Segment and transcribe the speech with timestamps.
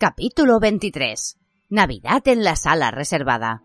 [0.00, 1.38] Capítulo 23.
[1.70, 3.64] Navidad en la sala reservada.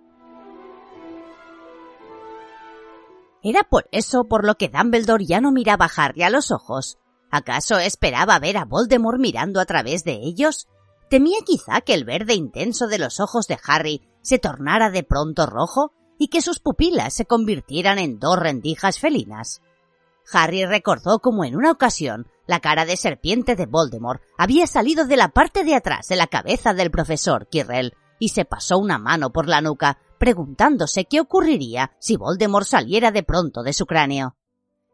[3.43, 6.97] Era por eso por lo que Dumbledore ya no miraba a Harry a los ojos.
[7.29, 10.67] ¿Acaso esperaba ver a Voldemort mirando a través de ellos?
[11.07, 15.45] ¿Temía quizá que el verde intenso de los ojos de Harry se tornara de pronto
[15.45, 19.61] rojo y que sus pupilas se convirtieran en dos rendijas felinas?
[20.31, 25.17] Harry recordó como en una ocasión la cara de serpiente de Voldemort había salido de
[25.17, 29.31] la parte de atrás de la cabeza del profesor Quirrell y se pasó una mano
[29.31, 34.35] por la nuca, preguntándose qué ocurriría si Voldemort saliera de pronto de su cráneo.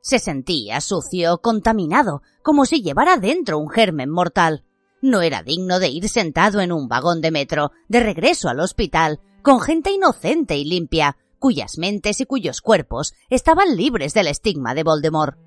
[0.01, 4.63] Se sentía sucio, contaminado, como si llevara dentro un germen mortal.
[5.01, 9.19] No era digno de ir sentado en un vagón de metro, de regreso al hospital,
[9.41, 14.83] con gente inocente y limpia, cuyas mentes y cuyos cuerpos estaban libres del estigma de
[14.83, 15.37] Voldemort.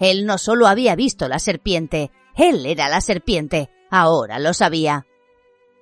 [0.00, 5.06] Él no solo había visto la serpiente, él era la serpiente, ahora lo sabía.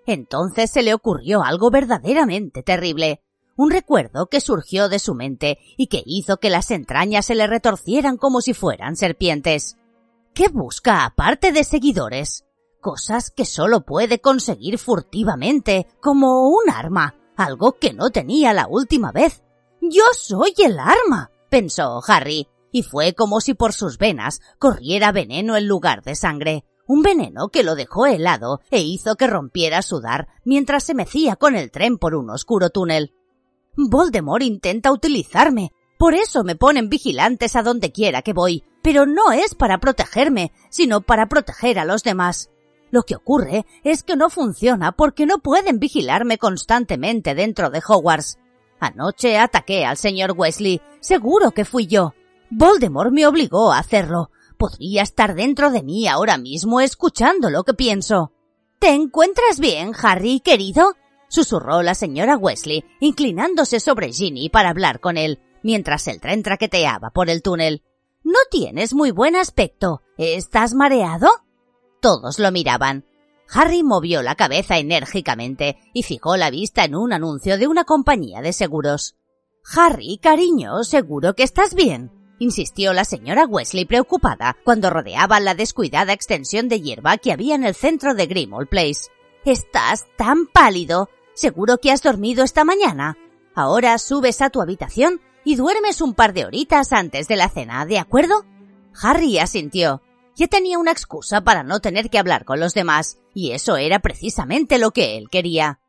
[0.06, 3.22] Entonces se le ocurrió algo verdaderamente terrible,
[3.56, 7.46] un recuerdo que surgió de su mente y que hizo que las entrañas se le
[7.46, 9.76] retorcieran como si fueran serpientes.
[10.34, 12.44] ¿Qué busca aparte de seguidores?
[12.80, 19.12] Cosas que solo puede conseguir furtivamente, como un arma, algo que no tenía la última
[19.12, 19.42] vez.
[19.80, 25.56] Yo soy el arma, pensó Harry, y fue como si por sus venas corriera veneno
[25.56, 29.82] en lugar de sangre, un veneno que lo dejó helado e hizo que rompiera a
[29.82, 33.14] sudar mientras se mecía con el tren por un oscuro túnel.
[33.76, 39.32] Voldemort intenta utilizarme, por eso me ponen vigilantes a donde quiera que voy, pero no
[39.32, 42.50] es para protegerme, sino para proteger a los demás.
[42.90, 48.38] Lo que ocurre es que no funciona porque no pueden vigilarme constantemente dentro de Hogwarts.
[48.80, 50.80] Anoche ataqué al señor Wesley.
[51.00, 52.14] Seguro que fui yo.
[52.50, 54.30] Voldemort me obligó a hacerlo.
[54.56, 58.32] Podría estar dentro de mí ahora mismo escuchando lo que pienso.
[58.78, 60.94] ¿Te encuentras bien, Harry, querido?
[61.28, 67.10] susurró la señora Wesley, inclinándose sobre Ginny para hablar con él, mientras el tren traqueteaba
[67.10, 67.82] por el túnel.
[68.24, 70.02] No tienes muy buen aspecto.
[70.16, 71.28] ¿Estás mareado?
[72.00, 73.04] Todos lo miraban.
[73.50, 78.40] Harry movió la cabeza enérgicamente y fijó la vista en un anuncio de una compañía
[78.40, 79.16] de seguros.
[79.74, 86.12] Harry, cariño, seguro que estás bien, insistió la señora Wesley preocupada cuando rodeaba la descuidada
[86.12, 89.10] extensión de hierba que había en el centro de Grimmauld Place.
[89.44, 91.08] Estás tan pálido.
[91.34, 93.16] Seguro que has dormido esta mañana.
[93.54, 97.86] Ahora subes a tu habitación y duermes un par de horitas antes de la cena,
[97.86, 98.44] ¿de acuerdo?
[99.00, 100.02] Harry asintió.
[100.36, 103.98] Ya tenía una excusa para no tener que hablar con los demás, y eso era
[103.98, 105.80] precisamente lo que él quería.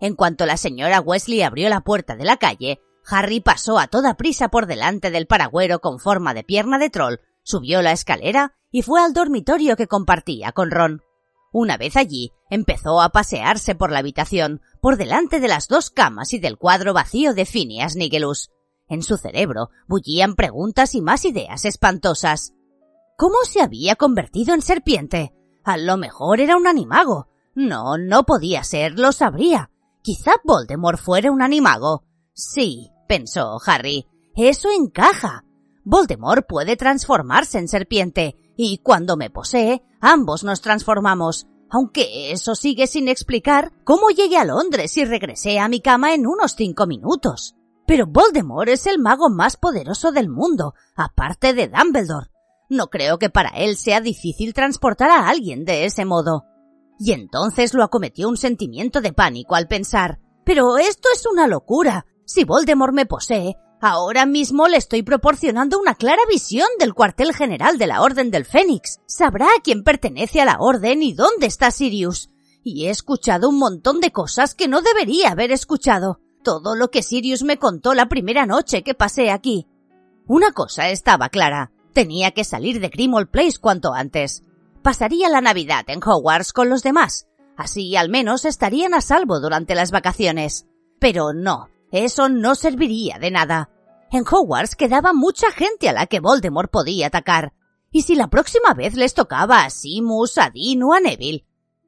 [0.00, 2.80] En cuanto la señora Wesley abrió la puerta de la calle,
[3.10, 7.20] Harry pasó a toda prisa por delante del paragüero con forma de pierna de troll,
[7.42, 11.02] subió la escalera y fue al dormitorio que compartía con Ron.
[11.50, 16.34] Una vez allí, empezó a pasearse por la habitación, por delante de las dos camas
[16.34, 18.50] y del cuadro vacío de Phineas Nigelus.
[18.88, 22.52] En su cerebro bullían preguntas y más ideas espantosas.
[23.16, 25.34] ¿Cómo se había convertido en serpiente?
[25.64, 27.28] A lo mejor era un animago.
[27.54, 29.70] No, no podía ser, lo sabría.
[30.02, 32.04] Quizá Voldemort fuera un animago.
[32.32, 34.06] Sí, pensó Harry.
[34.36, 35.44] Eso encaja.
[35.84, 41.48] Voldemort puede transformarse en serpiente, y cuando me posee, ambos nos transformamos.
[41.70, 46.26] Aunque eso sigue sin explicar cómo llegué a Londres y regresé a mi cama en
[46.26, 47.56] unos cinco minutos.
[47.86, 52.28] Pero Voldemort es el mago más poderoso del mundo, aparte de Dumbledore.
[52.70, 56.44] No creo que para él sea difícil transportar a alguien de ese modo.
[56.98, 62.06] Y entonces lo acometió un sentimiento de pánico al pensar, pero esto es una locura.
[62.28, 67.78] Si Voldemort me posee, ahora mismo le estoy proporcionando una clara visión del cuartel general
[67.78, 69.00] de la Orden del Fénix.
[69.06, 72.28] Sabrá a quién pertenece a la Orden y dónde está Sirius.
[72.62, 76.20] Y he escuchado un montón de cosas que no debería haber escuchado.
[76.44, 79.66] Todo lo que Sirius me contó la primera noche que pasé aquí.
[80.26, 81.72] Una cosa estaba clara.
[81.94, 84.42] Tenía que salir de Grimmauld Place cuanto antes.
[84.82, 87.26] Pasaría la Navidad en Hogwarts con los demás.
[87.56, 90.66] Así al menos estarían a salvo durante las vacaciones.
[91.00, 93.70] Pero no, eso no serviría de nada.
[94.10, 97.52] En Hogwarts quedaba mucha gente a la que Voldemort podía atacar.
[97.90, 101.46] ¿Y si la próxima vez les tocaba a Simus, a Dean o a Neville?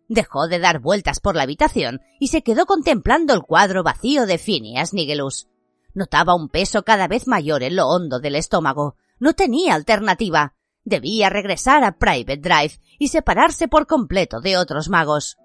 [0.09, 4.39] Dejó de dar vueltas por la habitación y se quedó contemplando el cuadro vacío de
[4.39, 5.49] Phineas Nigelus.
[5.95, 8.97] Notaba un peso cada vez mayor en lo hondo del estómago.
[9.19, 10.55] No tenía alternativa.
[10.85, 15.37] Debía regresar a Private Drive y separarse por completo de otros magos.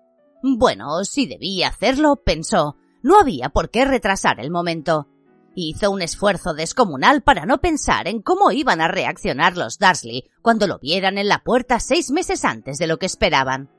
[0.42, 5.08] Bueno, si debía hacerlo, pensó, no había por qué retrasar el momento.
[5.54, 10.66] Hizo un esfuerzo descomunal para no pensar en cómo iban a reaccionar los Dursley cuando
[10.66, 13.70] lo vieran en la puerta seis meses antes de lo que esperaban.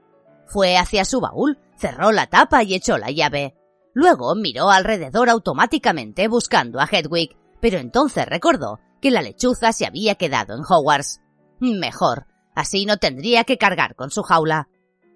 [0.46, 3.56] Fue hacia su baúl, cerró la tapa y echó la llave.
[3.94, 10.14] Luego miró alrededor automáticamente buscando a Hedwig, pero entonces recordó que la lechuza se había
[10.14, 11.20] quedado en Hogwarts.
[11.58, 14.68] Mejor, así no tendría que cargar con su jaula.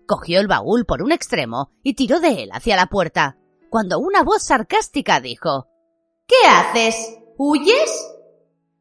[0.08, 3.36] Cogió el baúl por un extremo y tiró de él hacia la puerta,
[3.70, 5.68] cuando una voz sarcástica dijo
[6.26, 7.18] ¿Qué haces?
[7.38, 7.90] ¿Huyes?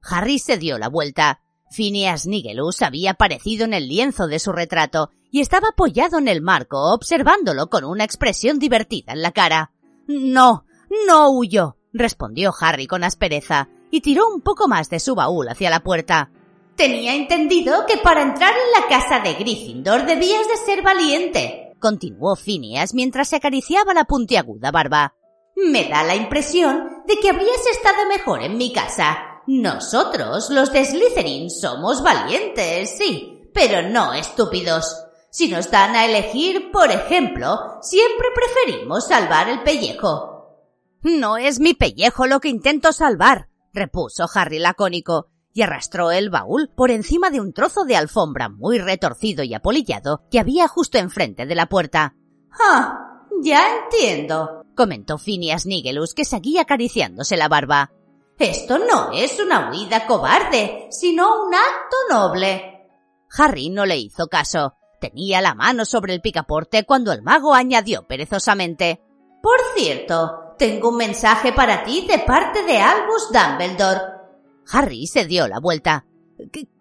[0.01, 1.41] Harry se dio la vuelta.
[1.71, 6.41] Phineas Nigelus había aparecido en el lienzo de su retrato y estaba apoyado en el
[6.41, 9.71] marco observándolo con una expresión divertida en la cara.
[10.07, 10.65] No,
[11.07, 15.69] no huyo, respondió Harry con aspereza y tiró un poco más de su baúl hacia
[15.69, 16.31] la puerta.
[16.75, 22.35] Tenía entendido que para entrar en la casa de Gryffindor debías de ser valiente, continuó
[22.35, 25.15] Phineas mientras se acariciaba la puntiaguda barba.
[25.55, 29.41] Me da la impresión de que habrías estado mejor en mi casa.
[29.47, 34.95] Nosotros, los de Slytherin, somos valientes, sí, pero no estúpidos.
[35.31, 40.39] Si nos dan a elegir, por ejemplo, siempre preferimos salvar el pellejo.
[41.01, 46.69] No es mi pellejo lo que intento salvar, repuso Harry lacónico, y arrastró el baúl
[46.69, 51.45] por encima de un trozo de alfombra muy retorcido y apolillado que había justo enfrente
[51.45, 52.15] de la puerta.
[52.59, 57.91] Ah, ya entiendo, comentó Phineas Nigelus, que seguía acariciándose la barba.
[58.37, 62.87] Esto no es una huida cobarde, sino un acto noble.
[63.37, 64.75] Harry no le hizo caso.
[65.01, 69.01] Tenía la mano sobre el picaporte cuando el mago añadió perezosamente
[69.41, 74.18] Por cierto, tengo un mensaje para ti de parte de Albus Dumbledore.
[74.71, 76.05] Harry se dio la vuelta.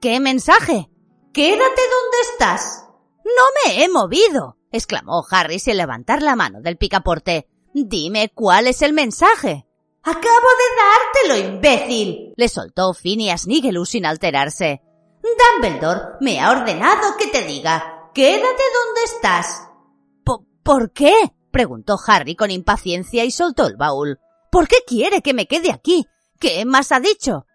[0.01, 0.91] ¿Qué, mensaje?
[1.33, 2.85] Quédate donde estás.
[3.25, 7.49] No me he movido, exclamó Harry sin levantar la mano del picaporte.
[7.75, 9.67] Dime cuál es el mensaje.
[10.03, 14.81] Acabo de dártelo, imbécil, le soltó Phineas Nigelus sin alterarse.
[15.23, 19.65] Dumbledore me ha ordenado que te diga, quédate donde estás.
[20.63, 21.15] ¿Por qué?
[21.51, 24.19] preguntó Harry con impaciencia y soltó el baúl.
[24.51, 26.07] ¿Por qué quiere que me quede aquí?
[26.39, 27.48] ¿Qué más ha dicho?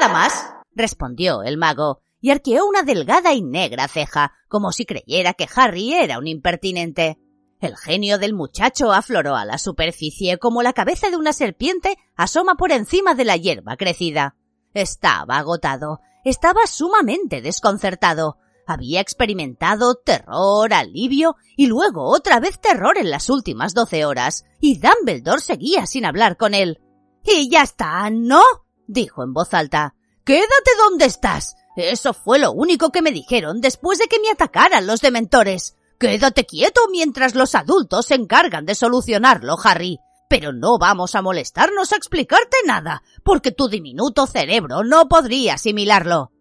[0.00, 5.34] Nada más, respondió el mago, y arqueó una delgada y negra ceja, como si creyera
[5.34, 7.18] que Harry era un impertinente.
[7.60, 12.56] El genio del muchacho afloró a la superficie como la cabeza de una serpiente asoma
[12.56, 14.36] por encima de la hierba crecida.
[14.74, 18.38] Estaba agotado, estaba sumamente desconcertado.
[18.66, 24.78] Había experimentado terror, alivio y luego otra vez terror en las últimas doce horas, y
[24.78, 26.80] Dumbledore seguía sin hablar con él.
[27.24, 28.42] Y ya está, ¿no?
[28.86, 29.94] Dijo en voz alta.
[30.24, 31.56] Quédate donde estás.
[31.76, 35.76] Eso fue lo único que me dijeron después de que me atacaran los dementores.
[35.98, 39.98] Quédate quieto mientras los adultos se encargan de solucionarlo, Harry.
[40.28, 46.32] Pero no vamos a molestarnos a explicarte nada, porque tu diminuto cerebro no podría asimilarlo.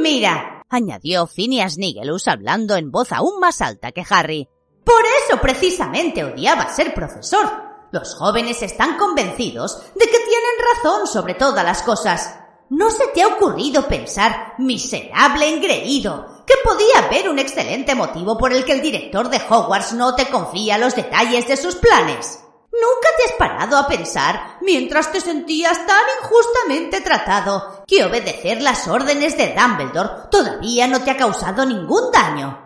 [0.00, 4.48] Mira, añadió Phineas Nigelus hablando en voz aún más alta que Harry.
[4.84, 7.71] Por eso precisamente odiaba ser profesor.
[7.92, 12.38] Los jóvenes están convencidos de que tienen razón sobre todas las cosas.
[12.70, 18.54] ¿No se te ha ocurrido pensar, miserable engreído, que podía haber un excelente motivo por
[18.54, 22.42] el que el director de Hogwarts no te confía los detalles de sus planes?
[22.72, 28.88] ¿Nunca te has parado a pensar, mientras te sentías tan injustamente tratado, que obedecer las
[28.88, 32.58] órdenes de Dumbledore todavía no te ha causado ningún daño?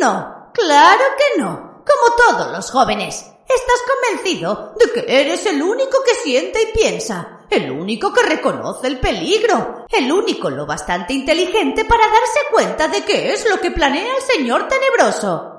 [0.00, 3.33] No, claro que no, como todos los jóvenes.
[3.54, 8.88] Estás convencido de que eres el único que siente y piensa, el único que reconoce
[8.88, 13.70] el peligro, el único lo bastante inteligente para darse cuenta de qué es lo que
[13.70, 15.54] planea el señor tenebroso.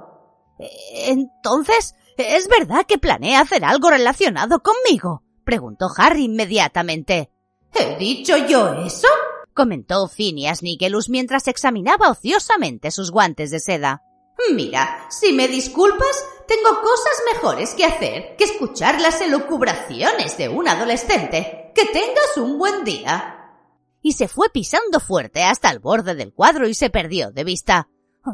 [0.93, 5.23] Entonces, ¿es verdad que planea hacer algo relacionado conmigo?
[5.43, 7.31] preguntó Harry inmediatamente.
[7.73, 9.07] ¿He dicho yo eso?
[9.53, 14.03] comentó Phineas Nigelus mientras examinaba ociosamente sus guantes de seda.
[14.53, 20.67] Mira, si me disculpas, tengo cosas mejores que hacer que escuchar las elucubraciones de un
[20.67, 21.71] adolescente.
[21.75, 23.51] Que tengas un buen día.
[24.01, 27.89] Y se fue pisando fuerte hasta el borde del cuadro y se perdió de vista.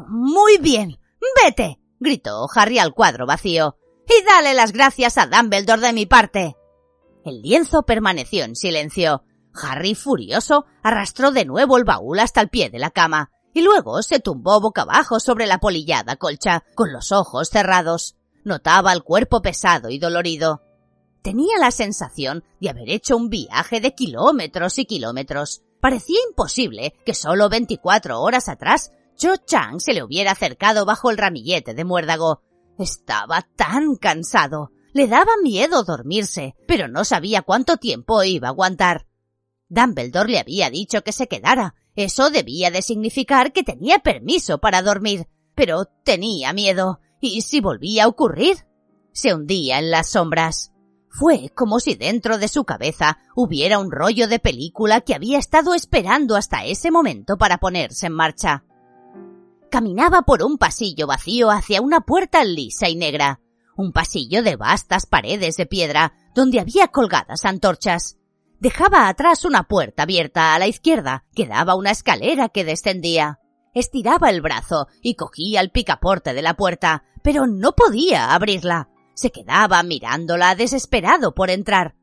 [0.08, 0.98] Muy bien.
[1.42, 1.80] Vete.
[1.98, 3.76] gritó Harry al cuadro vacío.
[4.06, 6.56] Y dale las gracias a Dumbledore de mi parte.
[7.24, 9.24] El lienzo permaneció en silencio.
[9.54, 14.02] Harry, furioso, arrastró de nuevo el baúl hasta el pie de la cama y luego
[14.02, 18.16] se tumbó boca abajo sobre la polillada colcha, con los ojos cerrados.
[18.44, 20.62] Notaba el cuerpo pesado y dolorido.
[21.22, 25.62] Tenía la sensación de haber hecho un viaje de kilómetros y kilómetros.
[25.80, 31.18] Parecía imposible que solo veinticuatro horas atrás Cho Chang se le hubiera acercado bajo el
[31.18, 32.42] ramillete de muérdago.
[32.78, 34.70] Estaba tan cansado.
[34.92, 39.06] Le daba miedo dormirse, pero no sabía cuánto tiempo iba a aguantar.
[39.68, 44.82] Dumbledore le había dicho que se quedara, eso debía de significar que tenía permiso para
[44.82, 48.66] dormir, pero tenía miedo, ¿Y si volvía a ocurrir?
[49.12, 50.72] Se hundía en las sombras.
[51.08, 55.74] Fue como si dentro de su cabeza hubiera un rollo de película que había estado
[55.74, 58.64] esperando hasta ese momento para ponerse en marcha.
[59.70, 63.40] Caminaba por un pasillo vacío hacia una puerta lisa y negra,
[63.76, 68.18] un pasillo de vastas paredes de piedra donde había colgadas antorchas.
[68.62, 73.40] Dejaba atrás una puerta abierta a la izquierda que daba una escalera que descendía.
[73.74, 78.88] Estiraba el brazo y cogía el picaporte de la puerta, pero no podía abrirla.
[79.14, 81.96] Se quedaba mirándola desesperado por entrar.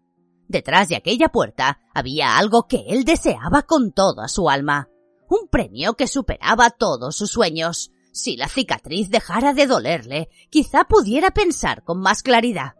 [0.49, 4.89] Detrás de aquella puerta había algo que él deseaba con toda su alma.
[5.29, 7.93] Un premio que superaba todos sus sueños.
[8.11, 12.73] Si la cicatriz dejara de dolerle, quizá pudiera pensar con más claridad.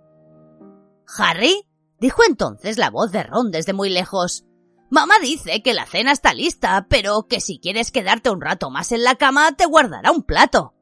[1.18, 1.69] Harry,
[2.00, 4.46] dijo entonces la voz de Ron desde muy lejos.
[4.90, 8.92] Mamá dice que la cena está lista, pero que si quieres quedarte un rato más
[8.92, 10.74] en la cama te guardará un plato.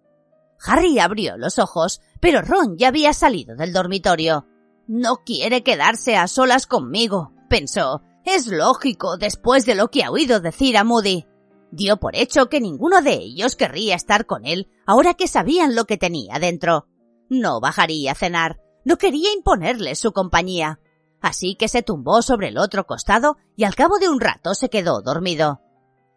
[0.65, 4.47] Harry abrió los ojos, pero Ron ya había salido del dormitorio.
[4.87, 8.01] No quiere quedarse a solas conmigo, pensó.
[8.25, 11.25] Es lógico después de lo que ha oído decir a Moody.
[11.71, 15.85] Dio por hecho que ninguno de ellos querría estar con él ahora que sabían lo
[15.85, 16.87] que tenía dentro.
[17.29, 20.79] No bajaría a cenar, no quería imponerle su compañía.
[21.27, 24.69] Así que se tumbó sobre el otro costado y al cabo de un rato se
[24.69, 25.59] quedó dormido.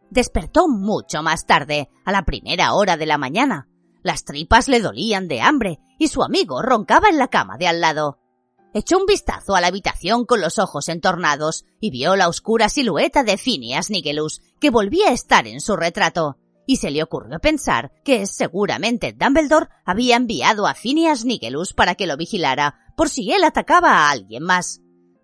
[0.09, 3.69] Despertó mucho más tarde, a la primera hora de la mañana.
[4.05, 7.81] Las tripas le dolían de hambre y su amigo roncaba en la cama de al
[7.81, 8.21] lado.
[8.73, 13.25] Echó un vistazo a la habitación con los ojos entornados y vio la oscura silueta
[13.25, 16.39] de Phineas Nigelus, que volvía a estar en su retrato.
[16.69, 22.07] Y se le ocurrió pensar que seguramente Dumbledore había enviado a Phineas Nigelus para que
[22.07, 24.81] lo vigilara, por si él atacaba a alguien más.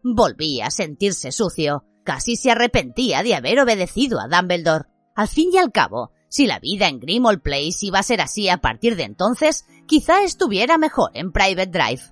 [0.09, 1.85] Volvía a sentirse sucio.
[2.05, 4.85] Casi se arrepentía de haber obedecido a Dumbledore.
[5.17, 8.49] Al fin y al cabo, si la vida en Grimmauld Place iba a ser así
[8.49, 12.03] a partir de entonces, quizá estuviera mejor en Private Drive.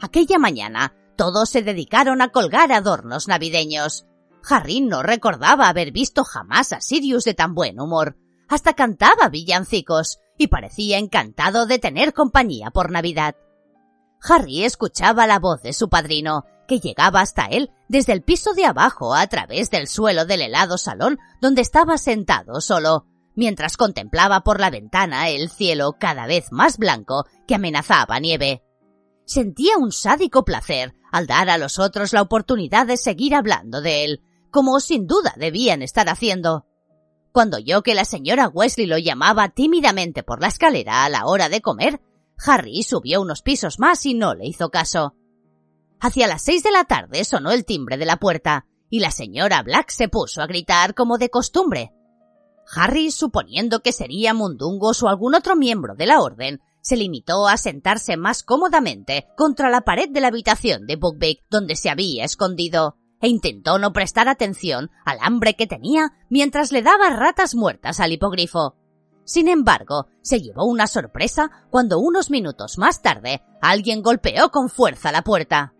[0.00, 4.06] Aquella mañana, todos se dedicaron a colgar adornos navideños.
[4.50, 8.16] Harry no recordaba haber visto jamás a Sirius de tan buen humor.
[8.48, 13.36] Hasta cantaba villancicos y parecía encantado de tener compañía por Navidad.
[14.20, 18.64] Harry escuchaba la voz de su padrino, que llegaba hasta él desde el piso de
[18.64, 24.60] abajo a través del suelo del helado salón donde estaba sentado solo, mientras contemplaba por
[24.60, 28.62] la ventana el cielo cada vez más blanco que amenazaba nieve.
[29.26, 34.04] Sentía un sádico placer al dar a los otros la oportunidad de seguir hablando de
[34.04, 36.66] él, como sin duda debían estar haciendo.
[37.32, 41.48] Cuando oyó que la señora Wesley lo llamaba tímidamente por la escalera a la hora
[41.48, 42.00] de comer,
[42.46, 45.14] Harry subió unos pisos más y no le hizo caso.
[46.04, 49.62] Hacia las seis de la tarde sonó el timbre de la puerta, y la señora
[49.62, 51.94] Black se puso a gritar como de costumbre.
[52.76, 57.56] Harry, suponiendo que sería Mundungos o algún otro miembro de la orden, se limitó a
[57.56, 62.98] sentarse más cómodamente contra la pared de la habitación de Buckbeak donde se había escondido,
[63.22, 68.12] e intentó no prestar atención al hambre que tenía mientras le daba ratas muertas al
[68.12, 68.76] hipogrifo.
[69.24, 75.10] Sin embargo, se llevó una sorpresa cuando unos minutos más tarde alguien golpeó con fuerza
[75.10, 75.74] la puerta.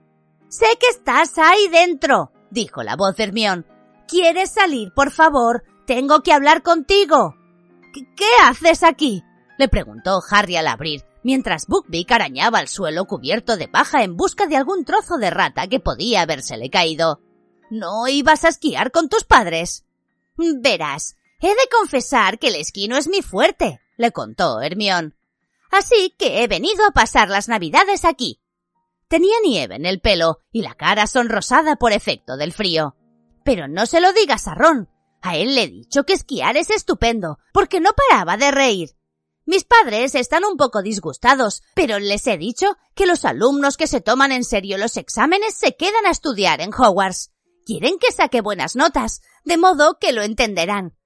[0.57, 3.67] Sé que estás ahí dentro, dijo la voz de Hermión.
[4.07, 5.65] ¿Quieres salir, por favor?
[5.85, 7.35] Tengo que hablar contigo.
[7.93, 9.25] ¿Qué, haces aquí?
[9.59, 14.47] le preguntó Harry al abrir, mientras Buckbeak arañaba el suelo cubierto de paja en busca
[14.47, 17.21] de algún trozo de rata que podía habérsele caído.
[17.69, 19.85] ¿No ibas a esquiar con tus padres?
[20.37, 25.17] Verás, he de confesar que el esquí no es mi fuerte, le contó Hermión.
[25.73, 28.39] Así que he venido a pasar las navidades aquí.
[29.15, 32.97] Tenía nieve en el pelo y la cara sonrosada por efecto del frío.
[33.45, 34.89] Pero no se lo digas a Ron.
[35.23, 38.97] A él le he dicho que esquiar es estupendo, porque no paraba de reír.
[39.47, 44.01] Mis padres están un poco disgustados, pero les he dicho que los alumnos que se
[44.01, 47.31] toman en serio los exámenes se quedan a estudiar en Hogwarts.
[47.65, 50.97] Quieren que saque buenas notas, de modo que lo entenderán.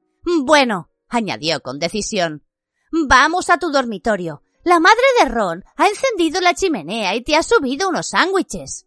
[0.44, 2.42] Bueno, añadió con decisión.
[2.90, 4.42] Vamos a tu dormitorio.
[4.64, 8.86] La madre de Ron ha encendido la chimenea y te ha subido unos sándwiches.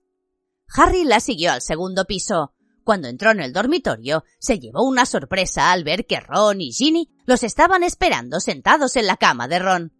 [0.73, 2.53] Harry la siguió al segundo piso.
[2.83, 7.09] Cuando entró en el dormitorio, se llevó una sorpresa al ver que Ron y Ginny
[7.25, 9.93] los estaban esperando sentados en la cama de Ron.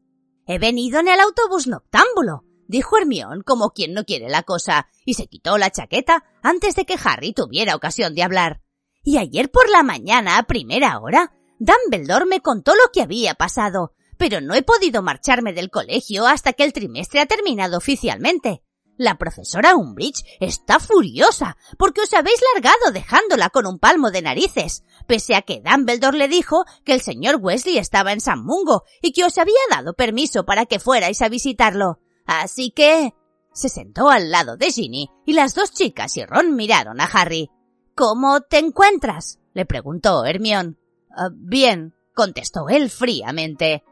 [0.48, 5.14] He venido en el autobús noctámbulo, dijo Hermión como quien no quiere la cosa, y
[5.14, 8.62] se quitó la chaqueta antes de que Harry tuviera ocasión de hablar.
[9.04, 13.94] Y ayer por la mañana, a primera hora, Dumbledore me contó lo que había pasado,
[14.22, 18.62] pero no he podido marcharme del colegio hasta que el trimestre ha terminado oficialmente.
[18.96, 24.84] La profesora Umbridge está furiosa porque os habéis largado dejándola con un palmo de narices,
[25.08, 29.12] pese a que Dumbledore le dijo que el señor Wesley estaba en San Mungo y
[29.12, 31.98] que os había dado permiso para que fuerais a visitarlo.
[32.28, 33.16] Así que...
[33.54, 37.50] Se sentó al lado de Ginny y las dos chicas y Ron miraron a Harry.
[37.96, 39.40] ¿Cómo te encuentras?
[39.56, 40.78] le preguntó Hermión.
[41.10, 43.84] Ah, bien, contestó él fríamente.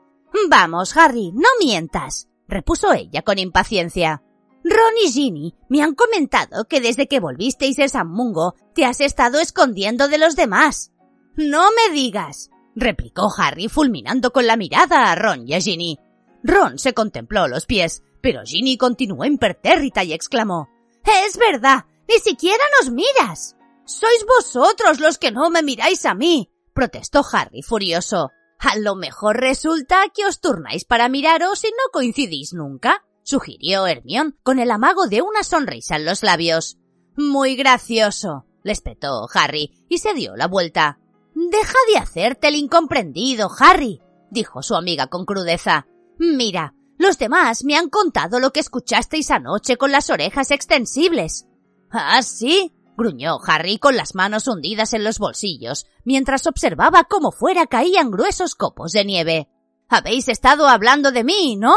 [0.50, 4.24] Vamos, Harry, no mientas, repuso ella con impaciencia.
[4.64, 9.02] Ron y Ginny me han comentado que desde que volvisteis de San Mungo te has
[9.02, 10.92] estado escondiendo de los demás.
[11.36, 15.98] No me digas, replicó Harry fulminando con la mirada a Ron y a Ginny.
[16.44, 20.70] Ron se contempló los pies, pero Ginny continuó impertérrita y exclamó
[21.06, 23.56] Es verdad, ni siquiera nos miras.
[23.86, 28.32] Sois vosotros los que no me miráis a mí, protestó Harry furioso.
[28.60, 34.38] A lo mejor resulta que os turnáis para miraros y no coincidís nunca sugirió Hermión
[34.44, 36.78] con el amago de una sonrisa en los labios.
[37.16, 41.00] Muy gracioso, espetó Harry y se dio la vuelta.
[41.36, 44.02] Deja de hacerte el incomprendido, Harry,
[44.32, 45.88] dijo su amiga con crudeza.
[46.18, 51.46] Mira, los demás me han contado lo que escuchasteis anoche con las orejas extensibles.
[51.92, 52.74] ¿Ah, sí?
[53.00, 58.54] Gruñó Harry con las manos hundidas en los bolsillos, mientras observaba cómo fuera caían gruesos
[58.54, 59.48] copos de nieve.
[59.88, 61.74] Habéis estado hablando de mí, ¿no?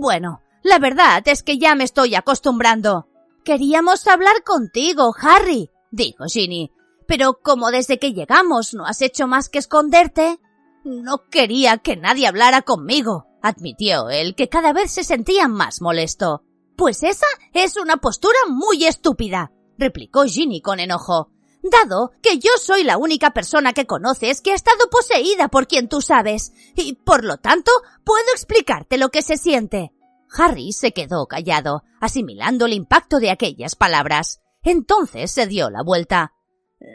[0.00, 3.08] Bueno, la verdad es que ya me estoy acostumbrando.
[3.44, 6.70] Queríamos hablar contigo, Harry, dijo Ginny.
[7.06, 10.38] Pero como desde que llegamos no has hecho más que esconderte.
[10.84, 16.44] No quería que nadie hablara conmigo, admitió él, que cada vez se sentía más molesto.
[16.76, 19.50] Pues esa es una postura muy estúpida,
[19.82, 21.32] replicó Ginny con enojo.
[21.62, 25.88] Dado que yo soy la única persona que conoces que ha estado poseída por quien
[25.88, 27.70] tú sabes, y por lo tanto
[28.04, 29.92] puedo explicarte lo que se siente.
[30.36, 34.40] Harry se quedó callado, asimilando el impacto de aquellas palabras.
[34.62, 36.32] Entonces se dio la vuelta.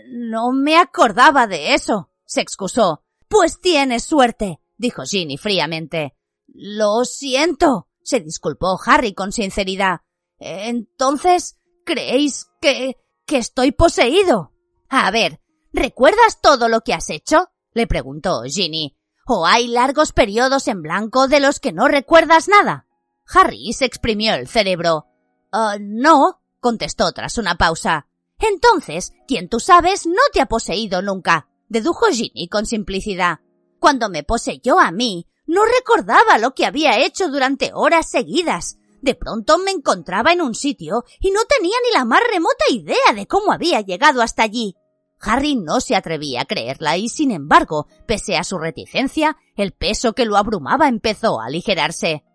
[0.09, 3.03] No me acordaba de eso, se excusó.
[3.27, 6.15] Pues tienes suerte, dijo Ginny fríamente.
[6.47, 9.99] Lo siento, se disculpó Harry con sinceridad.
[10.39, 12.97] Entonces, ¿creéis que...
[13.25, 14.53] que estoy poseído?
[14.89, 15.39] A ver,
[15.73, 17.49] ¿recuerdas todo lo que has hecho?
[17.73, 18.95] le preguntó Ginny.
[19.25, 22.87] ¿O hay largos periodos en blanco de los que no recuerdas nada?
[23.27, 25.07] Harry se exprimió el cerebro.
[25.51, 28.07] Uh, no, contestó tras una pausa.
[28.39, 33.39] Entonces, quien tú sabes no te ha poseído nunca, dedujo Ginny con simplicidad.
[33.79, 38.77] Cuando me poseyó a mí, no recordaba lo que había hecho durante horas seguidas.
[39.07, 43.13] De pronto me encontraba en un sitio y no tenía ni la más remota idea
[43.15, 44.75] de cómo había llegado hasta allí.
[45.21, 50.11] Harry no se atrevía a creerla y, sin embargo, pese a su reticencia, el peso
[50.11, 52.25] que lo abrumaba empezó a aligerarse.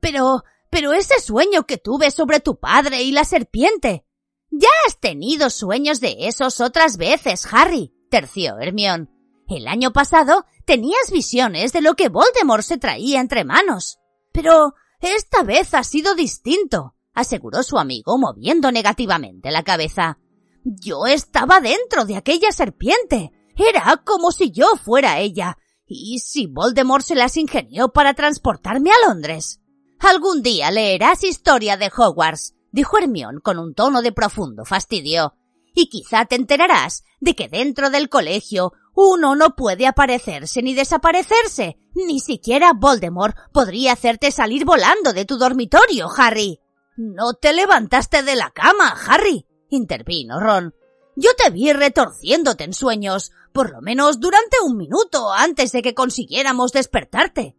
[0.00, 4.04] Pero, pero ese sueño que tuve sobre tu padre y la serpiente.
[4.50, 9.08] Ya has tenido sueños de esos otras veces, Harry, terció Hermión.
[9.48, 13.98] El año pasado tenías visiones de lo que Voldemort se traía entre manos.
[14.30, 20.18] Pero esta vez ha sido distinto, aseguró su amigo moviendo negativamente la cabeza.
[20.64, 23.32] Yo estaba dentro de aquella serpiente.
[23.56, 25.56] Era como si yo fuera ella.
[25.86, 29.60] ¿Y si Voldemort se las ingenió para transportarme a Londres?
[30.00, 35.34] Algún día leerás historia de Hogwarts, dijo Hermión con un tono de profundo fastidio.
[35.74, 41.78] Y quizá te enterarás de que dentro del colegio uno no puede aparecerse ni desaparecerse.
[41.94, 46.58] Ni siquiera Voldemort podría hacerte salir volando de tu dormitorio, Harry.
[46.96, 50.74] No te levantaste de la cama, Harry, intervino Ron.
[51.14, 55.94] Yo te vi retorciéndote en sueños, por lo menos durante un minuto antes de que
[55.94, 57.56] consiguiéramos despertarte.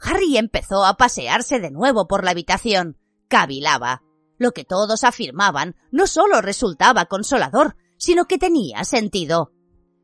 [0.00, 2.96] Harry empezó a pasearse de nuevo por la habitación.
[3.26, 4.04] Cavilaba.
[4.38, 9.50] Lo que todos afirmaban no solo resultaba consolador, sino que tenía sentido.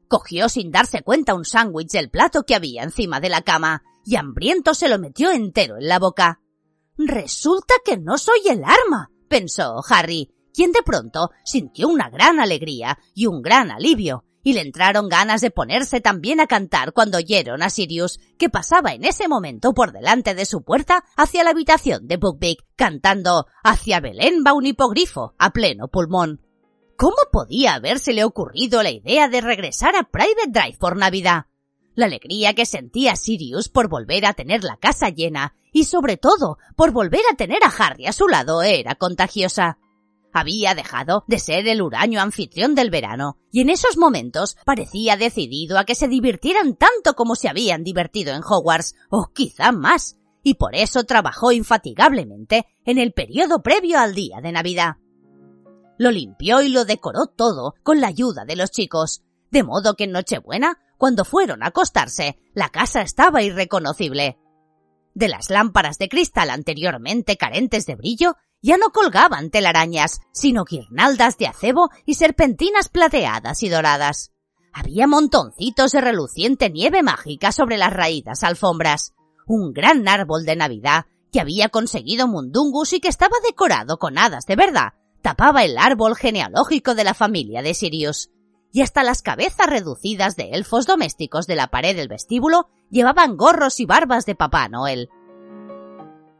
[0.08, 4.16] Cogió sin darse cuenta un sándwich del plato que había encima de la cama, y
[4.16, 6.40] hambriento se lo metió entero en la boca.
[6.96, 12.98] Resulta que no soy el arma, pensó Harry, quien de pronto sintió una gran alegría
[13.14, 17.64] y un gran alivio, y le entraron ganas de ponerse también a cantar cuando oyeron
[17.64, 22.06] a Sirius, que pasaba en ese momento por delante de su puerta hacia la habitación
[22.06, 26.45] de Buckbeak, cantando Hacia Belén va un hipogrifo a pleno pulmón.
[26.96, 31.46] ¿Cómo podía habérsele ocurrido la idea de regresar a Private Drive por Navidad?
[31.94, 36.58] La alegría que sentía Sirius por volver a tener la casa llena y sobre todo
[36.74, 39.78] por volver a tener a Harry a su lado era contagiosa
[40.36, 45.78] había dejado de ser el huraño anfitrión del verano, y en esos momentos parecía decidido
[45.78, 50.18] a que se divirtieran tanto como se habían divertido en Hogwarts, o quizá más.
[50.42, 54.94] y por eso trabajó infatigablemente en el periodo previo al día de Navidad.
[55.98, 60.04] Lo limpió y lo decoró todo con la ayuda de los chicos, de modo que
[60.04, 64.38] en Nochebuena, cuando fueron a acostarse, la casa estaba irreconocible.
[65.14, 71.38] De las lámparas de cristal anteriormente carentes de brillo, ya no colgaban telarañas, sino guirnaldas
[71.38, 74.32] de acebo y serpentinas plateadas y doradas.
[74.72, 79.14] Había montoncitos de reluciente nieve mágica sobre las raídas alfombras.
[79.46, 84.44] Un gran árbol de Navidad que había conseguido Mundungus y que estaba decorado con hadas
[84.46, 88.30] de verdad, tapaba el árbol genealógico de la familia de Sirius.
[88.72, 93.80] Y hasta las cabezas reducidas de elfos domésticos de la pared del vestíbulo llevaban gorros
[93.80, 95.08] y barbas de Papá Noel.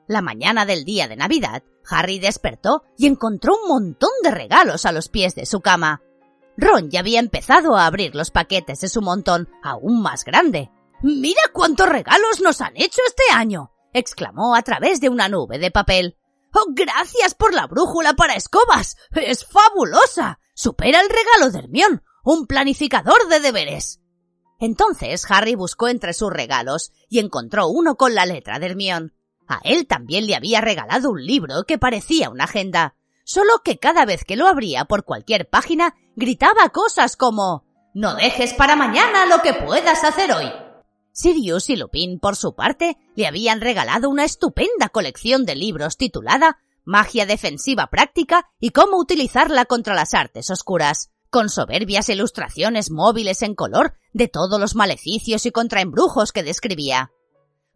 [0.08, 4.92] La mañana del día de Navidad, Harry despertó y encontró un montón de regalos a
[4.92, 6.02] los pies de su cama.
[6.56, 10.70] Ron ya había empezado a abrir los paquetes de su montón, aún más grande.
[11.02, 13.72] Mira cuántos regalos nos han hecho este año.
[13.92, 16.16] exclamó a través de una nube de papel.
[16.58, 18.96] Oh, gracias por la brújula para escobas.
[19.12, 20.40] Es fabulosa.
[20.54, 24.00] Supera el regalo de Hermión, un planificador de deberes.
[24.58, 29.12] Entonces Harry buscó entre sus regalos y encontró uno con la letra de Hermión.
[29.46, 34.06] A él también le había regalado un libro que parecía una agenda solo que cada
[34.06, 39.42] vez que lo abría por cualquier página gritaba cosas como No dejes para mañana lo
[39.42, 40.50] que puedas hacer hoy.
[41.16, 46.58] Sirius y Lupin, por su parte, le habían regalado una estupenda colección de libros titulada
[46.84, 53.54] Magia defensiva práctica y cómo utilizarla contra las artes oscuras, con soberbias ilustraciones móviles en
[53.54, 57.12] color de todos los maleficios y contraembrujos que describía.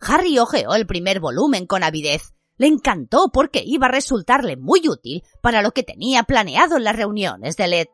[0.00, 5.22] Harry hojeó el primer volumen con avidez le encantó porque iba a resultarle muy útil
[5.40, 7.86] para lo que tenía planeado en las reuniones de LED.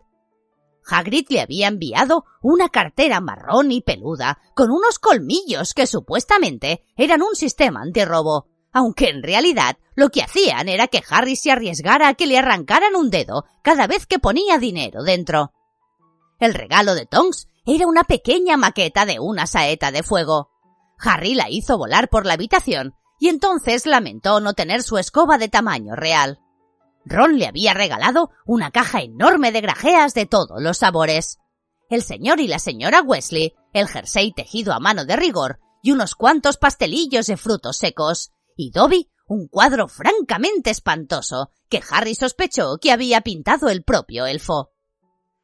[0.87, 7.23] Hagrid le había enviado una cartera marrón y peluda con unos colmillos que supuestamente eran
[7.23, 12.15] un sistema antirrobo, aunque en realidad lo que hacían era que Harry se arriesgara a
[12.15, 15.53] que le arrancaran un dedo cada vez que ponía dinero dentro.
[16.39, 20.51] El regalo de Tonks era una pequeña maqueta de una saeta de fuego.
[20.99, 25.49] Harry la hizo volar por la habitación y entonces lamentó no tener su escoba de
[25.49, 26.41] tamaño real.
[27.07, 31.39] Ron le había regalado una caja enorme de grajeas de todos los sabores.
[31.89, 36.17] El señor y la señora Wesley, el jersey tejido a mano de rigor y unos
[36.17, 42.93] cuantos pastelillos de frutos secos, y Dobby un cuadro francamente espantoso que Harry sospechó que
[42.93, 44.73] había pintado el propio elfo.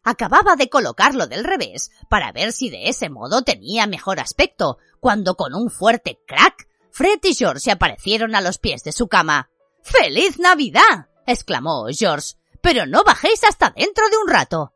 [0.05, 5.37] Acababa de colocarlo del revés para ver si de ese modo tenía mejor aspecto, cuando
[5.37, 9.49] con un fuerte crack Fred y George se aparecieron a los pies de su cama.
[9.83, 11.09] ¡Feliz Navidad!
[11.27, 12.35] Exclamó George.
[12.63, 14.73] Pero no bajéis hasta dentro de un rato.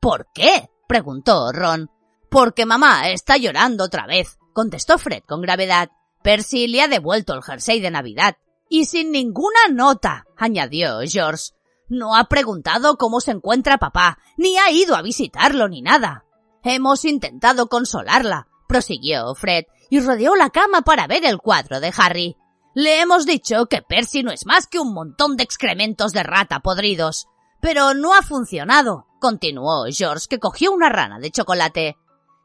[0.00, 0.68] ¿Por qué?
[0.86, 1.90] preguntó Ron.
[2.30, 5.90] Porque mamá está llorando otra vez, contestó Fred con gravedad.
[6.22, 8.36] Percy le ha devuelto el jersey de Navidad.
[8.68, 11.52] Y sin ninguna nota, añadió George.
[11.88, 16.24] No ha preguntado cómo se encuentra papá, ni ha ido a visitarlo ni nada.
[16.62, 22.36] Hemos intentado consolarla, prosiguió Fred, y rodeó la cama para ver el cuadro de Harry.
[22.80, 26.60] Le hemos dicho que Percy no es más que un montón de excrementos de rata
[26.60, 27.26] podridos.
[27.60, 31.96] Pero no ha funcionado, continuó George, que cogió una rana de chocolate.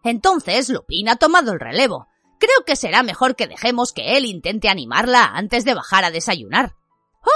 [0.04, 2.08] Entonces Lupin ha tomado el relevo.
[2.40, 6.74] Creo que será mejor que dejemos que él intente animarla antes de bajar a desayunar.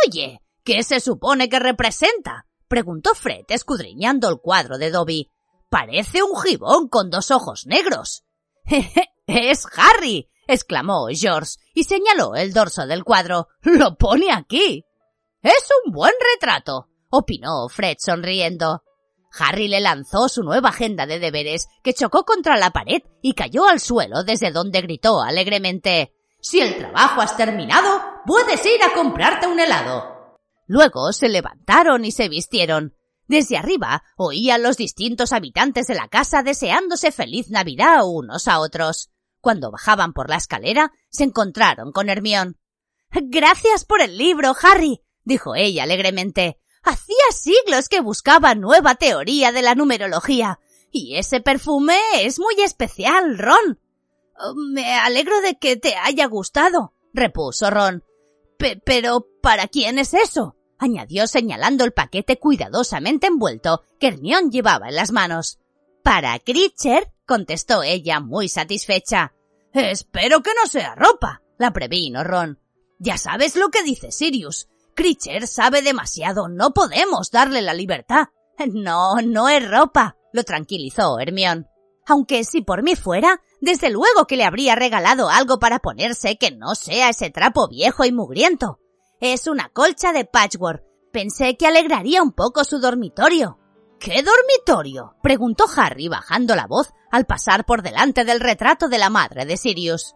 [0.07, 2.47] Oye, ¿qué se supone que representa?
[2.67, 5.29] preguntó Fred, escudriñando el cuadro de Dobby.
[5.69, 8.23] Parece un gibón con dos ojos negros.
[9.27, 10.31] ¡Es Harry!
[10.47, 13.47] Exclamó George y señaló el dorso del cuadro.
[13.61, 14.85] ¡Lo pone aquí!
[15.41, 18.83] Es un buen retrato, opinó Fred sonriendo.
[19.39, 23.67] Harry le lanzó su nueva agenda de deberes, que chocó contra la pared y cayó
[23.67, 29.47] al suelo desde donde gritó alegremente Si el trabajo has terminado, puedes ir a comprarte
[29.47, 30.37] un helado.
[30.65, 32.93] Luego se levantaron y se vistieron.
[33.27, 39.09] Desde arriba oían los distintos habitantes de la casa deseándose feliz Navidad unos a otros.
[39.41, 42.57] Cuando bajaban por la escalera, se encontraron con Hermión.
[43.11, 46.59] Gracias por el libro, Harry, dijo ella alegremente.
[46.83, 50.59] Hacía siglos que buscaba nueva teoría de la numerología.
[50.91, 53.79] Y ese perfume es muy especial, Ron.
[54.39, 58.03] Oh, me alegro de que te haya gustado, repuso Ron.
[58.85, 60.55] pero, ¿para quién es eso?
[60.79, 65.59] añadió señalando el paquete cuidadosamente envuelto que Hermión llevaba en las manos.
[66.07, 69.33] Para Critcher, contestó ella muy satisfecha.
[69.73, 72.61] Espero que no sea ropa, la previno Ron.
[72.97, 74.69] Ya sabes lo que dice Sirius.
[74.95, 78.27] Critcher sabe demasiado, no podemos darle la libertad.
[78.71, 81.67] No, no es ropa, lo tranquilizó Hermión.
[82.05, 86.51] Aunque si por mí fuera, Desde luego que le habría regalado algo para ponerse que
[86.51, 88.79] no sea ese trapo viejo y mugriento.
[89.19, 90.85] Es una colcha de patchwork.
[91.11, 93.59] Pensé que alegraría un poco su dormitorio.
[93.99, 95.15] ¿Qué dormitorio?
[95.23, 99.57] preguntó Harry bajando la voz al pasar por delante del retrato de la madre de
[99.57, 100.15] Sirius.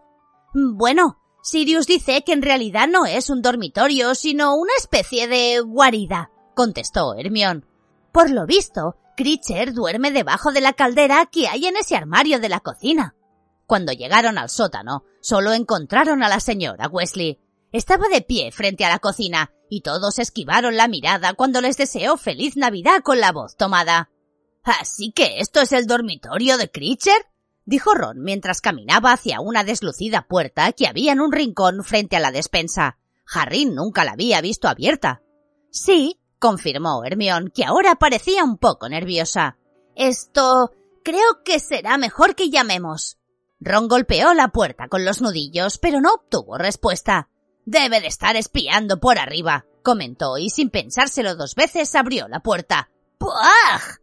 [0.54, 6.30] Bueno, Sirius dice que en realidad no es un dormitorio, sino una especie de guarida,
[6.54, 7.66] contestó Hermión.
[8.12, 12.48] Por lo visto, Critcher duerme debajo de la caldera que hay en ese armario de
[12.48, 13.16] la cocina.
[13.66, 17.40] Cuando llegaron al sótano, solo encontraron a la señora Wesley.
[17.72, 22.18] Estaba de pie frente a la cocina, y todos esquivaron la mirada cuando les deseó
[22.18, 24.10] feliz Navidad con la voz tomada.
[24.62, 27.26] ¿Así que esto es el dormitorio de Critcher?
[27.64, 32.20] dijo Ron mientras caminaba hacia una deslucida puerta que había en un rincón frente a
[32.20, 32.98] la despensa.
[33.32, 35.22] Harry nunca la había visto abierta.
[35.70, 39.56] Sí, confirmó Hermión, que ahora parecía un poco nerviosa.
[39.96, 40.72] Esto.
[41.02, 43.18] creo que será mejor que llamemos.
[43.60, 47.28] Ron golpeó la puerta con los nudillos, pero no obtuvo respuesta.
[47.64, 52.90] Debe de estar espiando por arriba, comentó y sin pensárselo dos veces abrió la puerta.
[53.18, 53.98] ¡Puaj!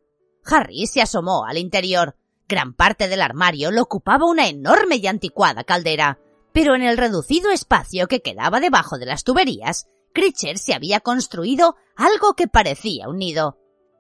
[0.46, 2.16] Harry se asomó al interior.
[2.48, 6.20] Gran parte del armario lo ocupaba una enorme y anticuada caldera,
[6.54, 11.76] pero en el reducido espacio que quedaba debajo de las tuberías, Critcher se había construido
[11.96, 13.58] algo que parecía un nido.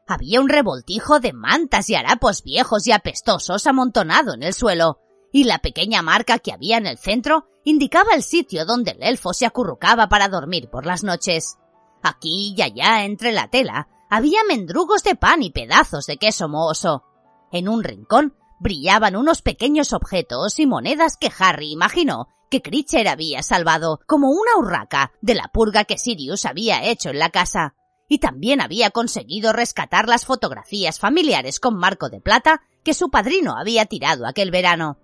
[0.07, 4.99] Había un revoltijo de mantas y harapos viejos y apestosos amontonado en el suelo,
[5.31, 9.33] y la pequeña marca que había en el centro indicaba el sitio donde el elfo
[9.33, 11.57] se acurrucaba para dormir por las noches.
[12.01, 17.03] Aquí y allá entre la tela había mendrugos de pan y pedazos de queso mohoso.
[17.51, 23.43] En un rincón brillaban unos pequeños objetos y monedas que Harry imaginó que Critcher había
[23.43, 27.75] salvado, como una urraca de la purga que Sirius había hecho en la casa.
[28.07, 33.55] Y también había conseguido rescatar las fotografías familiares con marco de plata que su padrino
[33.55, 34.97] había tirado aquel verano.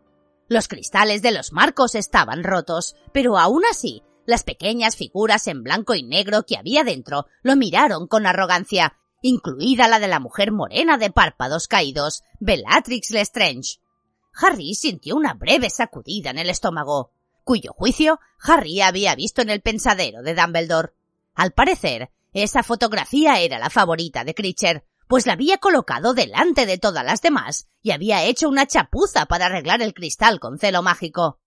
[0.48, 5.96] Los cristales de los marcos estaban rotos, pero aún así, las pequeñas figuras en blanco
[5.96, 10.98] y negro que había dentro lo miraron con arrogancia, incluida la de la mujer morena
[10.98, 13.80] de párpados caídos, Bellatrix Lestrange.
[14.36, 17.12] Harry sintió una breve sacudida en el estómago,
[17.44, 20.94] cuyo juicio Harry había visto en el pensadero de Dumbledore.
[21.34, 26.78] Al parecer, esa fotografía era la favorita de Critcher, pues la había colocado delante de
[26.78, 31.40] todas las demás y había hecho una chapuza para arreglar el cristal con celo mágico.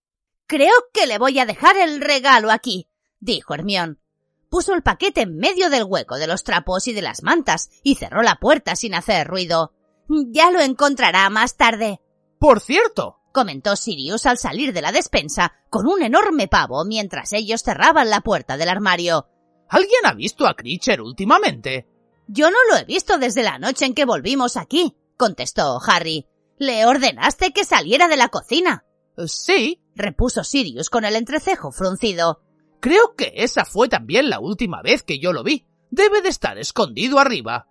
[0.46, 2.88] Creo que le voy a dejar el regalo aquí,
[3.20, 4.00] dijo Hermión.
[4.48, 7.96] Puso el paquete en medio del hueco de los trapos y de las mantas y
[7.96, 9.74] cerró la puerta sin hacer ruido.
[10.08, 12.00] Ya lo encontrará más tarde.
[12.38, 17.62] Por cierto, comentó Sirius al salir de la despensa con un enorme pavo mientras ellos
[17.62, 19.28] cerraban la puerta del armario.
[19.68, 21.86] ¿Alguien ha visto a Critcher últimamente?
[22.28, 26.26] Yo no lo he visto desde la noche en que volvimos aquí, contestó Harry.
[26.58, 28.84] Le ordenaste que saliera de la cocina.
[29.26, 32.42] Sí, repuso Sirius con el entrecejo fruncido.
[32.80, 35.66] Creo que esa fue también la última vez que yo lo vi.
[35.90, 37.66] Debe de estar escondido arriba.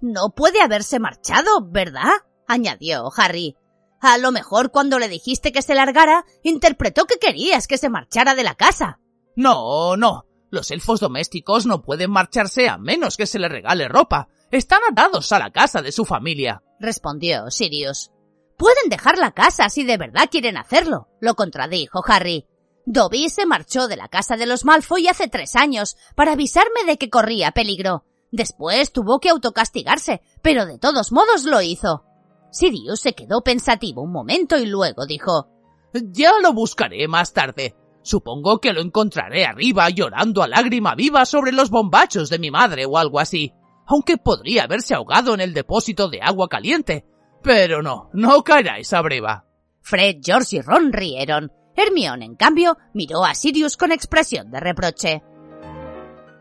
[0.00, 2.10] No puede haberse marchado, ¿verdad?
[2.48, 3.56] añadió Harry.
[4.00, 8.34] A lo mejor cuando le dijiste que se largara, interpretó que querías que se marchara
[8.34, 8.98] de la casa.
[9.36, 10.26] No, no.
[10.50, 14.28] Los elfos domésticos no pueden marcharse a menos que se les regale ropa.
[14.50, 18.10] Están atados a la casa de su familia, respondió Sirius.
[18.56, 22.46] Pueden dejar la casa si de verdad quieren hacerlo, lo contradijo Harry.
[22.84, 26.98] Dobby se marchó de la casa de los Malfoy hace tres años para avisarme de
[26.98, 28.04] que corría peligro.
[28.32, 32.04] Después tuvo que autocastigarse, pero de todos modos lo hizo.
[32.50, 35.48] Sirius se quedó pensativo un momento y luego dijo
[35.94, 37.76] Ya lo buscaré más tarde.
[38.02, 42.86] Supongo que lo encontraré arriba llorando a lágrima viva sobre los bombachos de mi madre
[42.86, 43.52] o algo así.
[43.86, 47.06] Aunque podría haberse ahogado en el depósito de agua caliente.
[47.42, 49.46] Pero no, no caerá esa breva.
[49.80, 51.52] Fred, George y Ron rieron.
[51.76, 55.22] Hermione, en cambio, miró a Sirius con expresión de reproche.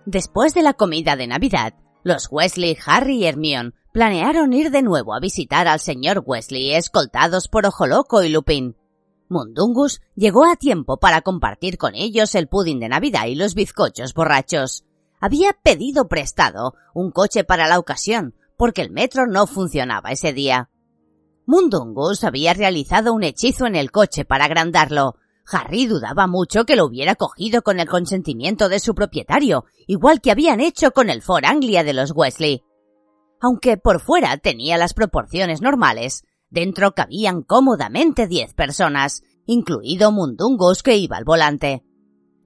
[0.06, 5.14] Después de la comida de Navidad, los Wesley, Harry y Hermione planearon ir de nuevo
[5.14, 8.76] a visitar al señor Wesley escoltados por Ojo Loco y Lupin.
[9.30, 14.14] Mundungus llegó a tiempo para compartir con ellos el pudding de Navidad y los bizcochos
[14.14, 14.86] borrachos.
[15.20, 20.70] Había pedido prestado un coche para la ocasión, porque el metro no funcionaba ese día.
[21.46, 25.16] Mundungus había realizado un hechizo en el coche para agrandarlo.
[25.52, 30.32] Harry dudaba mucho que lo hubiera cogido con el consentimiento de su propietario, igual que
[30.32, 32.64] habían hecho con el Ford Anglia de los Wesley.
[33.42, 40.98] Aunque por fuera tenía las proporciones normales, Dentro cabían cómodamente diez personas, incluido Mundungus que
[40.98, 41.84] iba al volante.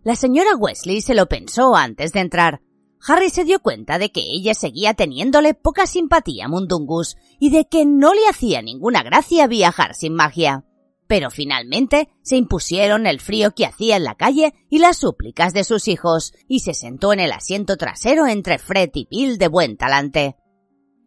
[0.03, 2.61] La señora Wesley se lo pensó antes de entrar.
[3.05, 7.65] Harry se dio cuenta de que ella seguía teniéndole poca simpatía a Mundungus y de
[7.65, 10.65] que no le hacía ninguna gracia viajar sin magia.
[11.07, 15.63] Pero finalmente se impusieron el frío que hacía en la calle y las súplicas de
[15.63, 19.77] sus hijos, y se sentó en el asiento trasero entre Fred y Bill de buen
[19.77, 20.37] talante.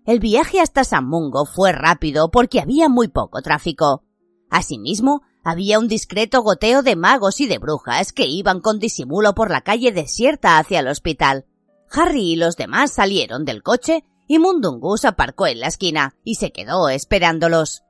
[0.06, 4.04] El viaje hasta San Mungo fue rápido porque había muy poco tráfico.
[4.48, 9.50] Asimismo, había un discreto goteo de magos y de brujas que iban con disimulo por
[9.50, 11.44] la calle desierta hacia el hospital.
[11.90, 16.52] Harry y los demás salieron del coche y Mundungus aparcó en la esquina y se
[16.52, 17.82] quedó esperándolos.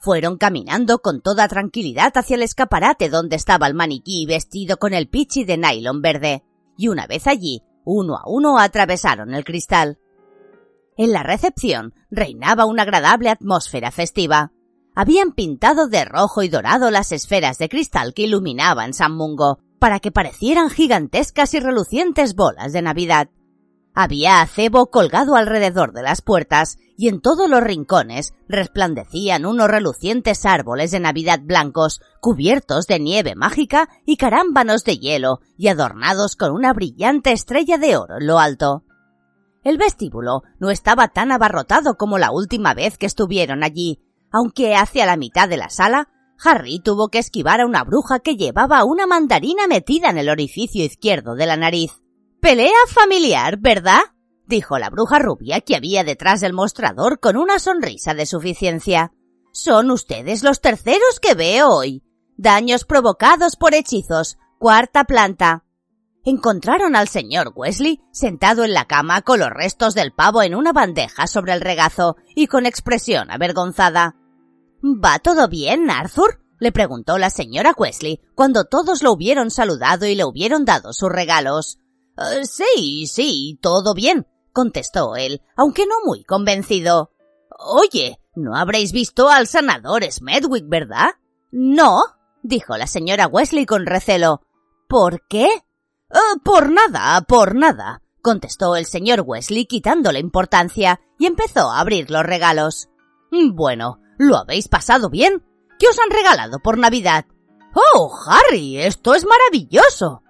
[0.00, 5.08] Fueron caminando con toda tranquilidad hacia el escaparate donde estaba el maniquí vestido con el
[5.08, 6.42] pichi de nylon verde,
[6.76, 9.98] y una vez allí, uno a uno atravesaron el cristal.
[10.96, 14.52] En la recepción reinaba una agradable atmósfera festiva.
[14.94, 19.98] Habían pintado de rojo y dorado las esferas de cristal que iluminaban San Mungo, para
[19.98, 23.28] que parecieran gigantescas y relucientes bolas de Navidad.
[23.92, 30.46] Había acebo colgado alrededor de las puertas y en todos los rincones resplandecían unos relucientes
[30.46, 36.52] árboles de Navidad blancos, cubiertos de nieve mágica y carámbanos de hielo y adornados con
[36.52, 38.84] una brillante estrella de oro en lo alto.
[39.64, 44.00] El vestíbulo no estaba tan abarrotado como la última vez que estuvieron allí,
[44.30, 46.08] aunque hacia la mitad de la sala
[46.42, 50.84] Harry tuvo que esquivar a una bruja que llevaba una mandarina metida en el orificio
[50.84, 51.92] izquierdo de la nariz.
[52.40, 54.00] Pelea familiar, ¿verdad?
[54.46, 59.12] dijo la bruja rubia que había detrás del mostrador con una sonrisa de suficiencia.
[59.52, 62.02] Son ustedes los terceros que veo hoy.
[62.36, 64.36] Daños provocados por hechizos.
[64.58, 65.63] Cuarta planta.
[66.26, 70.72] Encontraron al señor Wesley sentado en la cama con los restos del pavo en una
[70.72, 74.16] bandeja sobre el regazo y con expresión avergonzada.
[74.82, 76.40] ¿Va todo bien, Arthur?
[76.60, 81.10] le preguntó la señora Wesley cuando todos lo hubieron saludado y le hubieron dado sus
[81.10, 81.78] regalos.
[82.16, 87.10] Eh, sí, sí, todo bien, contestó él, aunque no muy convencido.
[87.58, 91.10] Oye, ¿no habréis visto al sanador Smedwick, verdad?
[91.50, 92.02] No,
[92.42, 94.40] dijo la señora Wesley con recelo.
[94.88, 95.48] ¿Por qué?
[96.10, 102.10] Eh, por nada, por nada, contestó el señor Wesley quitándole importancia y empezó a abrir
[102.10, 102.88] los regalos.
[103.30, 105.42] Bueno, ¿Lo habéis pasado bien?
[105.78, 107.26] ¿Qué os han regalado por Navidad?
[107.74, 108.78] ¡Oh, Harry!
[108.78, 110.22] Esto es maravilloso.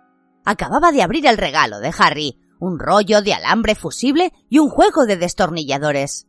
[0.45, 5.05] Acababa de abrir el regalo de Harry, un rollo de alambre fusible y un juego
[5.05, 6.27] de destornilladores.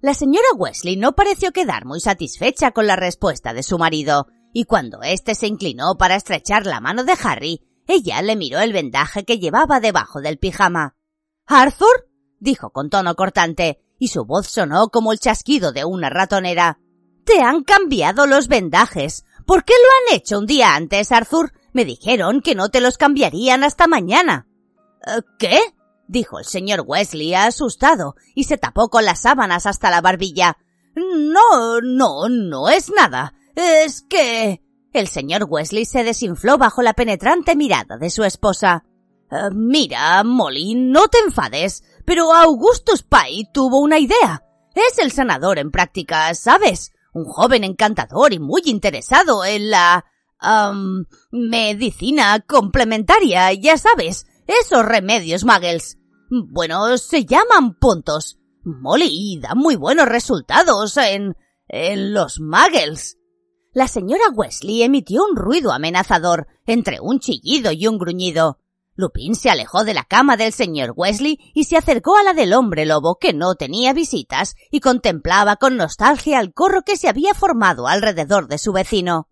[0.00, 4.64] La señora Wesley no pareció quedar muy satisfecha con la respuesta de su marido, y
[4.64, 9.24] cuando éste se inclinó para estrechar la mano de Harry, ella le miró el vendaje
[9.24, 10.96] que llevaba debajo del pijama.
[11.46, 12.08] ¿Arthur?
[12.38, 16.78] dijo con tono cortante, y su voz sonó como el chasquido de una ratonera.
[17.24, 19.24] Te han cambiado los vendajes.
[19.46, 21.52] ¿Por qué lo han hecho un día antes, Arthur?
[21.72, 24.46] Me dijeron que no te los cambiarían hasta mañana.
[25.06, 25.58] Eh, ¿Qué?
[26.06, 30.58] dijo el señor Wesley asustado y se tapó con las sábanas hasta la barbilla.
[30.94, 33.34] No, no, no es nada.
[33.54, 34.62] Es que.
[34.94, 38.86] El señor Wesley se desinfló bajo la penetrante mirada de su esposa.
[39.30, 44.42] Eh, mira, Molly, no te enfades, pero Augustus Pye tuvo una idea.
[44.74, 46.94] Es el sanador en práctica, ¿sabes?
[47.14, 50.04] un joven encantador y muy interesado en la...
[51.30, 55.98] medicina complementaria, ya sabes, esos remedios muggles.
[56.28, 58.38] Bueno, se llaman puntos.
[58.64, 61.36] Molly da muy buenos resultados en...
[61.68, 63.16] en los muggles.
[63.74, 68.60] La señora Wesley emitió un ruido amenazador, entre un chillido y un gruñido.
[68.94, 72.52] Lupin se alejó de la cama del señor Wesley y se acercó a la del
[72.52, 77.34] hombre lobo que no tenía visitas y contemplaba con nostalgia el corro que se había
[77.34, 79.26] formado alrededor de su vecino.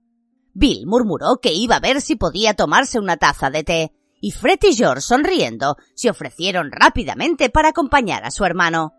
[0.55, 4.59] Bill murmuró que iba a ver si podía tomarse una taza de té, y Fred
[4.63, 8.95] y George, sonriendo, se ofrecieron rápidamente para acompañar a su hermano.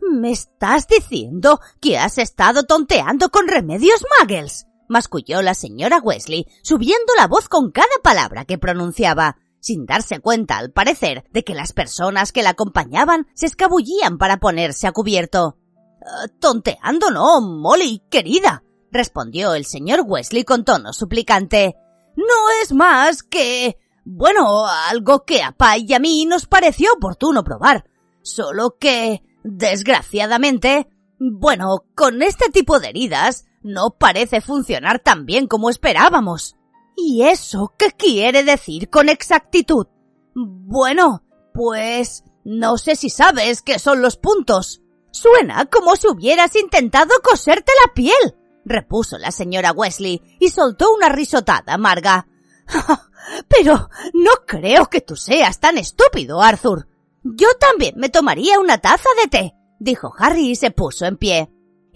[0.00, 4.67] ¿Me estás diciendo que has estado tonteando con remedios muggles?
[4.88, 10.58] Masculló la señora Wesley, subiendo la voz con cada palabra que pronunciaba sin darse cuenta,
[10.58, 15.56] al parecer, de que las personas que la acompañaban se escabullían para ponerse a cubierto.
[16.00, 21.76] Eh, tonteando no, Molly, querida, respondió el señor Wesley con tono suplicante.
[22.16, 23.78] No es más que...
[24.04, 27.84] bueno, algo que a Pai y a mí nos pareció oportuno probar.
[28.22, 29.22] Solo que...
[29.42, 30.88] desgraciadamente...
[31.18, 36.56] bueno, con este tipo de heridas no parece funcionar tan bien como esperábamos.
[36.96, 39.86] ¿Y eso qué quiere decir con exactitud?
[40.34, 41.22] Bueno,
[41.54, 44.82] pues no sé si sabes qué son los puntos.
[45.10, 51.08] Suena como si hubieras intentado coserte la piel, repuso la señora Wesley y soltó una
[51.08, 52.26] risotada amarga.
[53.48, 56.88] Pero no creo que tú seas tan estúpido, Arthur.
[57.22, 61.50] Yo también me tomaría una taza de té, dijo Harry y se puso en pie.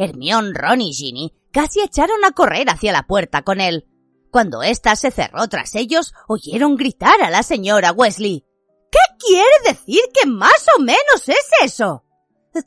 [0.05, 3.87] Hermión, Ron y Ginny casi echaron a correr hacia la puerta con él.
[4.31, 8.47] Cuando ésta se cerró tras ellos, oyeron gritar a la señora Wesley.
[8.91, 12.05] ¿Qué quiere decir que más o menos es eso?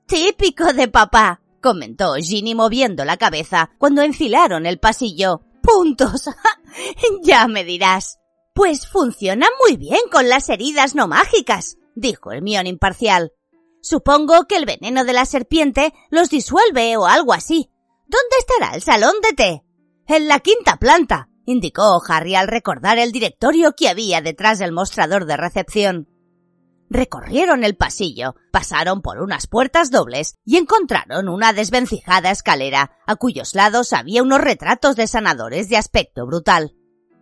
[0.08, 5.42] Típico de papá, comentó Ginny moviendo la cabeza cuando enfilaron el pasillo.
[5.62, 6.30] Puntos.
[7.24, 8.20] ya me dirás.
[8.54, 13.34] Pues funciona muy bien con las heridas no mágicas, dijo Hermione imparcial.
[13.86, 17.70] Supongo que el veneno de la serpiente los disuelve o algo así.
[18.08, 19.64] ¿Dónde estará el salón de té?
[20.08, 25.28] En la quinta planta, indicó Harry al recordar el directorio que había detrás del mostrador
[25.28, 26.10] de recepción.
[26.90, 33.54] Recorrieron el pasillo, pasaron por unas puertas dobles y encontraron una desvencijada escalera a cuyos
[33.54, 36.74] lados había unos retratos de sanadores de aspecto brutal.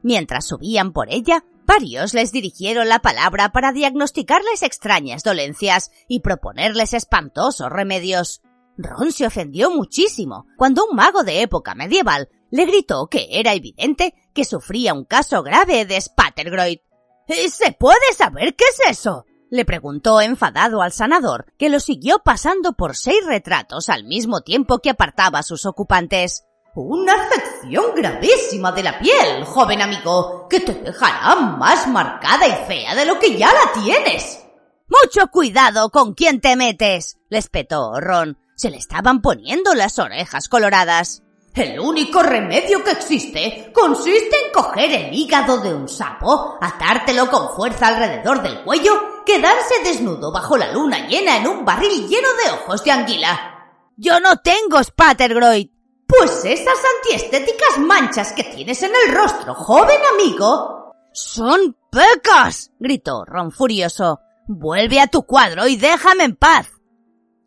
[0.01, 6.93] Mientras subían por ella, varios les dirigieron la palabra para diagnosticarles extrañas dolencias y proponerles
[6.93, 8.41] espantosos remedios.
[8.78, 14.14] Ron se ofendió muchísimo cuando un mago de época medieval le gritó que era evidente
[14.34, 16.82] que sufría un caso grave de Spattergroit.
[17.28, 19.26] ¿Se puede saber qué es eso?
[19.53, 24.80] le preguntó enfadado al sanador, que lo siguió pasando por seis retratos al mismo tiempo
[24.80, 26.43] que apartaba a sus ocupantes.
[26.76, 32.95] Una afección gravísima de la piel, joven amigo, que te dejará más marcada y fea
[32.95, 34.43] de lo que ya la tienes.
[34.88, 38.39] Mucho cuidado con quién te metes, le espetó Ron.
[38.55, 41.21] Se le estaban poniendo las orejas coloradas.
[41.53, 47.55] El único remedio que existe consiste en coger el hígado de un sapo, atártelo con
[47.55, 52.51] fuerza alrededor del cuello, quedarse desnudo bajo la luna llena en un barril lleno de
[52.51, 53.69] ojos de anguila.
[53.95, 55.72] Yo no tengo Spattergroit.
[56.08, 60.93] Pues esas antiestéticas manchas que tienes en el rostro, joven amigo.
[61.14, 64.20] Son pecas, gritó Ron furioso.
[64.47, 66.70] Vuelve a tu cuadro y déjame en paz.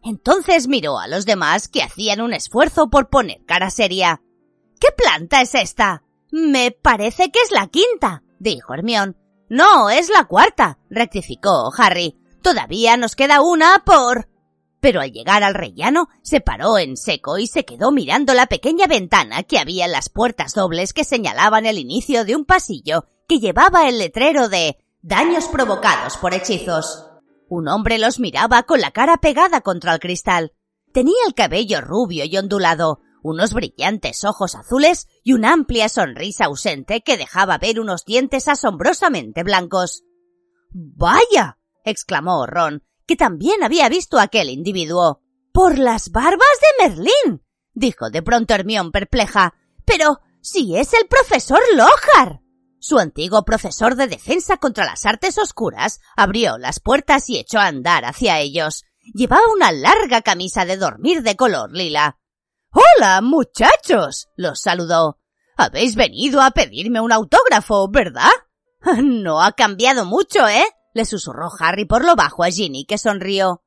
[0.03, 4.23] Entonces miró a los demás que hacían un esfuerzo por poner cara seria.
[4.81, 6.05] ¿Qué planta es esta?
[6.31, 9.17] Me parece que es la quinta, dijo Hermión.
[9.49, 12.17] No, es la cuarta, rectificó Harry.
[12.43, 14.29] Todavía nos queda una por.
[14.81, 18.87] Pero al llegar al rellano, se paró en seco y se quedó mirando la pequeña
[18.87, 23.39] ventana que había en las puertas dobles que señalaban el inicio de un pasillo que
[23.39, 27.07] llevaba el letrero de daños provocados por hechizos.
[27.49, 30.53] Un hombre los miraba con la cara pegada contra el cristal.
[30.93, 37.03] Tenía el cabello rubio y ondulado, unos brillantes ojos azules y una amplia sonrisa ausente
[37.03, 40.05] que dejaba ver unos dientes asombrosamente blancos.
[40.71, 41.59] ¡Vaya!
[41.85, 45.23] exclamó Ron, que también había visto a aquel individuo.
[45.53, 47.43] Por las barbas de Merlín.
[47.73, 49.55] dijo de pronto Hermión perpleja.
[49.85, 52.41] Pero si es el profesor Lohar.
[52.79, 57.67] Su antiguo profesor de defensa contra las artes oscuras abrió las puertas y echó a
[57.67, 58.85] andar hacia ellos.
[59.15, 62.19] Llevaba una larga camisa de dormir de color lila.
[62.71, 64.29] Hola, muchachos.
[64.37, 65.19] los saludó.
[65.57, 68.31] Habéis venido a pedirme un autógrafo, ¿verdad?
[69.03, 70.65] No ha cambiado mucho, ¿eh?
[70.97, 73.63] Le susurró Harry por lo bajo a Ginny, que sonrió.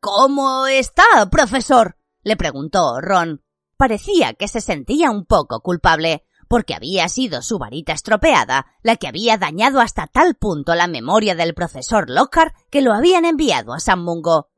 [0.00, 1.96] ¿Cómo está, profesor?
[2.22, 3.42] le preguntó Ron.
[3.76, 9.06] Parecía que se sentía un poco culpable porque había sido su varita estropeada la que
[9.06, 13.80] había dañado hasta tal punto la memoria del profesor Lockhart que lo habían enviado a
[13.80, 14.48] San Mungo.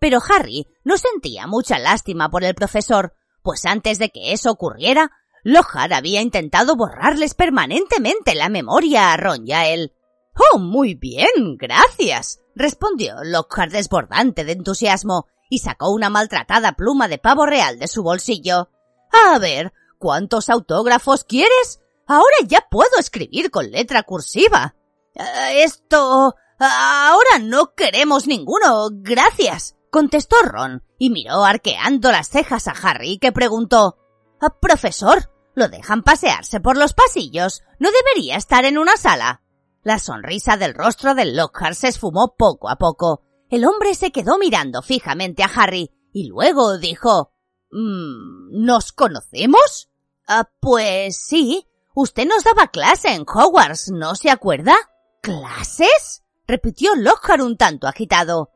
[0.00, 5.10] Pero Harry no sentía mucha lástima por el profesor, pues antes de que eso ocurriera,
[5.44, 9.92] Lockhart había intentado borrarles permanentemente la memoria a Ron y a él.
[10.34, 17.18] Oh, muy bien, gracias, respondió Lockhart desbordante de entusiasmo y sacó una maltratada pluma de
[17.18, 18.70] pavo real de su bolsillo.
[19.12, 19.72] A ver,
[20.02, 21.78] ¿Cuántos autógrafos quieres?
[22.08, 24.74] Ahora ya puedo escribir con letra cursiva.
[25.14, 26.34] Eh, esto...
[26.58, 33.30] Ahora no queremos ninguno, gracias, contestó Ron y miró arqueando las cejas a Harry que
[33.30, 33.96] preguntó
[34.40, 37.62] ah, Profesor, ¿lo dejan pasearse por los pasillos?
[37.78, 39.42] ¿No debería estar en una sala?
[39.84, 43.22] La sonrisa del rostro del Lockhart se esfumó poco a poco.
[43.50, 47.32] El hombre se quedó mirando fijamente a Harry y luego dijo
[47.72, 49.90] mm, ¿Nos conocemos?
[50.28, 51.66] Ah, pues sí.
[51.94, 54.74] Usted nos daba clase en Hogwarts, ¿no se acuerda?
[55.20, 56.22] ¿Clases?
[56.46, 58.50] repitió Lockhart un tanto agitado.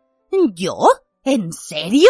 [0.54, 0.76] ¿Yo?
[1.24, 2.08] ¿En serio?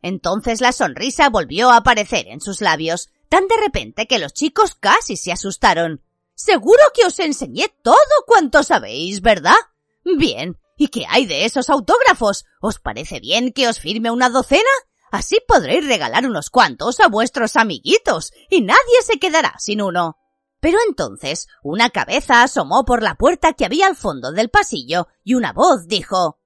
[0.00, 4.76] Entonces la sonrisa volvió a aparecer en sus labios, tan de repente que los chicos
[4.76, 6.02] casi se asustaron.
[6.34, 9.56] Seguro que os enseñé todo cuanto sabéis, ¿verdad?
[10.04, 12.44] Bien, ¿y qué hay de esos autógrafos?
[12.60, 14.62] ¿Os parece bien que os firme una docena?
[15.10, 20.18] Así podréis regalar unos cuantos a vuestros amiguitos y nadie se quedará sin uno.
[20.58, 25.34] Pero entonces una cabeza asomó por la puerta que había al fondo del pasillo y
[25.34, 26.40] una voz dijo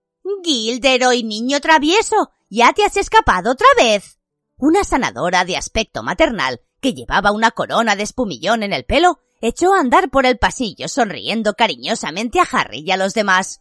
[0.44, 4.18] Gilderoy, niño travieso, ya te has escapado otra vez.
[4.56, 9.74] Una sanadora de aspecto maternal que llevaba una corona de espumillón en el pelo, echó
[9.74, 13.60] a andar por el pasillo sonriendo cariñosamente a Harry y a los demás.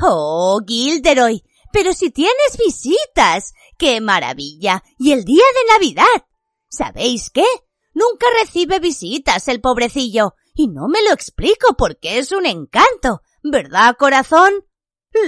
[0.00, 1.42] Oh, Gilderoy,
[1.72, 3.52] pero si tienes visitas.
[3.76, 4.82] ¡Qué maravilla!
[4.98, 6.26] Y el día de Navidad.
[6.68, 7.46] ¿Sabéis qué?
[7.94, 13.96] Nunca recibe visitas el pobrecillo, y no me lo explico porque es un encanto, ¿verdad,
[13.98, 14.52] corazón?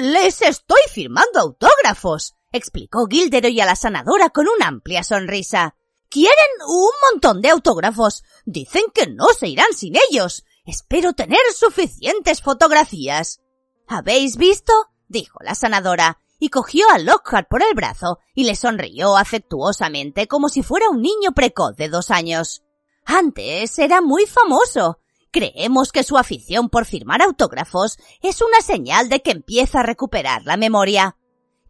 [0.00, 5.76] Les estoy firmando autógrafos, explicó Gilderoy a la sanadora con una amplia sonrisa.
[6.10, 6.34] Quieren
[6.66, 8.24] un montón de autógrafos.
[8.44, 10.44] Dicen que no se irán sin ellos.
[10.66, 13.40] Espero tener suficientes fotografías.
[13.86, 14.72] ¿Habéis visto?
[15.06, 20.48] dijo la sanadora, y cogió a Lockhart por el brazo y le sonrió afectuosamente como
[20.48, 22.64] si fuera un niño precoz de dos años.
[23.04, 24.98] Antes era muy famoso.
[25.30, 30.44] Creemos que su afición por firmar autógrafos es una señal de que empieza a recuperar
[30.44, 31.16] la memoria.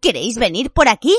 [0.01, 1.15] ¿Queréis venir por aquí?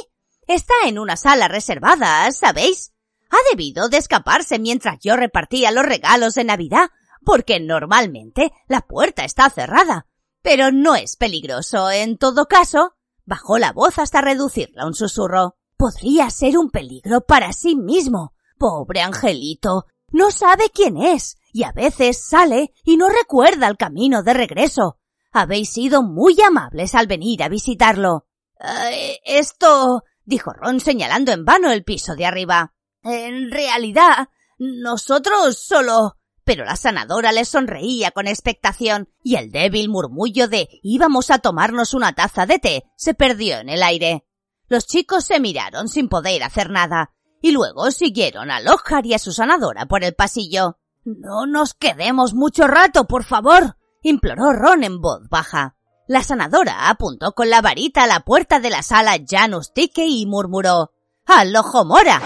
[0.47, 2.93] Está en una sala reservada, ¿sabéis?
[3.31, 6.89] Ha debido de escaparse mientras yo repartía los regalos de Navidad,
[7.25, 10.05] porque normalmente la puerta está cerrada.
[10.43, 11.89] Pero no es peligroso.
[11.89, 15.55] En todo caso, Bajó la voz hasta reducirla a un susurro.
[15.77, 18.33] Podría ser un peligro para sí mismo.
[18.57, 19.85] Pobre angelito.
[20.09, 24.97] No sabe quién es, y a veces sale y no recuerda el camino de regreso.
[25.31, 28.27] Habéis sido muy amables al venir a visitarlo.
[28.59, 30.03] Eh, esto.
[30.25, 32.73] dijo Ron señalando en vano el piso de arriba.
[33.03, 40.47] En realidad, nosotros solo pero la sanadora le sonreía con expectación y el débil murmullo
[40.47, 44.25] de íbamos a tomarnos una taza de té se perdió en el aire.
[44.67, 49.19] Los chicos se miraron sin poder hacer nada y luego siguieron a Lockhart y a
[49.19, 50.77] su sanadora por el pasillo.
[51.03, 55.75] No nos quedemos mucho rato, por favor, imploró Ron en voz baja.
[56.07, 60.25] La sanadora apuntó con la varita a la puerta de la sala Janus Tike y
[60.25, 60.91] murmuró
[61.25, 62.21] ¡Al ojo mora!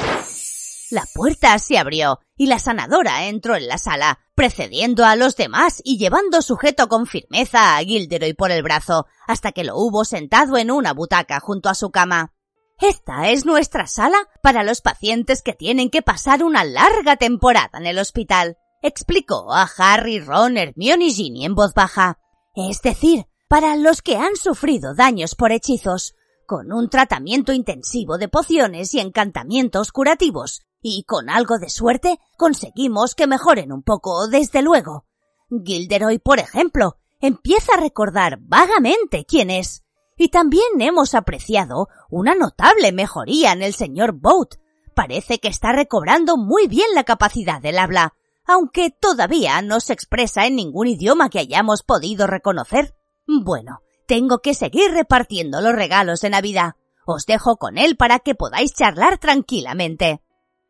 [0.95, 5.81] La puerta se abrió y la sanadora entró en la sala, precediendo a los demás
[5.83, 10.55] y llevando sujeto con firmeza a Gilderoy por el brazo, hasta que lo hubo sentado
[10.55, 12.31] en una butaca junto a su cama.
[12.79, 17.87] Esta es nuestra sala para los pacientes que tienen que pasar una larga temporada en
[17.87, 22.19] el hospital, explicó a Harry, Ron, Hermione y Ginny en voz baja.
[22.55, 26.15] Es decir, para los que han sufrido daños por hechizos,
[26.45, 33.15] con un tratamiento intensivo de pociones y encantamientos curativos, y con algo de suerte conseguimos
[33.15, 35.07] que mejoren un poco, desde luego.
[35.49, 39.83] Gilderoy, por ejemplo, empieza a recordar vagamente quién es.
[40.15, 44.57] Y también hemos apreciado una notable mejoría en el señor Boat.
[44.93, 48.13] Parece que está recobrando muy bien la capacidad del habla,
[48.45, 52.95] aunque todavía no se expresa en ningún idioma que hayamos podido reconocer.
[53.25, 56.73] Bueno, tengo que seguir repartiendo los regalos de Navidad.
[57.07, 60.21] Os dejo con él para que podáis charlar tranquilamente.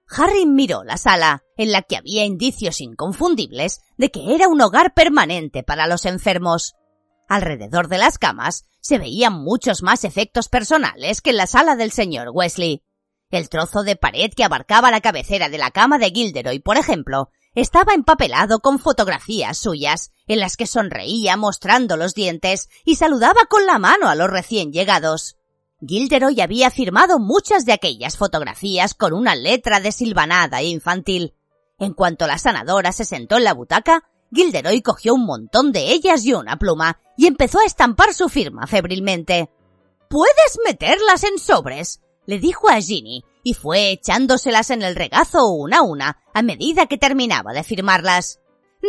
[0.07, 4.93] Harry miró la sala, en la que había indicios inconfundibles de que era un hogar
[4.93, 6.75] permanente para los enfermos.
[7.27, 11.91] Alrededor de las camas se veían muchos más efectos personales que en la sala del
[11.91, 12.83] señor Wesley.
[13.31, 17.31] El trozo de pared que abarcaba la cabecera de la cama de Gilderoy, por ejemplo,
[17.55, 23.65] estaba empapelado con fotografías suyas, en las que sonreía mostrando los dientes y saludaba con
[23.65, 25.37] la mano a los recién llegados.
[25.87, 31.35] Gilderoy había firmado muchas de aquellas fotografías con una letra desilvanada e infantil.
[31.77, 36.25] En cuanto la sanadora se sentó en la butaca, Gilderoy cogió un montón de ellas
[36.25, 39.49] y una pluma y empezó a estampar su firma febrilmente.
[40.09, 45.79] Puedes meterlas en sobres, le dijo a Ginny, y fue echándoselas en el regazo una
[45.79, 48.39] a una a medida que terminaba de firmarlas.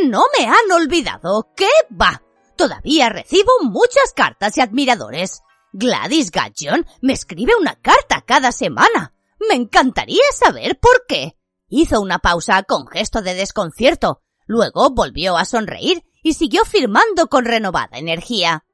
[0.05, 1.49] No me han olvidado.
[1.57, 2.23] ¿Qué va?
[2.57, 5.43] Todavía recibo muchas cartas y admiradores.
[5.73, 9.15] Gladys Gaggion me escribe una carta cada semana.
[9.49, 11.37] Me encantaría saber por qué.
[11.69, 14.23] Hizo una pausa con gesto de desconcierto.
[14.47, 18.65] Luego volvió a sonreír y siguió firmando con renovada energía.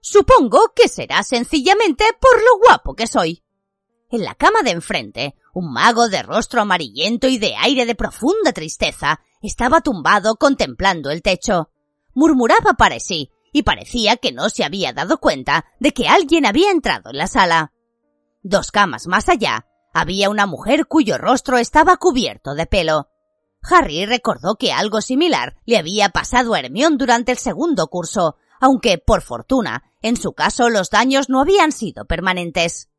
[0.00, 3.42] Supongo que será sencillamente por lo guapo que soy.
[4.08, 8.52] En la cama de enfrente, un mago de rostro amarillento y de aire de profunda
[8.52, 11.70] tristeza estaba tumbado contemplando el techo.
[12.14, 16.70] Murmuraba para sí y parecía que no se había dado cuenta de que alguien había
[16.70, 17.72] entrado en la sala.
[18.42, 23.08] Dos camas más allá, había una mujer cuyo rostro estaba cubierto de pelo.
[23.62, 28.98] Harry recordó que algo similar le había pasado a Hermión durante el segundo curso, aunque,
[28.98, 32.90] por fortuna, en su caso los daños no habían sido permanentes.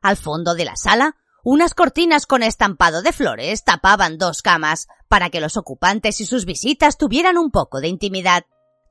[0.00, 5.30] Al fondo de la sala, unas cortinas con estampado de flores tapaban dos camas, para
[5.30, 8.44] que los ocupantes y sus visitas tuvieran un poco de intimidad.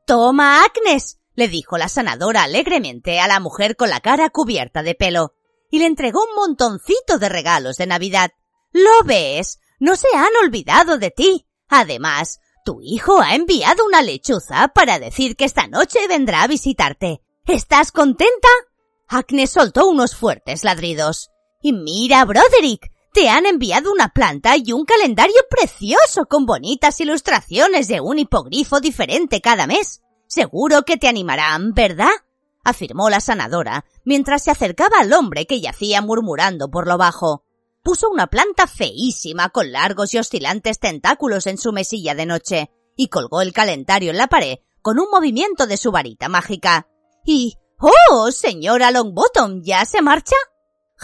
[0.05, 4.95] Toma, Agnes, le dijo la sanadora alegremente a la mujer con la cara cubierta de
[4.95, 5.33] pelo,
[5.71, 8.31] y le entregó un montoncito de regalos de Navidad.
[8.71, 9.59] ¿Lo ves?
[9.79, 11.47] No se han olvidado de ti.
[11.69, 17.21] Además, tu hijo ha enviado una lechuza para decir que esta noche vendrá a visitarte.
[17.45, 18.47] ¿Estás contenta?
[19.07, 21.29] Agnes soltó unos fuertes ladridos.
[21.61, 27.87] Y mira, Broderick, te han enviado una planta y un calendario precioso con bonitas ilustraciones
[27.87, 30.01] de un hipogrifo diferente cada mes.
[30.27, 32.09] Seguro que te animarán, ¿verdad?
[32.63, 37.43] afirmó la sanadora, mientras se acercaba al hombre que yacía murmurando por lo bajo.
[37.83, 43.09] Puso una planta feísima con largos y oscilantes tentáculos en su mesilla de noche y
[43.09, 46.87] colgó el calendario en la pared con un movimiento de su varita mágica.
[47.25, 49.61] Y ¡Oh, señora Longbottom!
[49.61, 50.35] ¿Ya se marcha?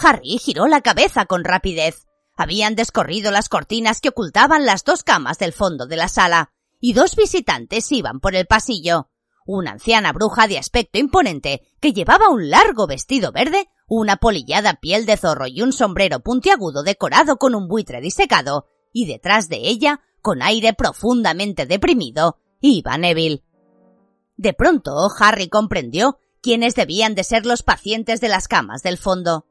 [0.02, 2.06] Harry giró la cabeza con rapidez.
[2.36, 6.94] Habían descorrido las cortinas que ocultaban las dos camas del fondo de la sala, y
[6.94, 9.10] dos visitantes iban por el pasillo.
[9.46, 15.04] Una anciana bruja de aspecto imponente, que llevaba un largo vestido verde, una polillada piel
[15.04, 20.00] de zorro y un sombrero puntiagudo decorado con un buitre disecado, y detrás de ella,
[20.22, 23.42] con aire profundamente deprimido, iba Neville.
[24.36, 29.46] De pronto, Harry comprendió quiénes debían de ser los pacientes de las camas del fondo.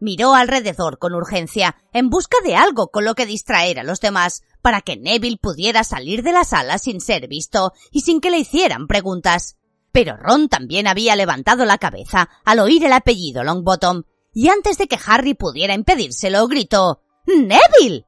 [0.00, 4.42] Miró alrededor con urgencia, en busca de algo con lo que distraer a los demás,
[4.60, 8.38] para que Neville pudiera salir de la sala sin ser visto y sin que le
[8.38, 9.56] hicieran preguntas.
[9.92, 14.88] Pero Ron también había levantado la cabeza al oír el apellido Longbottom, y antes de
[14.88, 18.06] que Harry pudiera impedírselo, gritó ¡Neville!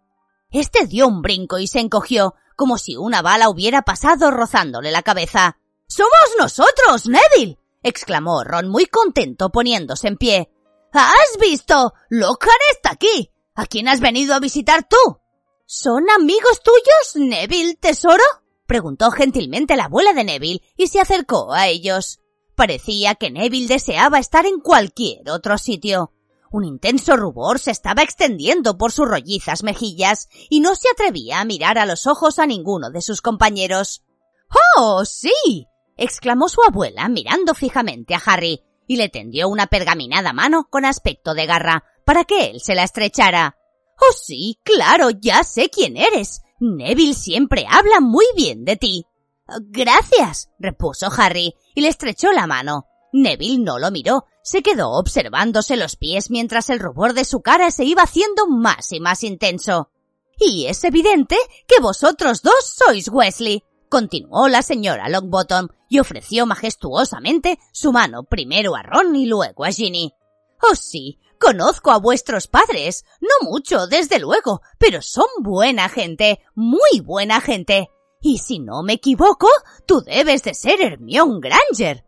[0.50, 5.02] Este dio un brinco y se encogió, como si una bala hubiera pasado rozándole la
[5.02, 5.58] cabeza.
[5.86, 7.58] ¡Somos nosotros, Neville!
[7.82, 10.50] exclamó Ron muy contento poniéndose en pie.
[10.98, 11.92] ¿Has visto?
[12.08, 13.30] Lockhart está aquí.
[13.54, 15.20] ¿A quién has venido a visitar tú?
[15.66, 18.22] ¿Son amigos tuyos, Neville, tesoro?
[18.66, 22.20] preguntó gentilmente la abuela de Neville y se acercó a ellos.
[22.54, 26.12] Parecía que Neville deseaba estar en cualquier otro sitio.
[26.50, 31.44] Un intenso rubor se estaba extendiendo por sus rollizas mejillas y no se atrevía a
[31.44, 34.02] mirar a los ojos a ninguno de sus compañeros.
[34.78, 35.66] ¡Oh, sí!
[35.98, 41.34] exclamó su abuela mirando fijamente a Harry y le tendió una pergaminada mano con aspecto
[41.34, 43.56] de garra para que él se la estrechara.
[43.98, 46.42] Oh sí, claro, ya sé quién eres.
[46.60, 49.06] Neville siempre habla muy bien de ti.
[49.46, 52.86] Gracias, repuso Harry, y le estrechó la mano.
[53.12, 57.70] Neville no lo miró, se quedó observándose los pies mientras el rubor de su cara
[57.70, 59.90] se iba haciendo más y más intenso.
[60.38, 67.58] Y es evidente que vosotros dos sois Wesley, continuó la señora Longbottom y ofreció majestuosamente
[67.72, 70.12] su mano primero a Ron y luego a Ginny.
[70.62, 77.00] Oh sí, conozco a vuestros padres, no mucho, desde luego, pero son buena gente, muy
[77.04, 77.90] buena gente.
[78.20, 79.48] Y si no me equivoco,
[79.86, 82.04] tú debes de ser Hermione Granger.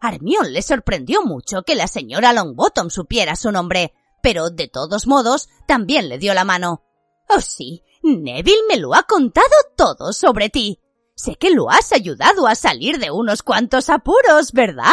[0.00, 5.06] A Hermione le sorprendió mucho que la señora Longbottom supiera su nombre, pero de todos
[5.06, 6.82] modos también le dio la mano.
[7.28, 9.46] Oh sí, Neville me lo ha contado
[9.76, 10.80] todo sobre ti.
[11.16, 14.92] Sé que lo has ayudado a salir de unos cuantos apuros, ¿verdad?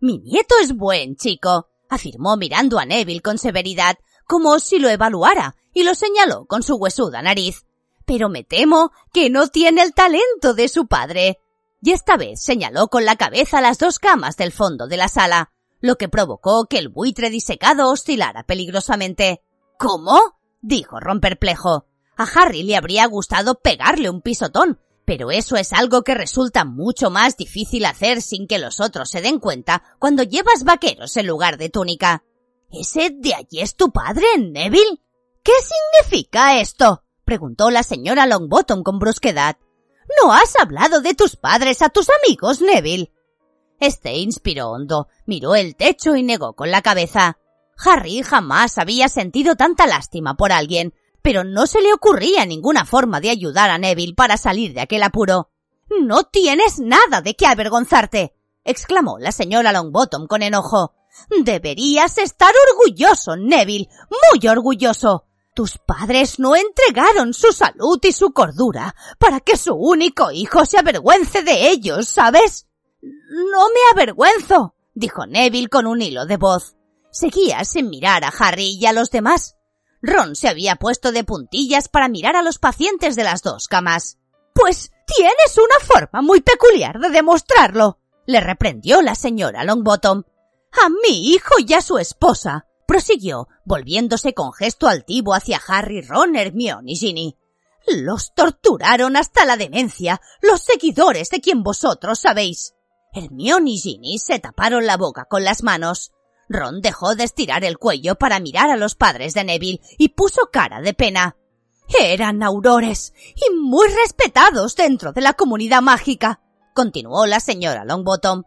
[0.00, 3.96] Mi nieto es buen chico, afirmó mirando a Neville con severidad,
[4.26, 7.66] como si lo evaluara, y lo señaló con su huesuda nariz.
[8.04, 11.38] Pero me temo que no tiene el talento de su padre.
[11.80, 15.52] Y esta vez señaló con la cabeza las dos camas del fondo de la sala,
[15.80, 19.42] lo que provocó que el buitre disecado oscilara peligrosamente.
[19.78, 20.18] ¿Cómo?
[20.60, 21.86] dijo Ron perplejo.
[22.16, 24.80] A Harry le habría gustado pegarle un pisotón,
[25.10, 29.20] pero eso es algo que resulta mucho más difícil hacer sin que los otros se
[29.20, 32.22] den cuenta cuando llevas vaqueros en lugar de túnica.
[32.70, 35.02] ¿Ese de allí es tu padre, Neville?
[35.42, 35.50] ¿Qué
[36.04, 37.02] significa esto?
[37.24, 39.56] preguntó la señora Longbottom con brusquedad.
[40.22, 43.12] ¿No has hablado de tus padres a tus amigos, Neville?
[43.80, 47.36] Este inspiró hondo, miró el techo y negó con la cabeza.
[47.84, 53.20] Harry jamás había sentido tanta lástima por alguien, pero no se le ocurría ninguna forma
[53.20, 55.50] de ayudar a Neville para salir de aquel apuro.
[56.00, 60.94] No tienes nada de qué avergonzarte, exclamó la señora Longbottom con enojo.
[61.44, 65.26] Deberías estar orgulloso, Neville, muy orgulloso.
[65.54, 70.78] Tus padres no entregaron su salud y su cordura para que su único hijo se
[70.78, 72.68] avergüence de ellos, ¿sabes?
[73.02, 76.76] No me avergüenzo, dijo Neville con un hilo de voz.
[77.10, 79.56] Seguía sin mirar a Harry y a los demás.
[80.02, 84.18] Ron se había puesto de puntillas para mirar a los pacientes de las dos camas.
[84.54, 90.22] Pues tienes una forma muy peculiar de demostrarlo, le reprendió la señora Longbottom.
[90.72, 96.36] A mi hijo y a su esposa, prosiguió, volviéndose con gesto altivo hacia Harry, Ron,
[96.36, 97.36] Hermione y Ginny.
[97.86, 102.74] Los torturaron hasta la demencia, los seguidores de quien vosotros sabéis.
[103.12, 106.12] Hermione y Ginny se taparon la boca con las manos.
[106.50, 110.50] Ron dejó de estirar el cuello para mirar a los padres de Neville y puso
[110.52, 111.36] cara de pena.
[111.98, 116.40] Eran aurores y muy respetados dentro de la comunidad mágica,
[116.74, 118.42] continuó la señora Longbottom.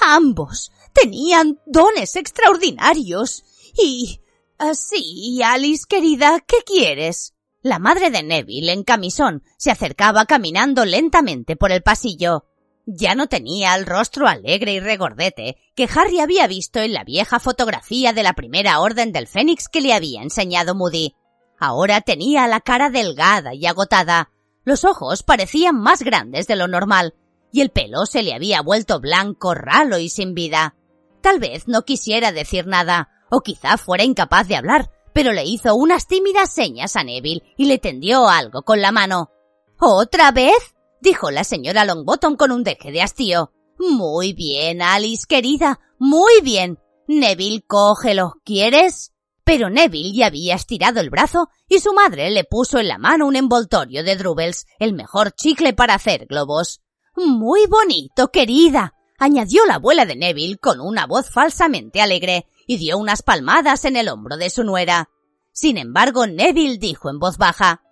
[0.00, 3.44] Ambos tenían dones extraordinarios
[3.76, 4.20] y...
[4.58, 7.34] Así, Alice querida, ¿qué quieres?
[7.62, 12.46] La madre de Neville, en camisón, se acercaba caminando lentamente por el pasillo.
[12.84, 17.38] Ya no tenía el rostro alegre y regordete que Harry había visto en la vieja
[17.38, 21.14] fotografía de la primera orden del Fénix que le había enseñado Moody.
[21.58, 24.30] Ahora tenía la cara delgada y agotada.
[24.64, 27.14] Los ojos parecían más grandes de lo normal,
[27.52, 30.74] y el pelo se le había vuelto blanco, ralo y sin vida.
[31.20, 35.76] Tal vez no quisiera decir nada, o quizá fuera incapaz de hablar, pero le hizo
[35.76, 39.30] unas tímidas señas a Neville y le tendió algo con la mano.
[39.78, 40.71] ¿Otra vez?
[41.02, 43.52] Dijo la señora Longbottom con un deje de hastío.
[43.78, 46.78] Muy bien, Alice, querida, muy bien.
[47.08, 48.34] Neville, cógelo.
[48.44, 49.12] ¿Quieres?
[49.44, 53.26] Pero Neville ya había estirado el brazo y su madre le puso en la mano
[53.26, 56.80] un envoltorio de Drubels, el mejor chicle para hacer globos.
[57.16, 62.96] Muy bonito, querida, añadió la abuela de Neville con una voz falsamente alegre y dio
[62.96, 65.10] unas palmadas en el hombro de su nuera.
[65.52, 67.82] Sin embargo, Neville dijo en voz baja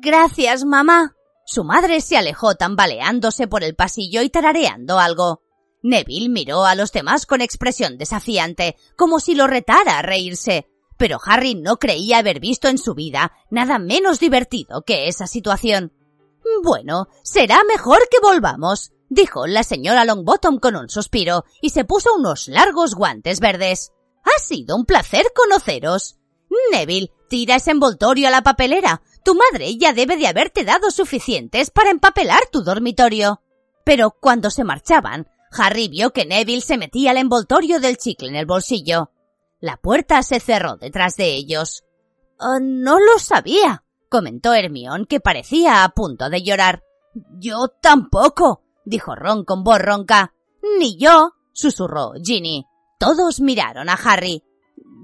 [0.00, 1.14] Gracias, mamá.
[1.50, 5.42] Su madre se alejó tambaleándose por el pasillo y tarareando algo.
[5.82, 11.18] Neville miró a los demás con expresión desafiante, como si lo retara a reírse, pero
[11.24, 15.92] Harry no creía haber visto en su vida nada menos divertido que esa situación.
[16.62, 22.14] Bueno, será mejor que volvamos, dijo la señora Longbottom con un suspiro y se puso
[22.14, 23.90] unos largos guantes verdes.
[24.22, 26.16] Ha sido un placer conoceros.
[26.70, 29.02] Neville, tira ese envoltorio a la papelera.
[29.24, 33.42] Tu madre ya debe de haberte dado suficientes para empapelar tu dormitorio.
[33.84, 38.36] Pero cuando se marchaban, Harry vio que Neville se metía el envoltorio del chicle en
[38.36, 39.10] el bolsillo.
[39.60, 41.84] La puerta se cerró detrás de ellos.
[42.38, 46.82] Oh, no lo sabía, comentó Hermión, que parecía a punto de llorar.
[47.38, 50.32] Yo tampoco, dijo Ron con voz ronca.
[50.78, 52.66] Ni yo, susurró Ginny.
[52.98, 54.44] Todos miraron a Harry.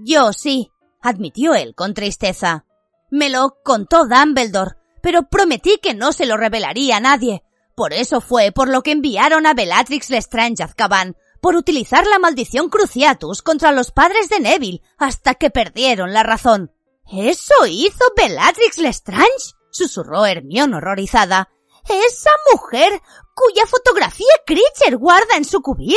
[0.04, 2.65] Yo sí, admitió él con tristeza.
[3.10, 7.42] Me lo contó Dumbledore, pero prometí que no se lo revelaría a nadie.
[7.74, 12.70] Por eso fue por lo que enviaron a Bellatrix Lestrange Azkaban, por utilizar la maldición
[12.70, 16.72] Cruciatus contra los padres de Neville hasta que perdieron la razón.
[17.10, 19.54] ¿Eso hizo Bellatrix Lestrange?
[19.70, 21.50] susurró Hermione horrorizada.
[21.88, 23.00] ¿Esa mujer
[23.34, 25.96] cuya fotografía Critcher guarda en su cubil?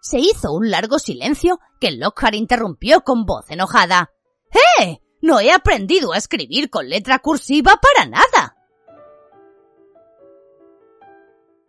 [0.00, 4.12] Se hizo un largo silencio que Lockhart interrumpió con voz enojada.
[4.80, 5.02] ¡Eh!
[5.22, 8.56] No he aprendido a escribir con letra cursiva para nada.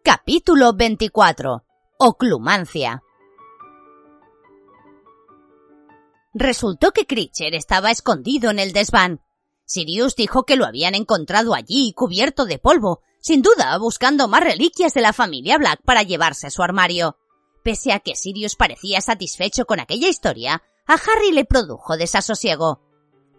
[0.03, 1.63] Capítulo 24
[1.99, 3.03] Oclumancia.
[6.33, 9.21] Resultó que Critcher estaba escondido en el desván.
[9.65, 14.93] Sirius dijo que lo habían encontrado allí, cubierto de polvo, sin duda buscando más reliquias
[14.93, 17.17] de la familia Black para llevarse a su armario.
[17.63, 22.90] Pese a que Sirius parecía satisfecho con aquella historia, a Harry le produjo desasosiego.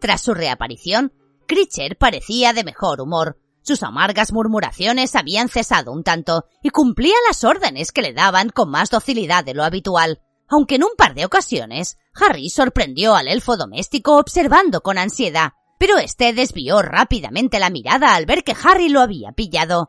[0.03, 1.13] Tras su reaparición,
[1.47, 7.45] Critcher parecía de mejor humor, sus amargas murmuraciones habían cesado un tanto y cumplía las
[7.45, 11.25] órdenes que le daban con más docilidad de lo habitual, aunque en un par de
[11.25, 18.17] ocasiones Harry sorprendió al elfo doméstico observando con ansiedad, pero éste desvió rápidamente la mirada
[18.17, 19.89] al ver que Harry lo había pillado.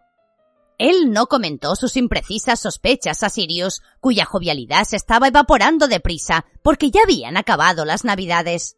[0.77, 6.91] Él no comentó sus imprecisas sospechas a Sirius, cuya jovialidad se estaba evaporando deprisa porque
[6.91, 8.77] ya habían acabado las navidades.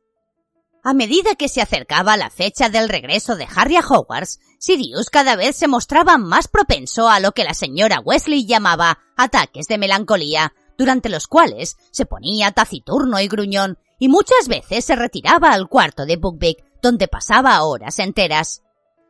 [0.88, 5.36] A medida que se acercaba la fecha del regreso de Harry a Hogwarts, Sirius cada
[5.36, 10.54] vez se mostraba más propenso a lo que la señora Wesley llamaba ataques de melancolía,
[10.78, 16.06] durante los cuales se ponía taciturno y gruñón, y muchas veces se retiraba al cuarto
[16.06, 18.62] de Buckbeak, donde pasaba horas enteras.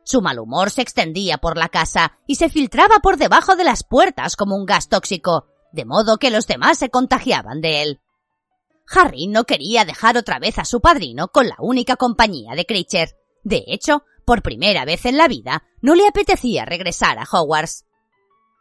[0.02, 3.84] Su mal humor se extendía por la casa y se filtraba por debajo de las
[3.84, 8.00] puertas como un gas tóxico, de modo que los demás se contagiaban de él.
[8.88, 13.16] Harry no quería dejar otra vez a su padrino con la única compañía de Critcher.
[13.42, 17.84] De hecho, por primera vez en la vida, no le apetecía regresar a Hogwarts.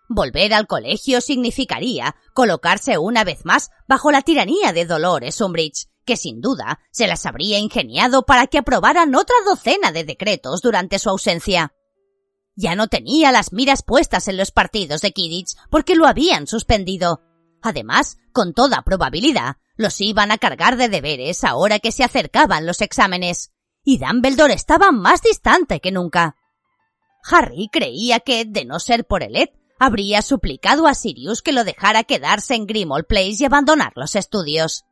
[0.07, 6.17] Volver al colegio significaría colocarse una vez más bajo la tiranía de Dolores Umbridge, que
[6.17, 11.09] sin duda se las habría ingeniado para que aprobaran otra docena de decretos durante su
[11.09, 11.73] ausencia.
[12.55, 17.21] Ya no tenía las miras puestas en los partidos de Kidditch porque lo habían suspendido.
[17.65, 22.79] Además, con toda probabilidad, los iban a cargar de deberes ahora que se acercaban los
[22.79, 23.53] exámenes,
[23.83, 26.35] y Dumbledore estaba más distante que nunca.
[27.23, 29.49] Harry creía que, de no ser por el
[29.79, 34.85] habría suplicado a Sirius que lo dejara quedarse en Grimmauld Place y abandonar los estudios.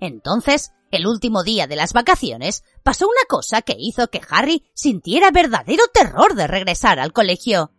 [0.00, 5.30] Entonces, el último día de las vacaciones, pasó una cosa que hizo que Harry sintiera
[5.30, 7.70] verdadero terror de regresar al colegio.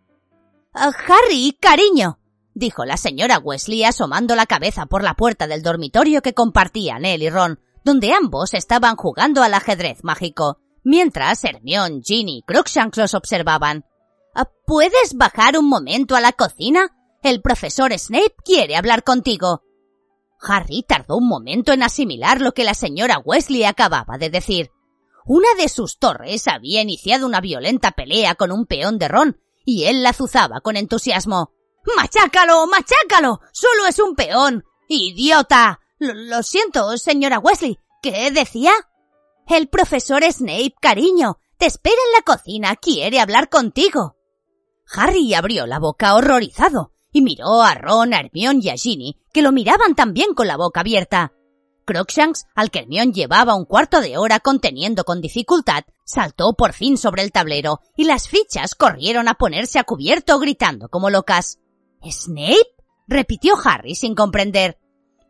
[0.72, 2.20] Ah, Harry, cariño,
[2.54, 7.22] dijo la señora Wesley asomando la cabeza por la puerta del dormitorio que compartían él
[7.22, 13.14] y Ron, donde ambos estaban jugando al ajedrez mágico, mientras Hermione, Ginny y Crookshanks los
[13.14, 13.84] observaban.
[14.34, 16.96] Ah, ¿Puedes bajar un momento a la cocina?
[17.22, 19.62] El profesor Snape quiere hablar contigo.
[20.40, 24.70] Harry tardó un momento en asimilar lo que la señora Wesley acababa de decir.
[25.24, 29.84] Una de sus torres había iniciado una violenta pelea con un peón de Ron, y
[29.84, 31.52] él la azuzaba con entusiasmo.
[31.96, 32.66] ¡Machácalo!
[32.66, 33.40] ¡Machácalo!
[33.52, 34.64] ¡Solo es un peón!
[34.88, 35.80] ¡Idiota!
[35.98, 37.78] lo siento, señora Wesley.
[38.02, 38.72] ¿Qué decía?
[39.46, 44.16] El profesor Snape, cariño, te espera en la cocina, quiere hablar contigo.
[44.92, 49.42] Harry abrió la boca horrorizado y miró a Ron, a Hermione y a Ginny, que
[49.42, 51.32] lo miraban también con la boca abierta.
[51.86, 56.98] Crookshanks, al que Hermione llevaba un cuarto de hora conteniendo con dificultad, saltó por fin
[56.98, 61.58] sobre el tablero y las fichas corrieron a ponerse a cubierto gritando como locas.
[62.10, 62.74] ¿Snape?
[63.06, 64.78] repitió Harry sin comprender.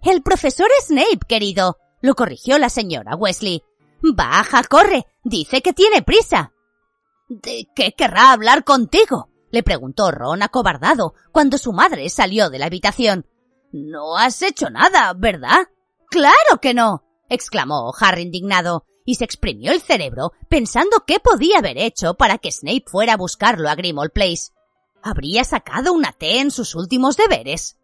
[0.02, 3.62] El profesor Snape, querido, lo corrigió la señora Wesley.
[4.02, 5.06] Baja, corre.
[5.22, 6.52] Dice que tiene prisa.
[7.28, 9.30] ¿De qué querrá hablar contigo?
[9.50, 13.26] le preguntó Ron acobardado cuando su madre salió de la habitación.
[13.72, 15.68] No has hecho nada, ¿verdad?
[16.10, 17.04] Claro que no.
[17.28, 22.52] exclamó Harry indignado, y se exprimió el cerebro pensando qué podía haber hecho para que
[22.52, 24.52] Snape fuera a buscarlo a Grimmauld Place.
[25.06, 27.76] ¿Habría sacado una T en sus últimos deberes?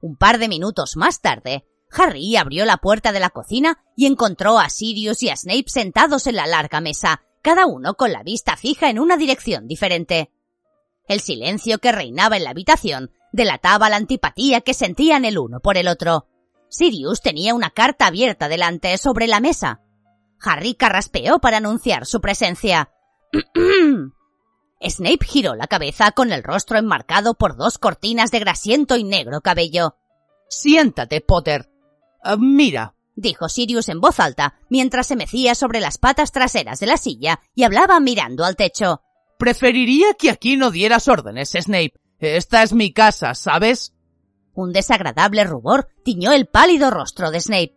[0.00, 4.58] Un par de minutos más tarde, Harry abrió la puerta de la cocina y encontró
[4.58, 8.56] a Sirius y a Snape sentados en la larga mesa, cada uno con la vista
[8.56, 10.32] fija en una dirección diferente.
[11.06, 15.76] El silencio que reinaba en la habitación delataba la antipatía que sentían el uno por
[15.76, 16.26] el otro.
[16.68, 19.82] Sirius tenía una carta abierta delante sobre la mesa.
[20.40, 22.90] Harry carraspeó para anunciar su presencia.
[24.82, 29.42] Snape giró la cabeza con el rostro enmarcado por dos cortinas de grasiento y negro
[29.42, 29.96] cabello.
[30.48, 31.70] Siéntate, Potter.
[32.22, 36.86] Ah, mira, dijo Sirius en voz alta mientras se mecía sobre las patas traseras de
[36.86, 39.02] la silla y hablaba mirando al techo.
[39.38, 41.94] Preferiría que aquí no dieras órdenes, Snape.
[42.18, 43.94] Esta es mi casa, ¿sabes?
[44.52, 47.76] Un desagradable rubor tiñó el pálido rostro de Snape.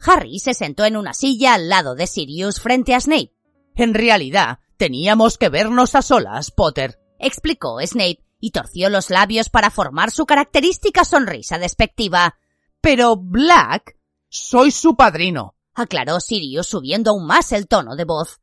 [0.00, 3.32] Harry se sentó en una silla al lado de Sirius frente a Snape.
[3.74, 9.70] En realidad, teníamos que vernos a solas, Potter, explicó Snape, y torció los labios para
[9.70, 12.36] formar su característica sonrisa despectiva.
[12.80, 13.96] Pero Black,
[14.28, 18.40] soy su padrino, aclaró Sirius subiendo aún más el tono de voz.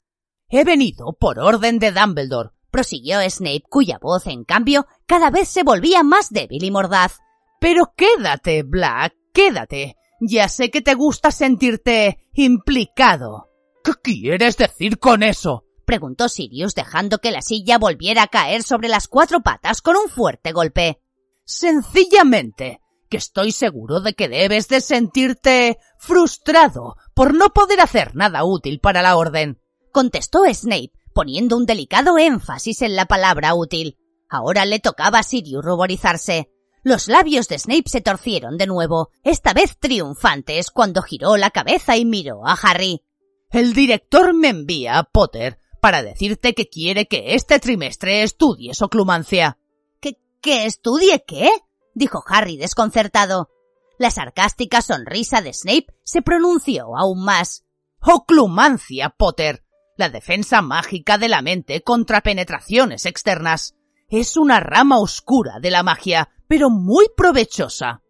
[0.48, 5.64] He venido por orden de Dumbledore prosiguió Snape, cuya voz, en cambio, cada vez se
[5.64, 7.20] volvía más débil y mordaz.
[7.60, 9.98] Pero quédate, Black, quédate.
[10.22, 13.50] Ya sé que te gusta sentirte implicado.
[13.84, 15.66] ¿Qué quieres decir con eso?
[15.90, 20.08] Preguntó Sirius dejando que la silla volviera a caer sobre las cuatro patas con un
[20.08, 21.02] fuerte golpe.
[21.46, 22.80] Sencillamente,
[23.10, 28.80] que estoy seguro de que debes de sentirte frustrado por no poder hacer nada útil
[28.80, 29.60] para la orden,
[29.92, 33.98] contestó Snape, poniendo un delicado énfasis en la palabra útil.
[34.30, 36.52] Ahora le tocaba a Sirius ruborizarse.
[36.84, 41.98] Los labios de Snape se torcieron de nuevo, esta vez triunfantes, cuando giró la cabeza
[41.98, 43.02] y miró a Harry.
[43.50, 49.58] El director me envía a Potter para decirte que quiere que este trimestre estudies oclumancia.
[50.00, 51.50] ¿Que, que estudie qué?
[51.94, 53.50] dijo Harry desconcertado.
[53.98, 57.66] La sarcástica sonrisa de Snape se pronunció aún más.
[58.02, 59.64] Oclumancia, Potter
[60.00, 63.76] la defensa mágica de la mente contra penetraciones externas.
[64.08, 68.02] Es una rama oscura de la magia, pero muy provechosa.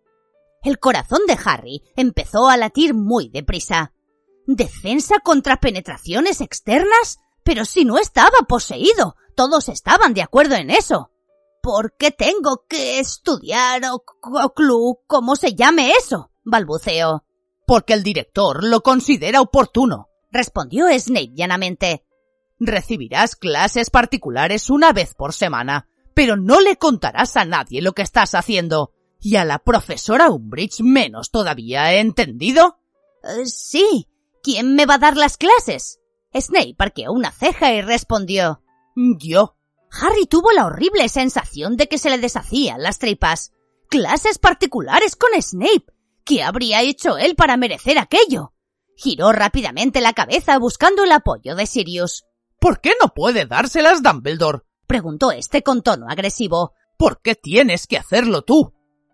[0.62, 3.92] El corazón de Harry empezó a latir muy deprisa.
[4.46, 7.18] ¿Defensa contra penetraciones externas?
[7.50, 11.10] Pero si no estaba poseído, todos estaban de acuerdo en eso.
[11.64, 16.30] ¿Por qué tengo que estudiar o, o cómo se llame eso?
[16.44, 17.26] balbuceó.
[17.66, 22.06] Porque el director lo considera oportuno respondió Snape llanamente.
[22.60, 28.04] Recibirás clases particulares una vez por semana, pero no le contarás a nadie lo que
[28.04, 28.94] estás haciendo.
[29.20, 32.78] Y a la profesora Umbridge menos todavía, ¿he entendido?
[33.24, 34.08] Eh, sí.
[34.44, 35.99] ¿Quién me va a dar las clases?
[36.34, 38.62] Snape arqueó una ceja y respondió.
[38.96, 39.56] Yo.
[39.92, 43.52] Harry tuvo la horrible sensación de que se le deshacían las tripas.
[43.90, 45.86] Clases particulares con Snape.
[46.24, 48.54] ¿Qué habría hecho él para merecer aquello?
[48.96, 52.26] Giró rápidamente la cabeza buscando el apoyo de Sirius.
[52.60, 54.60] ¿Por qué no puede dárselas Dumbledore?
[54.86, 56.74] preguntó este con tono agresivo.
[56.98, 58.74] ¿Por qué tienes que hacerlo tú?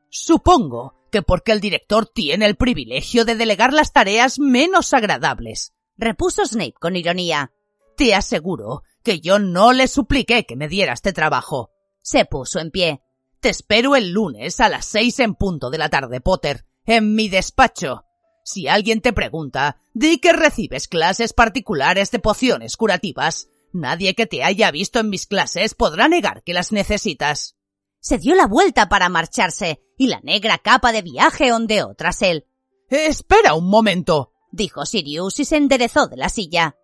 [0.10, 6.46] Supongo que porque el director tiene el privilegio de delegar las tareas menos agradables, repuso
[6.46, 7.52] Snape con ironía.
[7.98, 11.72] Te aseguro que yo no le supliqué que me diera este trabajo.
[12.02, 13.02] Se puso en pie.
[13.40, 17.30] Te espero el lunes a las seis en punto de la tarde, Potter, en mi
[17.30, 18.06] despacho.
[18.44, 23.48] Si alguien te pregunta, di que recibes clases particulares de pociones curativas.
[23.74, 27.56] Nadie que te haya visto en mis clases podrá negar que las necesitas.
[28.00, 32.46] Se dio la vuelta para marcharse y la negra capa de viaje ondeó tras él.
[32.88, 36.76] Espera un momento, dijo Sirius y se enderezó de la silla.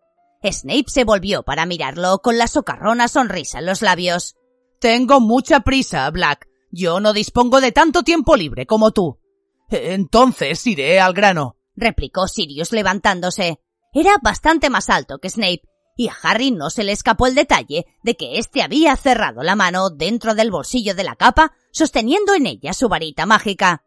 [0.44, 4.36] Snape se volvió para mirarlo con la socarrona sonrisa en los labios.
[4.80, 6.48] Tengo mucha prisa, Black.
[6.72, 9.20] Yo no dispongo de tanto tiempo libre como tú.
[9.70, 13.60] Entonces iré al grano, replicó Sirius levantándose.
[13.94, 15.62] Era bastante más alto que Snape,
[15.98, 19.56] y a Harry no se le escapó el detalle de que éste había cerrado la
[19.56, 23.84] mano dentro del bolsillo de la capa, sosteniendo en ella su varita mágica.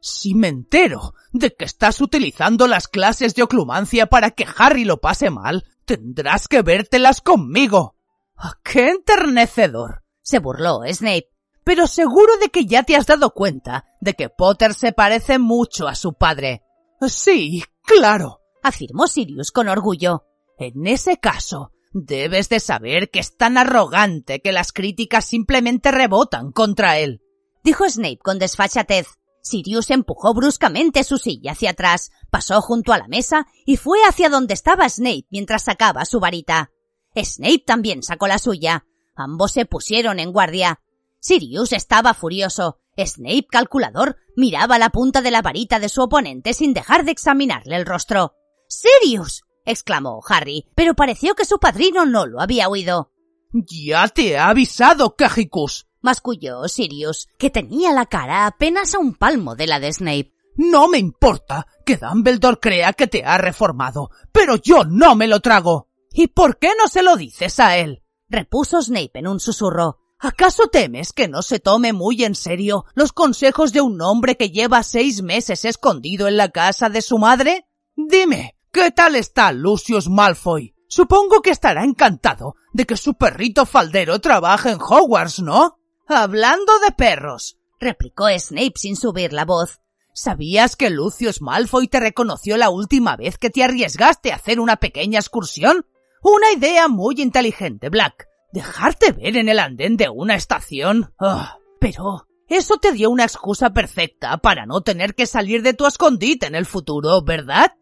[0.00, 5.00] Si me entero de que estás utilizando las clases de oclumancia para que Harry lo
[5.00, 7.96] pase mal, tendrás que vértelas conmigo.
[8.36, 10.02] ¡Ah, ¡Qué enternecedor!
[10.22, 11.30] se burló Snape
[11.66, 15.88] pero seguro de que ya te has dado cuenta de que Potter se parece mucho
[15.88, 16.62] a su padre.
[17.08, 20.26] Sí, claro, afirmó Sirius con orgullo.
[20.58, 26.52] En ese caso, debes de saber que es tan arrogante que las críticas simplemente rebotan
[26.52, 27.20] contra él,
[27.64, 29.08] dijo Snape con desfachatez.
[29.46, 34.28] Sirius empujó bruscamente su silla hacia atrás, pasó junto a la mesa y fue hacia
[34.28, 36.72] donde estaba Snape mientras sacaba su varita.
[37.14, 38.86] Snape también sacó la suya.
[39.14, 40.80] Ambos se pusieron en guardia.
[41.20, 42.80] Sirius estaba furioso.
[42.98, 47.76] Snape, calculador, miraba la punta de la varita de su oponente sin dejar de examinarle
[47.76, 48.34] el rostro.
[48.68, 49.44] ¡Sirius!
[49.64, 53.12] exclamó Harry, pero pareció que su padrino no lo había oído.
[53.52, 59.56] Ya te he avisado, Cajicus, masculló Sirius, que tenía la cara apenas a un palmo
[59.56, 60.32] de la de Snape.
[60.54, 65.40] No me importa que Dumbledore crea que te ha reformado, pero yo no me lo
[65.40, 65.88] trago.
[66.12, 68.04] ¿Y por qué no se lo dices a él?
[68.28, 69.98] repuso Snape en un susurro.
[70.20, 74.50] ¿Acaso temes que no se tome muy en serio los consejos de un hombre que
[74.50, 77.66] lleva seis meses escondido en la casa de su madre?
[77.96, 80.76] Dime, ¿qué tal está Lucius Malfoy?
[80.88, 85.80] Supongo que estará encantado de que su perrito faldero trabaje en Hogwarts, ¿no?
[86.08, 89.80] Hablando de perros, replicó Snape sin subir la voz.
[90.12, 94.76] ¿Sabías que Lucius Malfoy te reconoció la última vez que te arriesgaste a hacer una
[94.76, 95.84] pequeña excursión?
[96.22, 98.28] Una idea muy inteligente, Black.
[98.52, 101.12] ¿Dejarte ver en el andén de una estación?
[101.18, 105.86] Ah, pero eso te dio una excusa perfecta para no tener que salir de tu
[105.86, 107.72] escondite en el futuro, ¿verdad?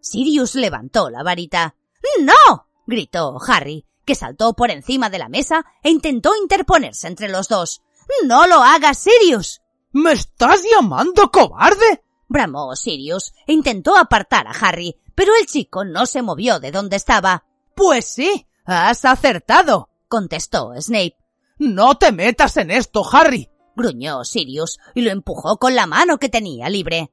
[0.00, 1.76] Sirius levantó la varita.
[2.20, 2.66] ¡No!
[2.86, 7.80] gritó Harry, que saltó por encima de la mesa e intentó interponerse entre los dos.
[8.26, 9.62] ¡No lo hagas, Sirius!
[9.92, 12.02] ¿Me estás llamando cobarde?
[12.26, 16.96] bramó Sirius e intentó apartar a Harry, pero el chico no se movió de donde
[16.96, 17.44] estaba.
[17.76, 21.16] Pues sí, has acertado contestó Snape.
[21.60, 23.48] No te metas en esto, Harry.
[23.76, 27.12] gruñó Sirius y lo empujó con la mano que tenía libre.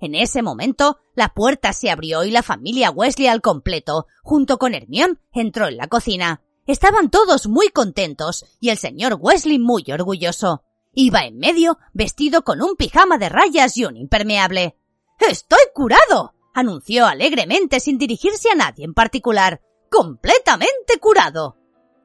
[0.00, 4.74] En ese momento, la puerta se abrió y la familia Wesley al completo, junto con
[4.74, 6.42] Hermión, entró en la cocina.
[6.66, 10.64] Estaban todos muy contentos y el señor Wesley muy orgulloso.
[10.92, 14.76] Iba en medio, vestido con un pijama de rayas y un impermeable.
[15.18, 19.60] Estoy curado, anunció alegremente sin dirigirse a nadie en particular.
[19.90, 21.58] Completamente curado.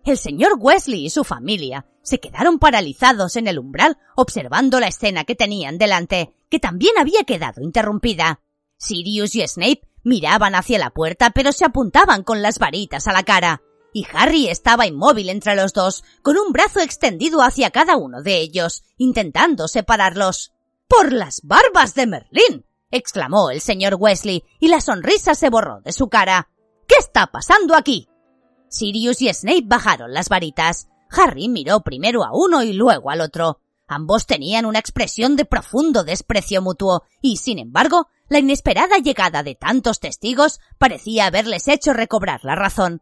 [0.03, 5.25] El señor Wesley y su familia se quedaron paralizados en el umbral observando la escena
[5.25, 8.41] que tenían delante, que también había quedado interrumpida.
[8.77, 13.23] Sirius y Snape miraban hacia la puerta pero se apuntaban con las varitas a la
[13.23, 18.21] cara, y Harry estaba inmóvil entre los dos, con un brazo extendido hacia cada uno
[18.21, 20.51] de ellos, intentando separarlos.
[20.87, 22.65] ¡Por las barbas de Merlín!
[22.91, 26.49] exclamó el señor Wesley, y la sonrisa se borró de su cara.
[26.87, 28.09] ¿Qué está pasando aquí?
[28.69, 30.87] Sirius y Snape bajaron las varitas.
[31.15, 33.59] Harry miró primero a uno y luego al otro.
[33.87, 39.55] Ambos tenían una expresión de profundo desprecio mutuo, y sin embargo, la inesperada llegada de
[39.55, 43.01] tantos testigos parecía haberles hecho recobrar la razón.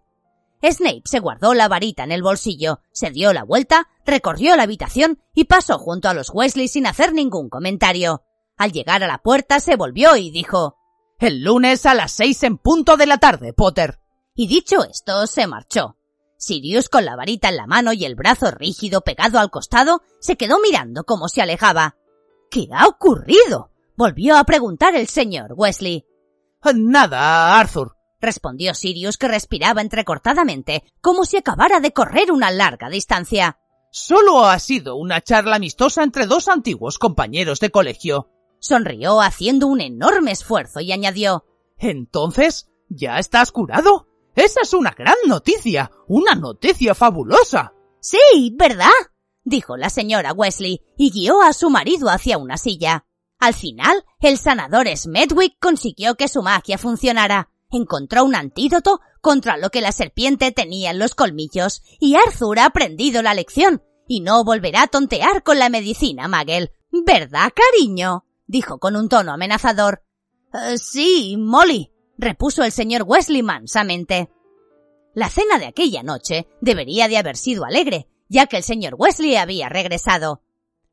[0.62, 5.22] Snape se guardó la varita en el bolsillo, se dio la vuelta, recorrió la habitación
[5.34, 8.24] y pasó junto a los Wesley sin hacer ningún comentario.
[8.58, 10.78] Al llegar a la puerta se volvió y dijo
[11.20, 14.00] El lunes a las seis en punto de la tarde, Potter
[14.36, 15.98] y dicho esto se marchó.
[16.44, 20.36] Sirius con la varita en la mano y el brazo rígido pegado al costado se
[20.36, 21.96] quedó mirando cómo se alejaba.
[22.50, 23.72] ¿Qué ha ocurrido?
[23.96, 26.06] volvió a preguntar el señor Wesley.
[26.74, 33.60] Nada, Arthur, respondió Sirius que respiraba entrecortadamente, como si acabara de correr una larga distancia.
[33.92, 38.30] Solo ha sido una charla amistosa entre dos antiguos compañeros de colegio.
[38.60, 41.46] Sonrió haciendo un enorme esfuerzo y añadió
[41.78, 44.08] Entonces, ¿ya estás curado?
[44.36, 47.74] Esa es una gran noticia, una noticia fabulosa.
[48.00, 48.90] Sí, ¿verdad?
[49.44, 53.06] dijo la señora Wesley y guió a su marido hacia una silla.
[53.40, 57.50] Al final, el sanador Smedwick consiguió que su magia funcionara.
[57.70, 62.66] Encontró un antídoto contra lo que la serpiente tenía en los colmillos y Arthur ha
[62.66, 66.72] aprendido la lección y no volverá a tontear con la medicina, Magel.
[66.92, 68.26] ¿Verdad, cariño?
[68.48, 70.04] dijo con un tono amenazador.
[70.54, 71.92] Eh, sí, Molly,
[72.24, 74.30] repuso el señor Wesley mansamente.
[75.14, 79.36] La cena de aquella noche debería de haber sido alegre, ya que el señor Wesley
[79.36, 80.42] había regresado.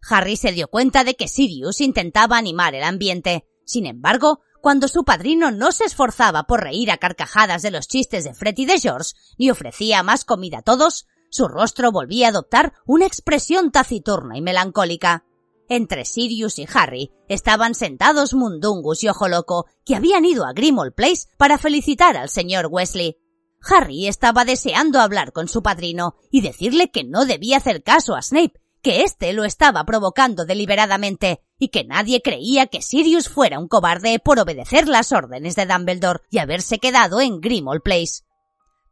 [0.09, 3.47] Harry se dio cuenta de que Sirius intentaba animar el ambiente.
[3.65, 8.25] Sin embargo, cuando su padrino no se esforzaba por reír a carcajadas de los chistes
[8.25, 12.31] de Fred y de George, ni ofrecía más comida a todos, su rostro volvía a
[12.31, 15.25] adoptar una expresión taciturna y melancólica.
[15.73, 20.95] Entre Sirius y Harry estaban sentados Mundungus y Ojo Loco, que habían ido a Grimmauld
[20.95, 23.19] Place para felicitar al señor Wesley.
[23.63, 28.23] Harry estaba deseando hablar con su padrino y decirle que no debía hacer caso a
[28.23, 33.69] Snape, que éste lo estaba provocando deliberadamente y que nadie creía que Sirius fuera un
[33.69, 38.25] cobarde por obedecer las órdenes de Dumbledore y haberse quedado en Grimmauld Place.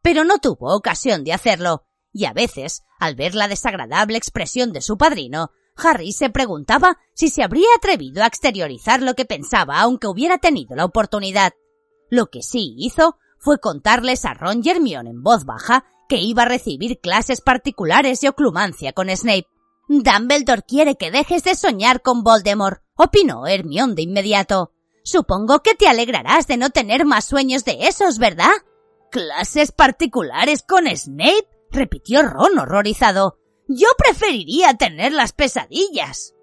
[0.01, 4.81] Pero no tuvo ocasión de hacerlo, y a veces, al ver la desagradable expresión de
[4.81, 10.07] su padrino, Harry se preguntaba si se habría atrevido a exteriorizar lo que pensaba aunque
[10.07, 11.53] hubiera tenido la oportunidad.
[12.11, 16.43] Lo que sí hizo fue contarles a Ron y Hermione en voz baja que iba
[16.43, 19.47] a recibir clases particulares de oclumancia con Snape.
[19.89, 24.73] Dumbledore quiere que dejes de soñar con Voldemort, opinó Hermione de inmediato.
[25.05, 28.53] Supongo que te alegrarás de no tener más sueños de esos, ¿verdad?
[29.11, 31.49] ¿Clases particulares con Snape?
[31.71, 33.39] repitió Ron horrorizado.
[33.69, 36.35] Yo preferiría tener las pesadillas.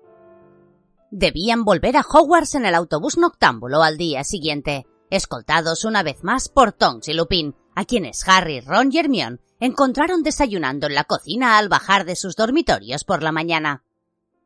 [1.11, 6.49] Debían volver a Hogwarts en el autobús noctámbulo al día siguiente escoltados una vez más
[6.49, 11.57] por Tonks y Lupin, a quienes Harry, Ron y Hermione encontraron desayunando en la cocina
[11.57, 13.84] al bajar de sus dormitorios por la mañana.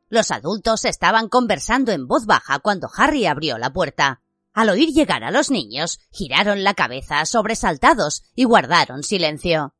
[0.08, 4.22] Los adultos estaban conversando en voz baja cuando Harry abrió la puerta.
[4.52, 9.74] Al oír llegar a los niños, giraron la cabeza sobresaltados y guardaron silencio.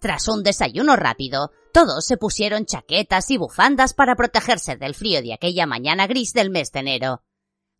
[0.00, 5.34] Tras un desayuno rápido, todos se pusieron chaquetas y bufandas para protegerse del frío de
[5.34, 7.22] aquella mañana gris del mes de enero.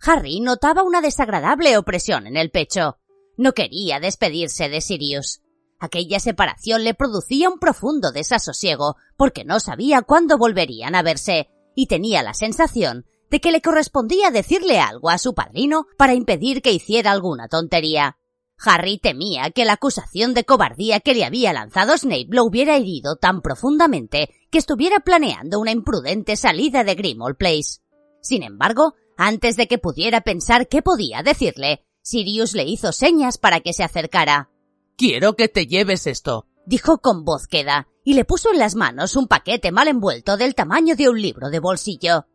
[0.00, 2.98] Harry notaba una desagradable opresión en el pecho.
[3.36, 5.42] No quería despedirse de Sirius.
[5.78, 11.86] Aquella separación le producía un profundo desasosiego porque no sabía cuándo volverían a verse y
[11.86, 16.72] tenía la sensación de que le correspondía decirle algo a su padrino para impedir que
[16.72, 18.18] hiciera alguna tontería.
[18.58, 23.16] Harry temía que la acusación de cobardía que le había lanzado Snape lo hubiera herido
[23.16, 27.80] tan profundamente que estuviera planeando una imprudente salida de Grimmauld Place.
[28.20, 33.60] Sin embargo, antes de que pudiera pensar qué podía decirle, Sirius le hizo señas para
[33.60, 34.50] que se acercara.
[34.96, 39.16] Quiero que te lleves esto, dijo con voz queda, y le puso en las manos
[39.16, 42.26] un paquete mal envuelto del tamaño de un libro de bolsillo.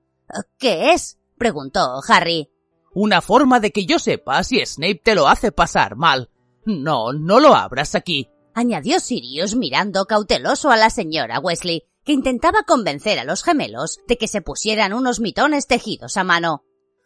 [0.57, 1.17] ¿Qué es?
[1.37, 2.49] preguntó Harry.
[2.99, 6.31] Una forma de que yo sepa si Snape te lo hace pasar mal.
[6.65, 12.63] No, no lo abras aquí, añadió Sirius mirando cauteloso a la señora Wesley, que intentaba
[12.63, 16.63] convencer a los gemelos de que se pusieran unos mitones tejidos a mano.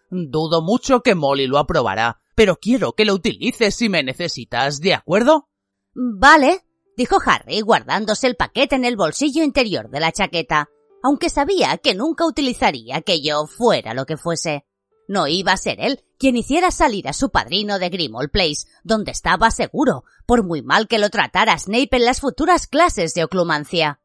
[0.10, 4.94] Dudo mucho que Molly lo aprobará, pero quiero que lo utilices si me necesitas, ¿de
[4.94, 5.50] acuerdo?
[5.94, 6.62] Vale,
[6.96, 10.70] dijo Harry guardándose el paquete en el bolsillo interior de la chaqueta,
[11.04, 14.64] aunque sabía que nunca utilizaría aquello fuera lo que fuese.
[15.08, 19.12] No iba a ser él quien hiciera salir a su padrino de Grimmauld Place, donde
[19.12, 24.00] estaba seguro, por muy mal que lo tratara Snape en las futuras clases de oclumancia.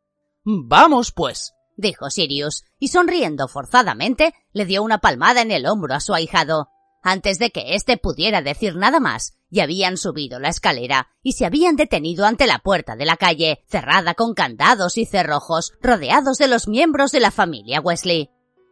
[0.45, 6.01] Vamos, pues, dijo Sirius, y sonriendo forzadamente le dio una palmada en el hombro a
[6.01, 6.71] su ahijado.
[7.03, 11.47] Antes de que éste pudiera decir nada más, ya habían subido la escalera y se
[11.47, 16.49] habían detenido ante la puerta de la calle, cerrada con candados y cerrojos, rodeados de
[16.49, 18.31] los miembros de la familia Wesley.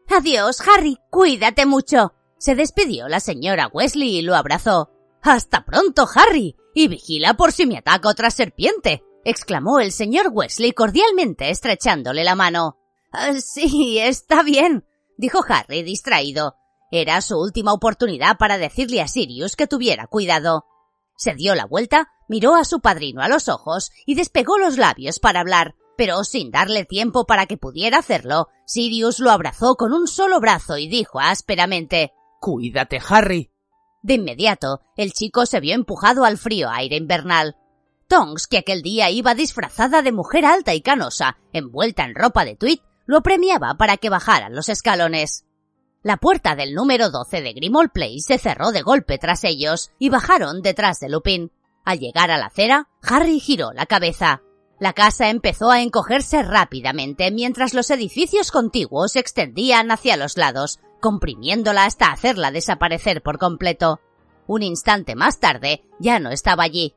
[0.08, 2.14] Adiós, Harry, cuídate mucho.
[2.38, 4.90] Se despidió la señora Wesley y lo abrazó.
[5.22, 10.72] Hasta pronto, Harry, y vigila por si me ataca otra serpiente exclamó el señor Wesley
[10.72, 12.78] cordialmente estrechándole la mano.
[13.12, 14.84] Ah, sí, está bien,
[15.16, 16.56] dijo Harry distraído.
[16.90, 20.66] Era su última oportunidad para decirle a Sirius que tuviera cuidado.
[21.16, 25.18] Se dio la vuelta, miró a su padrino a los ojos y despegó los labios
[25.18, 30.06] para hablar, pero sin darle tiempo para que pudiera hacerlo, Sirius lo abrazó con un
[30.06, 33.50] solo brazo y dijo ásperamente Cuídate, Harry.
[34.02, 37.56] De inmediato, el chico se vio empujado al frío aire invernal.
[38.06, 42.54] Tonks, que aquel día iba disfrazada de mujer alta y canosa, envuelta en ropa de
[42.54, 45.46] tweed, lo premiaba para que bajaran los escalones.
[46.02, 50.10] La puerta del número 12 de Grimald Place se cerró de golpe tras ellos y
[50.10, 51.50] bajaron detrás de Lupin.
[51.84, 54.42] Al llegar a la acera, Harry giró la cabeza.
[54.78, 60.80] La casa empezó a encogerse rápidamente mientras los edificios contiguos se extendían hacia los lados,
[61.00, 64.00] comprimiéndola hasta hacerla desaparecer por completo.
[64.46, 66.94] Un instante más tarde ya no estaba allí.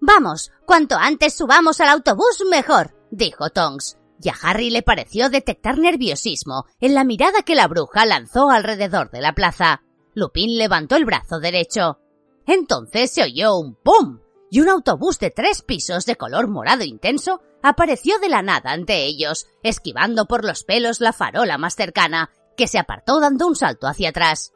[0.00, 5.78] Vamos, cuanto antes subamos al autobús mejor, dijo Tonks y a Harry le pareció detectar
[5.78, 9.82] nerviosismo en la mirada que la bruja lanzó alrededor de la plaza.
[10.14, 12.00] Lupin levantó el brazo derecho.
[12.46, 14.20] Entonces se oyó un ¡pum!
[14.50, 19.04] Y un autobús de tres pisos de color morado intenso apareció de la nada ante
[19.04, 23.86] ellos, esquivando por los pelos la farola más cercana, que se apartó dando un salto
[23.86, 24.52] hacia atrás.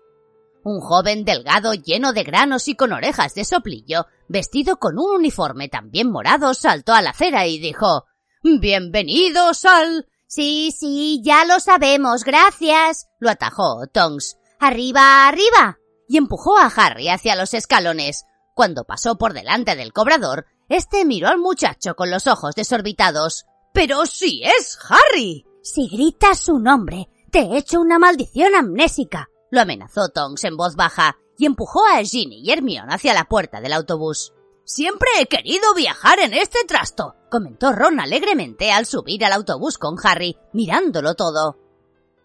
[0.65, 5.69] Un joven delgado lleno de granos y con orejas de soplillo, vestido con un uniforme
[5.69, 8.05] también morado, saltó a la acera y dijo
[8.43, 10.07] Bienvenidos al...
[10.27, 13.09] Sí, sí, ya lo sabemos, gracias.
[13.21, 14.39] lo atajó Tonks.
[14.59, 15.79] Arriba, arriba.
[16.09, 18.25] y empujó a Harry hacia los escalones.
[18.55, 23.45] Cuando pasó por delante del cobrador, este miró al muchacho con los ojos desorbitados.
[23.73, 25.47] Pero si es Harry.
[25.63, 31.17] Si gritas su nombre, te echo una maldición amnésica, lo amenazó Tonks en voz baja
[31.39, 34.33] y empujó a Ginny y Hermione hacia la puerta del autobús.
[34.65, 39.97] Siempre he querido viajar en este trasto, comentó Ron alegremente al subir al autobús con
[40.03, 41.59] Harry, mirándolo todo.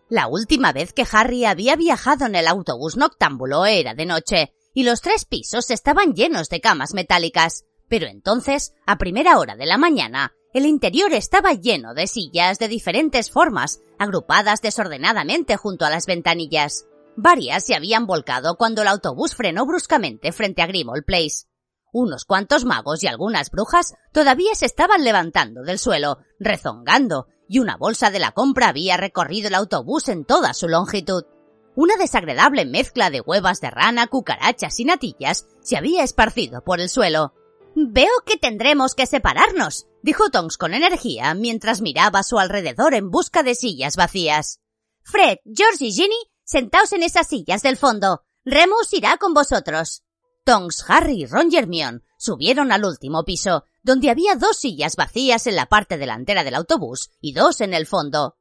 [0.10, 4.84] La última vez que Harry había viajado en el autobús noctámbulo era de noche, y
[4.84, 7.66] los tres pisos estaban llenos de camas metálicas.
[7.90, 12.68] Pero entonces, a primera hora de la mañana, el interior estaba lleno de sillas de
[12.68, 16.86] diferentes formas, agrupadas desordenadamente junto a las ventanillas.
[17.16, 21.48] Varias se habían volcado cuando el autobús frenó bruscamente frente a Grimald Place.
[21.92, 27.78] Unos cuantos magos y algunas brujas todavía se estaban levantando del suelo, rezongando, y una
[27.78, 31.24] bolsa de la compra había recorrido el autobús en toda su longitud.
[31.78, 36.90] Una desagradable mezcla de huevas de rana, cucarachas y natillas se había esparcido por el
[36.90, 37.36] suelo.
[37.76, 43.12] Veo que tendremos que separarnos, dijo Tonks con energía mientras miraba a su alrededor en
[43.12, 44.60] busca de sillas vacías.
[45.04, 48.24] Fred, George y Ginny, sentaos en esas sillas del fondo.
[48.44, 50.02] Remus irá con vosotros.
[50.46, 55.56] Tonks, Harry, Ron y Hermione subieron al último piso, donde había dos sillas vacías en
[55.56, 58.36] la parte delantera del autobús y dos en el fondo.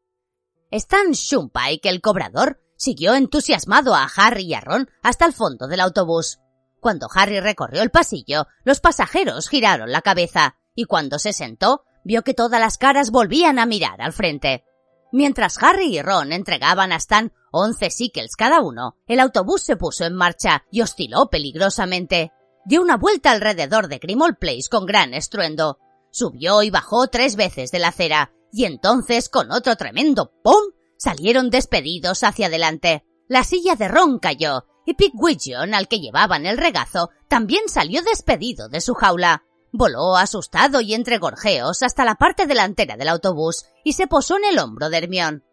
[0.71, 5.81] Stan Shumpike, el cobrador, siguió entusiasmado a Harry y a Ron hasta el fondo del
[5.81, 6.39] autobús.
[6.81, 12.23] Cuando Harry recorrió el pasillo, los pasajeros giraron la cabeza, y cuando se sentó, vio
[12.23, 14.65] que todas las caras volvían a mirar al frente.
[15.13, 20.05] Mientras Harry y Ron entregaban a Stan once sickles cada uno, el autobús se puso
[20.05, 22.33] en marcha y osciló peligrosamente.
[22.65, 25.79] Dio una vuelta alrededor de Grimald Place con gran estruendo.
[26.11, 31.51] Subió y bajó tres veces de la acera, y entonces, con otro tremendo ¡pum!, salieron
[31.51, 33.05] despedidos hacia adelante.
[33.29, 38.69] La silla de Ron cayó, y Pigwidgeon, al que llevaban el regazo, también salió despedido
[38.69, 39.45] de su jaula.
[39.73, 44.45] Voló asustado y entre gorjeos hasta la parte delantera del autobús y se posó en
[44.45, 45.45] el hombro de Hermión.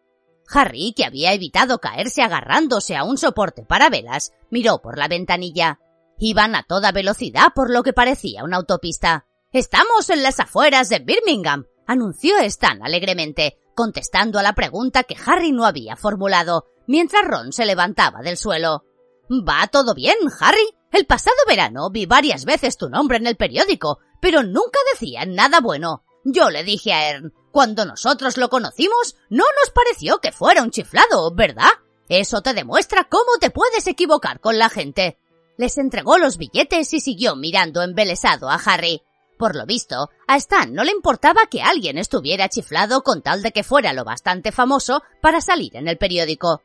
[0.49, 5.79] Harry, que había evitado caerse agarrándose a un soporte para velas, miró por la ventanilla.
[6.19, 9.25] Iban a toda velocidad por lo que parecía una autopista.
[9.51, 15.51] Estamos en las afueras de Birmingham, anunció Stan alegremente, contestando a la pregunta que Harry
[15.51, 18.85] no había formulado, mientras Ron se levantaba del suelo.
[19.29, 20.75] ¿Va todo bien, Harry?
[20.91, 25.59] El pasado verano vi varias veces tu nombre en el periódico, pero nunca decía nada
[25.59, 26.03] bueno.
[26.23, 30.71] Yo le dije a Ern, cuando nosotros lo conocimos, no nos pareció que fuera un
[30.71, 31.71] chiflado, ¿verdad?
[32.09, 35.17] Eso te demuestra cómo te puedes equivocar con la gente.
[35.57, 39.03] Les entregó los billetes y siguió mirando embelesado a Harry.
[39.43, 43.51] Por lo visto, a Stan no le importaba que alguien estuviera chiflado con tal de
[43.51, 46.61] que fuera lo bastante famoso para salir en el periódico.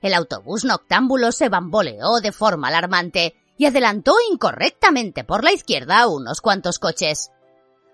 [0.00, 6.40] El autobús noctámbulo se bamboleó de forma alarmante y adelantó incorrectamente por la izquierda unos
[6.40, 7.30] cuantos coches.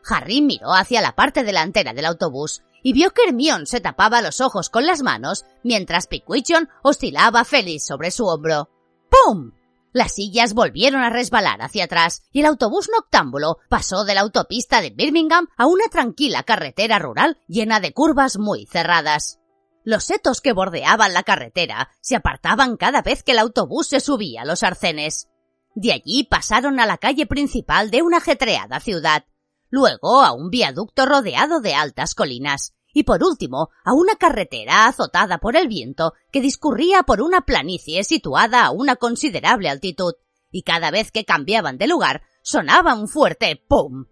[0.08, 4.40] Harry miró hacia la parte delantera del autobús y vio que Hermione se tapaba los
[4.40, 8.68] ojos con las manos mientras Pickwickion oscilaba feliz sobre su hombro.
[9.10, 9.50] ¡Pum!
[9.92, 14.80] Las sillas volvieron a resbalar hacia atrás y el autobús noctámbulo pasó de la autopista
[14.80, 19.40] de Birmingham a una tranquila carretera rural llena de curvas muy cerradas.
[19.82, 24.42] Los setos que bordeaban la carretera se apartaban cada vez que el autobús se subía
[24.42, 25.28] a los arcenes.
[25.74, 29.24] De allí pasaron a la calle principal de una ajetreada ciudad,
[29.70, 35.38] luego a un viaducto rodeado de altas colinas, y por último a una carretera azotada
[35.38, 40.14] por el viento que discurría por una planicie situada a una considerable altitud,
[40.50, 44.06] y cada vez que cambiaban de lugar sonaba un fuerte ¡pum!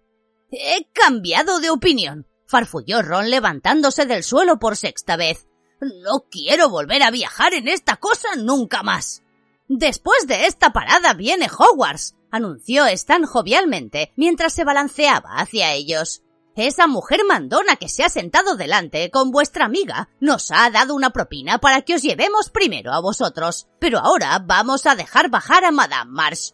[0.50, 5.46] He cambiado de opinión, farfulló Ron levantándose del suelo por sexta vez.
[5.80, 9.22] No quiero volver a viajar en esta cosa nunca más.
[9.68, 16.22] Después de esta parada viene Hogwarts, anunció Stan jovialmente mientras se balanceaba hacia ellos.
[16.58, 21.10] Esa mujer mandona que se ha sentado delante con vuestra amiga nos ha dado una
[21.10, 25.70] propina para que os llevemos primero a vosotros, pero ahora vamos a dejar bajar a
[25.70, 26.50] Madame Marsh.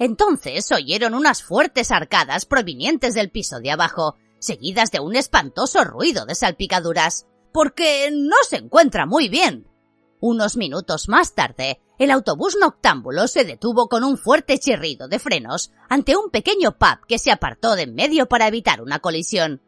[0.00, 6.26] Entonces oyeron unas fuertes arcadas provenientes del piso de abajo, seguidas de un espantoso ruido
[6.26, 9.68] de salpicaduras, porque no se encuentra muy bien.
[10.18, 15.70] Unos minutos más tarde, el autobús noctámbulo se detuvo con un fuerte chirrido de frenos
[15.88, 19.62] ante un pequeño pub que se apartó de en medio para evitar una colisión.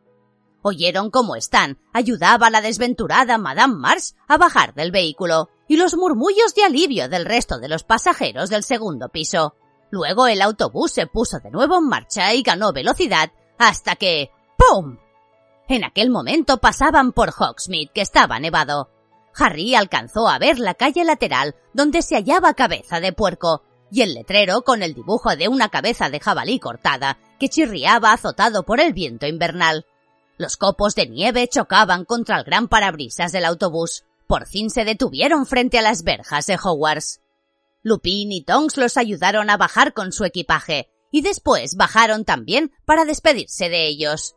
[0.63, 5.95] Oyeron cómo Stan ayudaba a la desventurada Madame Mars a bajar del vehículo y los
[5.95, 9.55] murmullos de alivio del resto de los pasajeros del segundo piso.
[9.91, 14.97] Luego el autobús se puso de nuevo en marcha y ganó velocidad hasta que ¡Pum!
[15.69, 18.91] En aquel momento pasaban por Hogsmeade, que estaba nevado.
[19.37, 24.15] Harry alcanzó a ver la calle lateral donde se hallaba cabeza de puerco y el
[24.15, 28.93] letrero con el dibujo de una cabeza de jabalí cortada que chirriaba azotado por el
[28.93, 29.87] viento invernal.
[30.37, 34.05] Los copos de nieve chocaban contra el gran parabrisas del autobús.
[34.27, 37.21] Por fin se detuvieron frente a las verjas de Hogwarts.
[37.83, 43.05] Lupin y Tonks los ayudaron a bajar con su equipaje y después bajaron también para
[43.05, 44.35] despedirse de ellos.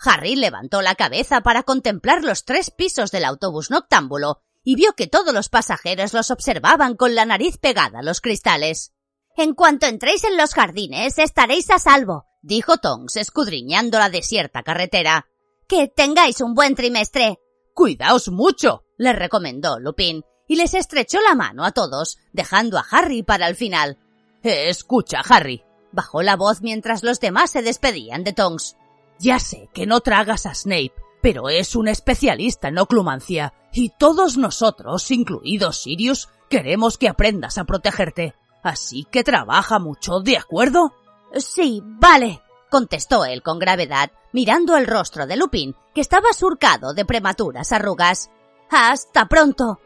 [0.00, 5.06] Harry levantó la cabeza para contemplar los tres pisos del autobús noctámbulo y vio que
[5.06, 8.92] todos los pasajeros los observaban con la nariz pegada a los cristales.
[9.36, 15.26] En cuanto entréis en los jardines estaréis a salvo, dijo Tonks escudriñando la desierta carretera.
[15.68, 17.38] Que tengáis un buen trimestre.
[17.74, 23.22] Cuidaos mucho, le recomendó Lupin, y les estrechó la mano a todos, dejando a Harry
[23.22, 23.98] para el final.
[24.42, 25.62] escucha, Harry,
[25.92, 28.76] bajó la voz mientras los demás se despedían de Tonks.
[29.18, 34.36] Ya sé que no tragas a Snape, pero es un especialista en oclumancia, y todos
[34.36, 38.34] nosotros, incluidos Sirius, queremos que aprendas a protegerte.
[38.62, 40.92] Así que trabaja mucho, ¿de acuerdo?
[41.34, 42.40] Sí, vale,
[42.70, 48.30] contestó él con gravedad, mirando el rostro de Lupin, que estaba surcado de prematuras arrugas.
[48.70, 49.80] Hasta pronto.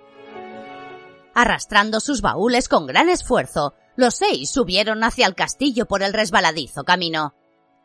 [1.34, 6.84] Arrastrando sus baúles con gran esfuerzo, los seis subieron hacia el castillo por el resbaladizo
[6.84, 7.34] camino.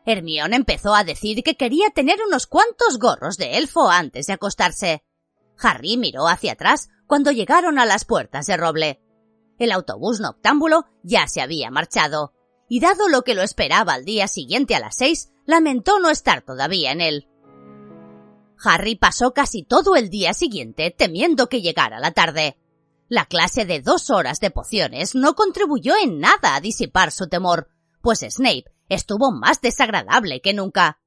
[0.08, 5.04] Hermione empezó a decir que quería tener unos cuantos gorros de elfo antes de acostarse.
[5.58, 9.02] Harry miró hacia atrás cuando llegaron a las puertas de roble.
[9.58, 12.32] El autobús noctámbulo ya se había marchado,
[12.70, 16.40] y dado lo que lo esperaba al día siguiente a las seis, lamentó no estar
[16.40, 17.28] todavía en él.
[18.64, 22.56] Harry pasó casi todo el día siguiente temiendo que llegara la tarde.
[23.08, 27.68] La clase de dos horas de pociones no contribuyó en nada a disipar su temor,
[28.00, 31.00] pues Snape estuvo más desagradable que nunca.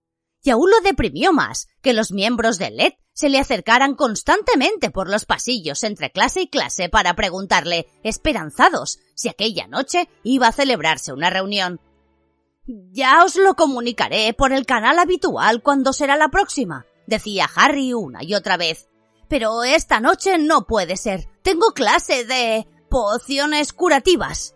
[0.43, 5.09] Y aún lo deprimió más que los miembros de LED se le acercaran constantemente por
[5.09, 11.13] los pasillos entre clase y clase para preguntarle, esperanzados, si aquella noche iba a celebrarse
[11.13, 11.79] una reunión.
[12.65, 18.23] Ya os lo comunicaré por el canal habitual cuando será la próxima, decía Harry una
[18.23, 18.87] y otra vez.
[19.27, 21.29] Pero esta noche no puede ser.
[21.41, 24.55] Tengo clase de pociones curativas.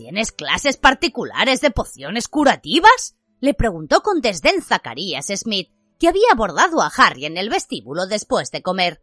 [0.00, 3.18] ¿Tienes clases particulares de pociones curativas?
[3.38, 5.68] le preguntó con desdén Zacarías Smith,
[5.98, 9.02] que había abordado a Harry en el vestíbulo después de comer.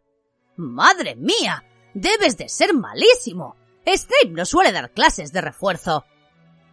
[0.56, 1.64] ¡Madre mía!
[1.94, 3.54] Debes de ser malísimo.
[3.86, 6.04] Snape no suele dar clases de refuerzo.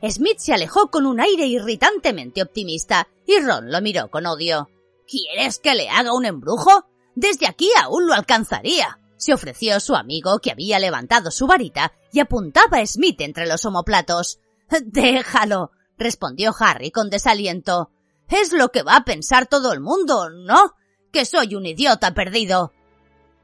[0.01, 4.71] Smith se alejó con un aire irritantemente optimista y Ron lo miró con odio.
[5.07, 6.87] ¿Quieres que le haga un embrujo?
[7.13, 12.19] Desde aquí aún lo alcanzaría se ofreció su amigo que había levantado su varita y
[12.19, 14.39] apuntaba a Smith entre los omoplatos.
[14.83, 17.91] Déjalo, respondió Harry con desaliento.
[18.27, 20.75] Es lo que va a pensar todo el mundo, ¿no?
[21.11, 22.73] Que soy un idiota perdido.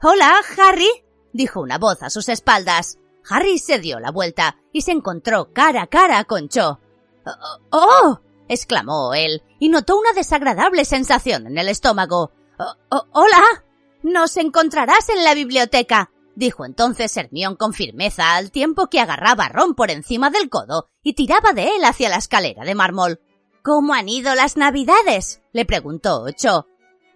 [0.01, 0.89] Hola, Harry,
[1.31, 2.97] dijo una voz a sus espaldas.
[3.29, 6.79] Harry se dio la vuelta y se encontró cara a cara con Cho.
[7.25, 7.37] ¡Oh!
[7.71, 12.31] oh exclamó él y notó una desagradable sensación en el estómago.
[12.59, 13.63] Oh, oh, ¡Hola!
[14.03, 19.49] Nos encontrarás en la biblioteca, dijo entonces Hermión con firmeza al tiempo que agarraba a
[19.49, 23.19] Ron por encima del codo y tiraba de él hacia la escalera de mármol.
[23.63, 25.41] ¿Cómo han ido las navidades?
[25.53, 26.65] le preguntó Cho.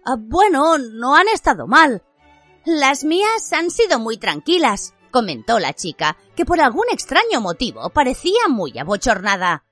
[0.04, 2.04] Ah, bueno, no han estado mal.
[2.64, 8.48] Las mías han sido muy tranquilas, comentó la chica, que por algún extraño motivo parecía
[8.48, 9.64] muy abochornada.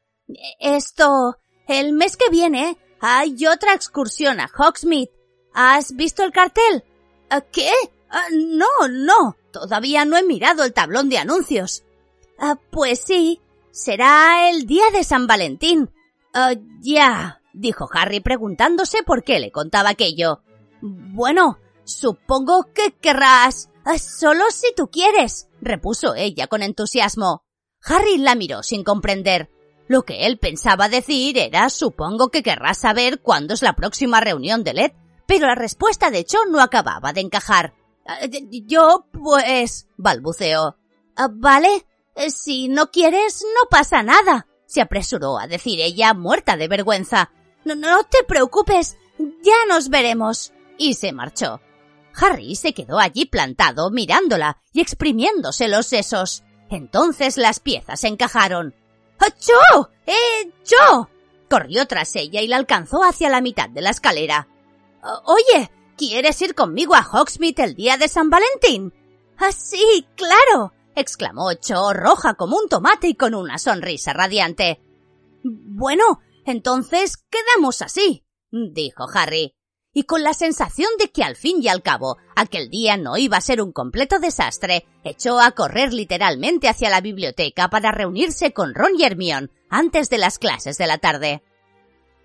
[0.59, 1.36] Esto.
[1.69, 5.12] el mes que viene hay otra excursión a Hogsmeade.
[5.53, 6.82] ¿Has visto el cartel?
[7.52, 7.70] ¿Qué?
[8.10, 9.36] Ah, no, no.
[9.52, 11.84] Todavía no he mirado el tablón de anuncios.
[12.38, 13.40] Ah, pues sí.
[13.70, 15.90] Será el día de San Valentín.
[16.32, 20.42] Ah, ya, dijo Harry preguntándose por qué le contaba aquello.
[20.80, 27.44] Bueno, supongo que querrás solo si tú quieres, repuso ella con entusiasmo.
[27.82, 29.51] Harry la miró sin comprender.
[29.86, 34.64] Lo que él pensaba decir era supongo que querrás saber cuándo es la próxima reunión
[34.64, 34.92] de LED,
[35.26, 37.74] pero la respuesta de Cho no acababa de encajar.
[38.06, 38.18] Ah,
[38.66, 40.76] yo, pues, balbuceó.
[41.16, 46.56] Ah, vale, eh, si no quieres, no pasa nada, se apresuró a decir ella muerta
[46.56, 47.30] de vergüenza.
[47.64, 50.52] No, no te preocupes, ya nos veremos.
[50.76, 51.60] Y se marchó.
[52.16, 56.42] Harry se quedó allí plantado mirándola y exprimiéndose los sesos.
[56.70, 58.74] Entonces las piezas encajaron.
[59.38, 59.90] ¡Cho!
[60.06, 61.09] ¡Eh, Cho!
[61.48, 64.48] Corrió tras ella y la alcanzó hacia la mitad de la escalera.
[65.24, 68.93] Oye, ¿quieres ir conmigo a Hogsmeade el día de San Valentín?
[69.36, 74.81] Ah, sí, claro, exclamó Cho, roja como un tomate y con una sonrisa radiante.
[75.43, 79.55] Bueno, entonces quedamos así, dijo Harry
[79.94, 83.36] y con la sensación de que al fin y al cabo aquel día no iba
[83.36, 88.74] a ser un completo desastre, echó a correr literalmente hacia la biblioteca para reunirse con
[88.74, 91.43] Ron y Hermione antes de las clases de la tarde.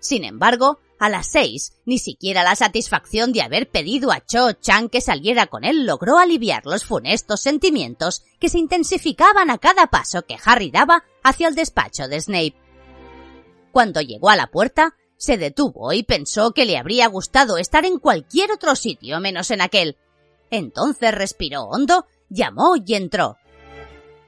[0.00, 4.90] Sin embargo, a las seis, ni siquiera la satisfacción de haber pedido a Cho Chang
[4.90, 10.22] que saliera con él logró aliviar los funestos sentimientos que se intensificaban a cada paso
[10.26, 12.54] que Harry daba hacia el despacho de Snape.
[13.72, 17.98] Cuando llegó a la puerta, se detuvo y pensó que le habría gustado estar en
[17.98, 19.96] cualquier otro sitio menos en aquel.
[20.50, 23.38] Entonces respiró hondo, llamó y entró.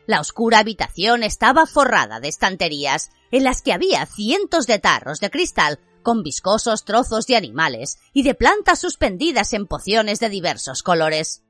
[0.07, 5.31] La oscura habitación estaba forrada de estanterías, en las que había cientos de tarros de
[5.31, 11.43] cristal con viscosos trozos de animales y de plantas suspendidas en pociones de diversos colores.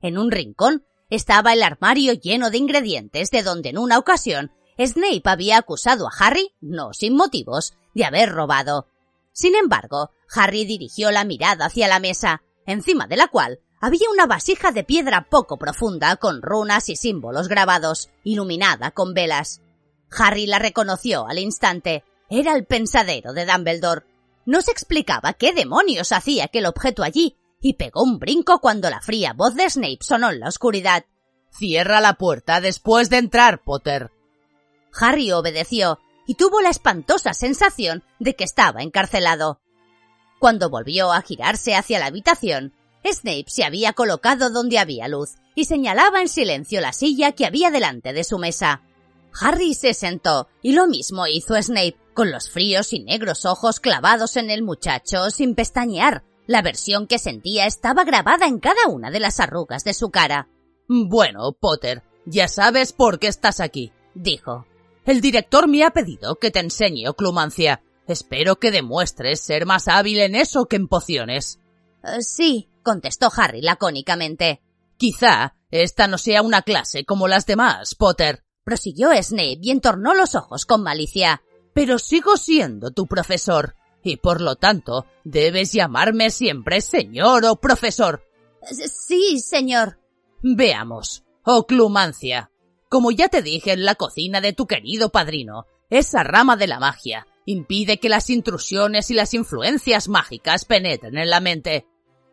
[0.00, 5.22] En un rincón estaba el armario lleno de ingredientes de donde en una ocasión Snape
[5.24, 8.86] había acusado a Harry, no sin motivos, de haber robado.
[9.32, 14.26] Sin embargo, Harry dirigió la mirada hacia la mesa, encima de la cual había una
[14.26, 19.60] vasija de piedra poco profunda con runas y símbolos grabados, iluminada con velas.
[20.10, 22.04] Harry la reconoció al instante.
[22.30, 24.04] Era el pensadero de Dumbledore.
[24.44, 29.00] No se explicaba qué demonios hacía aquel objeto allí, y pegó un brinco cuando la
[29.00, 31.04] fría voz de Snape sonó en la oscuridad.
[31.50, 34.10] Cierra la puerta después de entrar, Potter.
[35.00, 39.60] Harry obedeció y tuvo la espantosa sensación de que estaba encarcelado.
[40.38, 42.74] Cuando volvió a girarse hacia la habitación,
[43.04, 47.70] Snape se había colocado donde había luz y señalaba en silencio la silla que había
[47.70, 48.82] delante de su mesa.
[49.40, 54.36] Harry se sentó y lo mismo hizo Snape, con los fríos y negros ojos clavados
[54.36, 56.24] en el muchacho sin pestañear.
[56.48, 60.48] La versión que sentía estaba grabada en cada una de las arrugas de su cara.
[60.88, 64.66] Bueno, Potter, ya sabes por qué estás aquí, dijo.
[65.04, 67.84] El director me ha pedido que te enseñe oclumancia.
[68.08, 71.60] Espero que demuestres ser más hábil en eso que en pociones.
[72.02, 74.60] Eh, sí, contestó Harry lacónicamente.
[74.96, 78.42] Quizá esta no sea una clase como las demás, Potter.
[78.64, 81.42] Prosiguió Snape y entornó los ojos con malicia.
[81.78, 88.24] Pero sigo siendo tu profesor, y por lo tanto debes llamarme siempre señor o profesor.
[88.64, 90.00] Sí, señor.
[90.42, 91.22] Veamos.
[91.44, 92.50] Oclumancia.
[92.88, 96.80] Como ya te dije en la cocina de tu querido padrino, esa rama de la
[96.80, 101.86] magia impide que las intrusiones y las influencias mágicas penetren en la mente.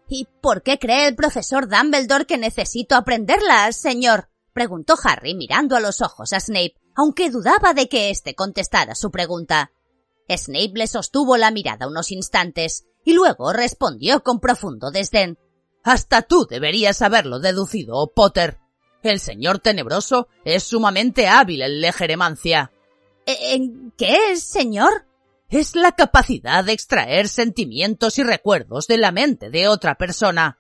[0.09, 4.27] ¿Y por qué cree el profesor Dumbledore que necesito aprenderlas, señor?
[4.53, 9.11] preguntó Harry mirando a los ojos a Snape, aunque dudaba de que éste contestara su
[9.11, 9.71] pregunta.
[10.29, 15.37] Snape le sostuvo la mirada unos instantes y luego respondió con profundo desdén.
[15.83, 18.57] Hasta tú deberías haberlo deducido, Potter.
[19.03, 22.71] El señor tenebroso es sumamente hábil en legeremancia.
[23.27, 25.05] ¿E-, ¿En qué es, señor?
[25.47, 30.59] Es la capacidad de extraer sentimientos y recuerdos de la mente de otra persona.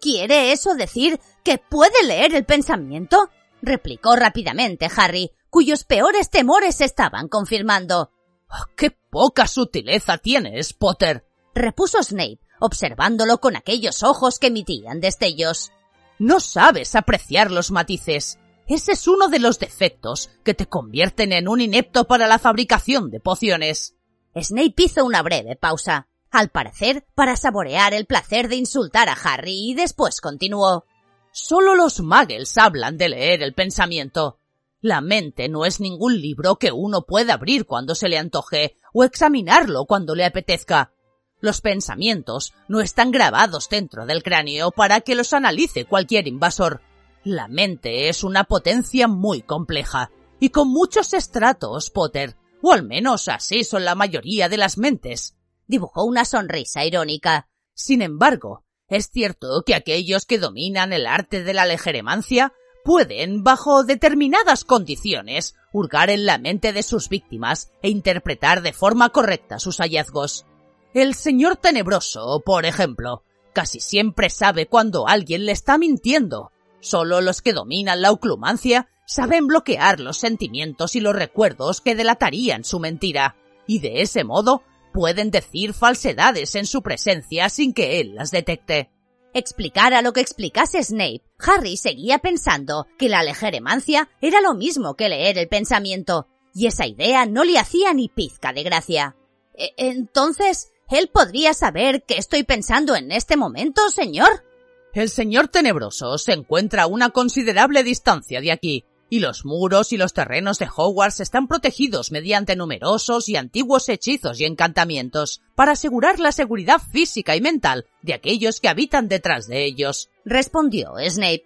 [0.00, 3.30] ¿Quiere eso decir que puede leer el pensamiento?
[3.62, 8.10] replicó rápidamente Harry, cuyos peores temores se estaban confirmando.
[8.50, 11.24] Oh, ¡Qué poca sutileza tienes, Potter!
[11.54, 15.70] repuso Snape, observándolo con aquellos ojos que emitían destellos.
[16.18, 18.40] No sabes apreciar los matices.
[18.66, 23.12] Ese es uno de los defectos que te convierten en un inepto para la fabricación
[23.12, 23.94] de pociones.
[24.34, 29.70] Snape hizo una breve pausa, al parecer para saborear el placer de insultar a Harry
[29.70, 30.84] y después continuó.
[31.30, 34.40] Solo los muggles hablan de leer el pensamiento.
[34.84, 39.02] La mente no es ningún libro que uno pueda abrir cuando se le antoje o
[39.02, 40.92] examinarlo cuando le apetezca.
[41.40, 46.82] Los pensamientos no están grabados dentro del cráneo para que los analice cualquier invasor.
[47.22, 53.28] La mente es una potencia muy compleja y con muchos estratos, Potter, o al menos
[53.28, 55.34] así son la mayoría de las mentes.
[55.66, 57.48] Dibujó una sonrisa irónica.
[57.72, 62.52] Sin embargo, Es cierto que aquellos que dominan el arte de la legeremancia
[62.84, 69.08] pueden, bajo determinadas condiciones, hurgar en la mente de sus víctimas e interpretar de forma
[69.08, 70.46] correcta sus hallazgos.
[70.92, 76.52] El señor tenebroso, por ejemplo, casi siempre sabe cuando alguien le está mintiendo.
[76.80, 82.64] Solo los que dominan la oclumancia saben bloquear los sentimientos y los recuerdos que delatarían
[82.64, 83.36] su mentira,
[83.66, 84.62] y de ese modo
[84.92, 88.90] pueden decir falsedades en su presencia sin que él las detecte.
[89.34, 95.08] Explicara lo que explicase Snape, Harry seguía pensando que la legeremancia era lo mismo que
[95.08, 99.16] leer el pensamiento, y esa idea no le hacía ni pizca de gracia.
[99.54, 104.44] E, entonces, ¿él podría saber qué estoy pensando en este momento, señor?
[104.92, 108.84] El señor tenebroso se encuentra a una considerable distancia de aquí,
[109.14, 114.40] y los muros y los terrenos de Hogwarts están protegidos mediante numerosos y antiguos hechizos
[114.40, 119.64] y encantamientos para asegurar la seguridad física y mental de aquellos que habitan detrás de
[119.64, 121.44] ellos, respondió Snape.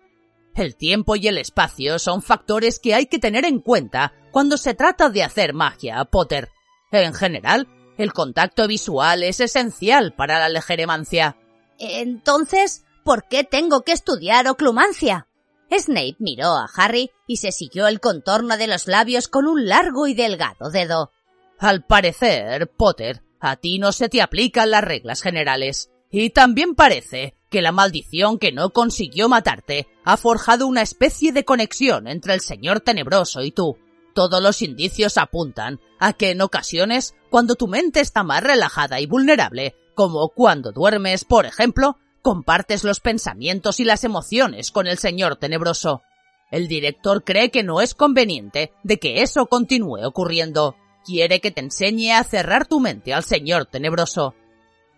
[0.55, 4.73] El tiempo y el espacio son factores que hay que tener en cuenta cuando se
[4.73, 6.49] trata de hacer magia, Potter.
[6.91, 7.69] En general,
[7.99, 11.37] el contacto visual es esencial para la legeremancia.
[11.79, 15.28] Entonces, ¿por qué tengo que estudiar oclumancia?
[15.71, 20.07] Snape miró a Harry y se siguió el contorno de los labios con un largo
[20.07, 21.13] y delgado dedo.
[21.59, 25.91] Al parecer, Potter, a ti no se te aplican las reglas generales.
[26.11, 31.45] Y también parece que la maldición que no consiguió matarte ha forjado una especie de
[31.45, 33.77] conexión entre el señor tenebroso y tú.
[34.15, 39.07] Todos los indicios apuntan a que en ocasiones, cuando tu mente está más relajada y
[39.07, 41.99] vulnerable, como cuando duermes, por ejemplo,
[42.29, 46.03] compartes los pensamientos y las emociones con el señor tenebroso.
[46.51, 50.77] El director cree que no es conveniente de que eso continúe ocurriendo.
[51.07, 54.35] Quiere que te enseñe a cerrar tu mente al señor tenebroso.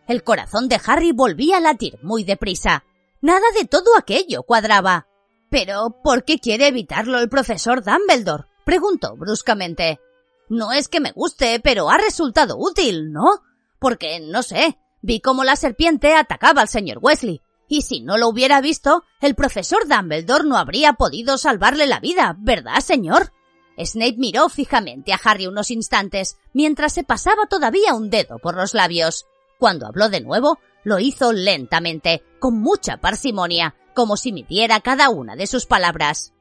[0.08, 2.82] El corazón de Harry volvía a latir muy deprisa.
[3.20, 5.06] Nada de todo aquello cuadraba.
[5.50, 8.46] Pero, ¿por qué quiere evitarlo el profesor Dumbledore?
[8.64, 10.00] preguntó bruscamente.
[10.48, 13.44] No es que me guste, pero ha resultado útil, ¿no?
[13.78, 18.28] Porque, no sé, Vi cómo la serpiente atacaba al señor Wesley, y si no lo
[18.28, 23.32] hubiera visto, el profesor Dumbledore no habría podido salvarle la vida, ¿verdad, señor?
[23.78, 28.74] Snape miró fijamente a Harry unos instantes, mientras se pasaba todavía un dedo por los
[28.74, 29.26] labios.
[29.58, 35.36] Cuando habló de nuevo, lo hizo lentamente, con mucha parsimonia, como si midiera cada una
[35.36, 36.34] de sus palabras.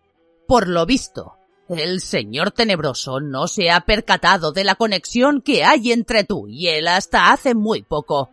[0.47, 1.35] Por lo visto,
[1.69, 6.67] el señor tenebroso no se ha percatado de la conexión que hay entre tú y
[6.69, 8.31] él hasta hace muy poco.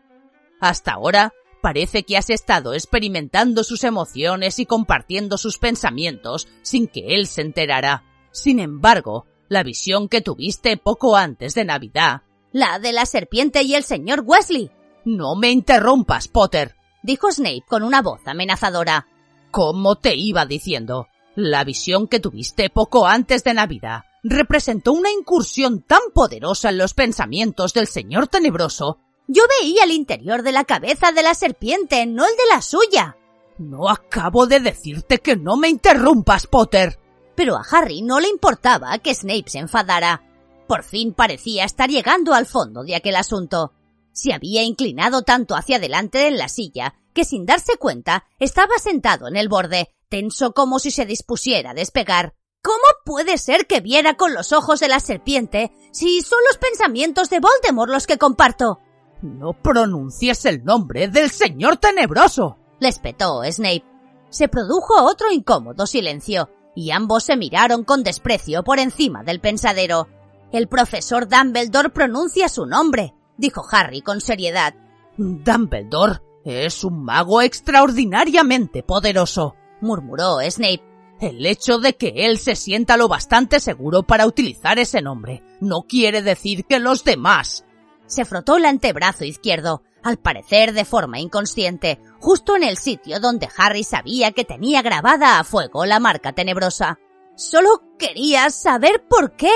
[0.61, 7.15] Hasta ahora, parece que has estado experimentando sus emociones y compartiendo sus pensamientos sin que
[7.15, 8.05] él se enterara.
[8.31, 12.23] Sin embargo, la visión que tuviste poco antes de Navidad.
[12.53, 14.71] La de la serpiente y el señor Wesley.
[15.05, 19.07] No me interrumpas, Potter, dijo Snape con una voz amenazadora.
[19.51, 25.83] Como te iba diciendo, la visión que tuviste poco antes de Navidad representó una incursión
[25.83, 31.13] tan poderosa en los pensamientos del señor tenebroso yo veía el interior de la cabeza
[31.13, 33.17] de la serpiente, no el de la suya.
[33.59, 36.99] No acabo de decirte que no me interrumpas, Potter.
[37.35, 40.23] Pero a Harry no le importaba que Snape se enfadara.
[40.67, 43.73] Por fin parecía estar llegando al fondo de aquel asunto.
[44.13, 49.29] Se había inclinado tanto hacia adelante en la silla que sin darse cuenta estaba sentado
[49.29, 52.35] en el borde, tenso como si se dispusiera a despegar.
[52.63, 57.31] ¿Cómo puede ser que viera con los ojos de la serpiente si son los pensamientos
[57.31, 58.81] de Voldemort los que comparto?
[59.27, 62.57] No pronuncies el nombre del señor tenebroso.
[62.79, 63.85] le espetó Snape.
[64.31, 70.09] Se produjo otro incómodo silencio, y ambos se miraron con desprecio por encima del pensadero.
[70.53, 74.75] El profesor Dumbledore pronuncia su nombre, dijo Harry con seriedad.
[75.17, 80.83] Dumbledore es un mago extraordinariamente poderoso, murmuró Snape.
[81.21, 85.83] El hecho de que él se sienta lo bastante seguro para utilizar ese nombre no
[85.83, 87.66] quiere decir que los demás
[88.07, 93.49] se frotó el antebrazo izquierdo, al parecer de forma inconsciente, justo en el sitio donde
[93.57, 96.99] Harry sabía que tenía grabada a fuego la marca tenebrosa.
[97.35, 99.55] Solo quería saber por qué,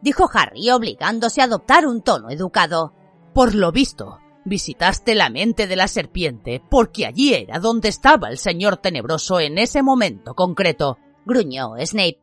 [0.00, 2.94] dijo Harry obligándose a adoptar un tono educado.
[3.34, 8.38] Por lo visto, visitaste la mente de la serpiente porque allí era donde estaba el
[8.38, 12.20] señor tenebroso en ese momento concreto, gruñó Snape.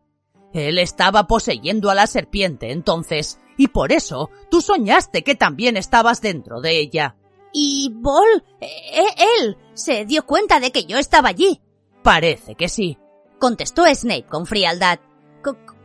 [0.53, 6.21] Él estaba poseyendo a la serpiente entonces, y por eso tú soñaste que también estabas
[6.21, 7.15] dentro de ella.
[7.51, 8.43] ¿Y Bol?
[8.61, 9.03] E,
[9.39, 11.61] él se dio cuenta de que yo estaba allí.
[12.03, 12.97] Parece que sí,
[13.39, 14.99] contestó Snape con frialdad.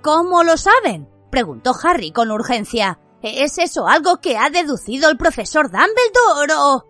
[0.03, 1.09] ¿Cómo lo saben?
[1.31, 2.99] preguntó Harry con urgencia.
[3.23, 6.85] ¿Es eso algo que ha deducido el profesor Dumbledore o...?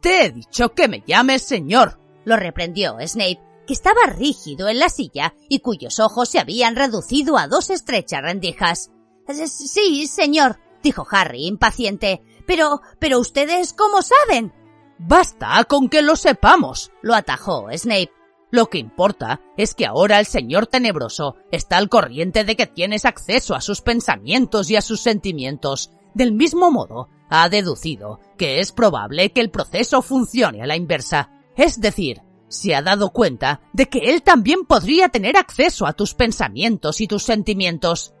[0.00, 4.88] Te he dicho que me llames señor, lo reprendió Snape, que estaba rígido en la
[4.88, 8.90] silla y cuyos ojos se habían reducido a dos estrechas rendijas.
[9.34, 12.22] Sí, señor, dijo Harry, impaciente.
[12.46, 14.52] Pero, pero ustedes cómo saben.
[14.98, 18.12] Basta con que lo sepamos, lo atajó Snape.
[18.50, 23.06] Lo que importa es que ahora el señor tenebroso está al corriente de que tienes
[23.06, 25.90] acceso a sus pensamientos y a sus sentimientos.
[26.14, 31.30] Del mismo modo, ha deducido que es probable que el proceso funcione a la inversa.
[31.56, 36.12] Es decir, se ha dado cuenta de que él también podría tener acceso a tus
[36.12, 38.12] pensamientos y tus sentimientos.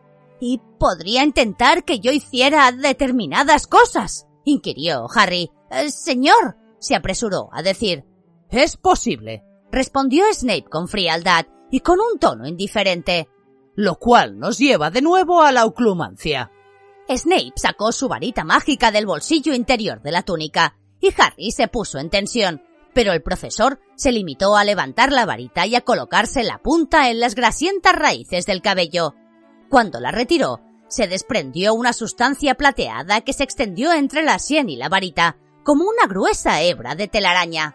[0.44, 4.26] ¿Y podría intentar que yo hiciera determinadas cosas?
[4.44, 5.52] inquirió Harry.
[5.70, 8.04] Eh, señor, se apresuró a decir.
[8.50, 13.28] Es posible, respondió Snape con frialdad y con un tono indiferente.
[13.76, 16.50] Lo cual nos lleva de nuevo a la oclumancia.
[17.08, 22.00] Snape sacó su varita mágica del bolsillo interior de la túnica y Harry se puso
[22.00, 26.58] en tensión, pero el profesor se limitó a levantar la varita y a colocarse la
[26.58, 29.14] punta en las grasientas raíces del cabello.
[29.72, 34.76] Cuando la retiró, se desprendió una sustancia plateada que se extendió entre la sien y
[34.76, 37.74] la varita, como una gruesa hebra de telaraña.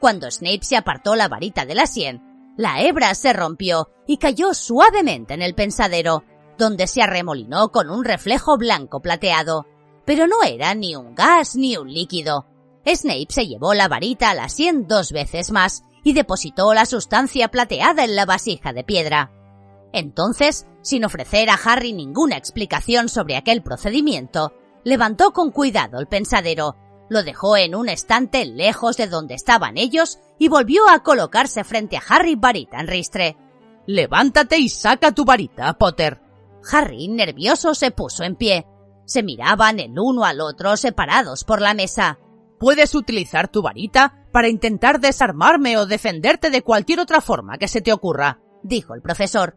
[0.00, 4.52] Cuando Snape se apartó la varita de la sien, la hebra se rompió y cayó
[4.52, 6.24] suavemente en el pensadero,
[6.58, 9.64] donde se arremolinó con un reflejo blanco plateado.
[10.04, 12.46] Pero no era ni un gas ni un líquido.
[12.84, 17.46] Snape se llevó la varita a la sien dos veces más y depositó la sustancia
[17.46, 19.30] plateada en la vasija de piedra.
[19.92, 24.52] Entonces, sin ofrecer a Harry ninguna explicación sobre aquel procedimiento,
[24.84, 26.76] levantó con cuidado el pensadero
[27.08, 31.96] lo dejó en un estante lejos de donde estaban ellos y volvió a colocarse frente
[31.96, 33.36] a Harry varita en ristre.
[33.86, 36.20] Levántate y saca tu varita, Potter.
[36.72, 38.66] Harry, nervioso, se puso en pie.
[39.04, 42.18] Se miraban el uno al otro separados por la mesa.
[42.58, 47.80] Puedes utilizar tu varita para intentar desarmarme o defenderte de cualquier otra forma que se
[47.80, 49.56] te ocurra, dijo el profesor.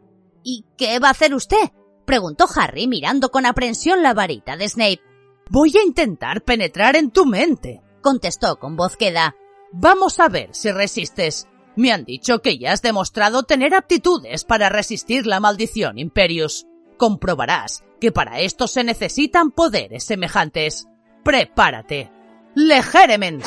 [0.52, 1.70] ¿Y qué va a hacer usted?
[2.06, 5.02] preguntó Harry mirando con aprensión la varita de Snape.
[5.48, 9.36] Voy a intentar penetrar en tu mente, contestó con voz queda.
[9.72, 11.48] Vamos a ver si resistes.
[11.76, 16.66] Me han dicho que ya has demostrado tener aptitudes para resistir la maldición, Imperius.
[16.98, 20.88] Comprobarás que para esto se necesitan poderes semejantes.
[21.24, 22.12] Prepárate.
[22.56, 23.46] Legeremens.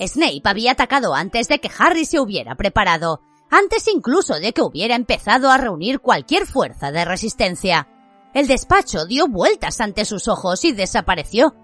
[0.00, 3.20] Snape había atacado antes de que Harry se hubiera preparado,
[3.52, 7.86] antes incluso de que hubiera empezado a reunir cualquier fuerza de resistencia.
[8.34, 11.54] El despacho dio vueltas ante sus ojos y desapareció.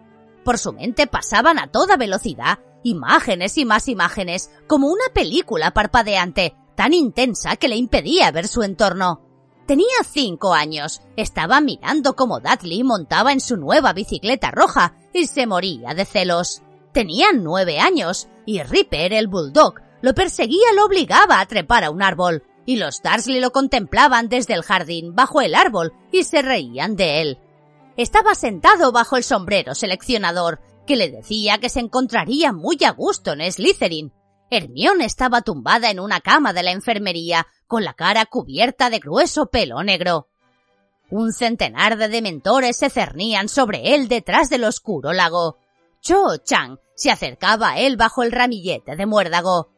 [0.45, 6.55] Por su mente pasaban a toda velocidad imágenes y más imágenes, como una película parpadeante,
[6.75, 9.23] tan intensa que le impedía ver su entorno.
[9.67, 15.47] Tenía cinco años, estaba mirando cómo Dudley montaba en su nueva bicicleta roja y se
[15.47, 16.63] moría de celos.
[16.93, 22.03] Tenía nueve años y Ripper, el bulldog, lo perseguía lo obligaba a trepar a un
[22.03, 26.97] árbol y los Dursley lo contemplaban desde el jardín bajo el árbol y se reían
[26.97, 27.39] de él.
[27.97, 33.33] Estaba sentado bajo el sombrero seleccionador, que le decía que se encontraría muy a gusto
[33.33, 34.13] en Slytherin.
[34.51, 39.47] Hermione estaba tumbada en una cama de la enfermería, con la cara cubierta de grueso
[39.47, 40.29] pelo negro.
[41.11, 45.57] Un centenar de dementores se cernían sobre él detrás del oscuro lago.
[46.03, 49.71] Cho Chang se acercaba a él bajo el ramillete de muérdago.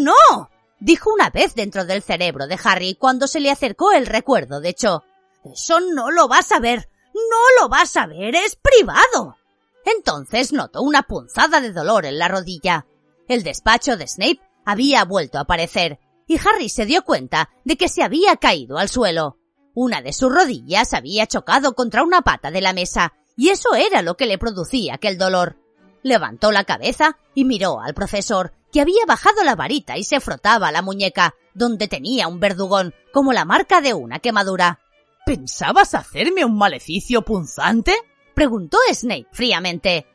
[0.00, 0.50] ¡No!
[0.80, 4.74] dijo una vez dentro del cerebro de Harry cuando se le acercó el recuerdo de
[4.74, 5.04] Cho.
[5.44, 6.88] Eso no lo vas a ver.
[7.14, 8.34] No lo vas a ver.
[8.34, 9.36] Es privado.
[9.84, 12.86] Entonces notó una punzada de dolor en la rodilla.
[13.28, 17.88] El despacho de Snape había vuelto a aparecer, y Harry se dio cuenta de que
[17.88, 19.38] se había caído al suelo.
[19.74, 24.02] Una de sus rodillas había chocado contra una pata de la mesa, y eso era
[24.02, 25.56] lo que le producía aquel dolor.
[26.02, 30.72] Levantó la cabeza y miró al profesor, que había bajado la varita y se frotaba
[30.72, 34.80] la muñeca, donde tenía un verdugón, como la marca de una quemadura.
[35.24, 37.94] ¿Pensabas hacerme un maleficio punzante?
[38.34, 40.06] preguntó Snape fríamente.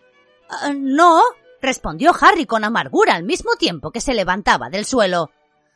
[0.49, 1.21] Ah, no,
[1.61, 5.31] respondió Harry con amargura al mismo tiempo que se levantaba del suelo.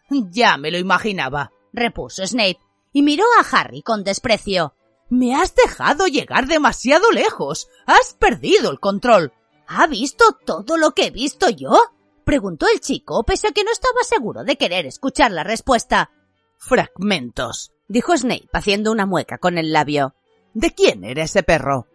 [0.10, 2.60] Ya me lo imaginaba, repuso Snape,
[2.94, 4.74] y miró a Harry con desprecio.
[5.10, 7.70] Me has dejado llegar demasiado lejos.
[7.86, 9.34] Has perdido el control.
[9.68, 11.80] ¿Ha visto todo lo que he visto yo?
[12.28, 16.12] Preguntó el chico, pese a que no estaba seguro de querer escuchar la respuesta.
[16.58, 20.14] Fragmentos, dijo Snape haciendo una mueca con el labio.
[20.54, 21.88] ¿De quién era ese perro?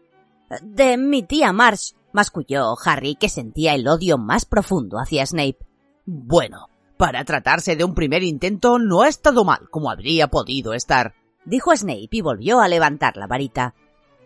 [0.62, 5.58] De mi tía Marsh, masculló Harry, que sentía el odio más profundo hacia Snape.
[6.06, 11.12] Bueno, para tratarse de un primer intento no ha estado mal como habría podido estar,
[11.44, 13.74] dijo Snape y volvió a levantar la varita.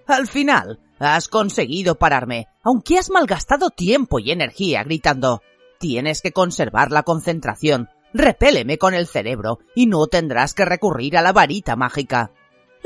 [0.06, 5.42] Al final, has conseguido pararme, aunque has malgastado tiempo y energía gritando.
[5.78, 7.88] Tienes que conservar la concentración.
[8.12, 12.32] Repéleme con el cerebro y no tendrás que recurrir a la varita mágica.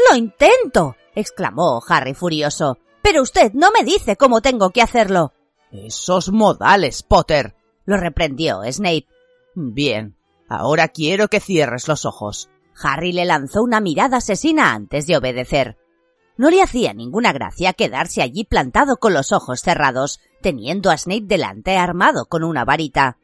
[0.09, 2.79] Lo intento, exclamó Harry furioso.
[3.03, 5.33] Pero usted no me dice cómo tengo que hacerlo.
[5.71, 7.55] Esos modales, Potter.
[7.85, 9.07] lo reprendió Snape.
[9.55, 10.17] Bien,
[10.49, 12.51] ahora quiero que cierres los ojos.
[12.83, 15.77] Harry le lanzó una mirada asesina antes de obedecer.
[16.41, 21.27] No le hacía ninguna gracia quedarse allí plantado con los ojos cerrados, teniendo a Snape
[21.27, 23.19] delante armado con una varita.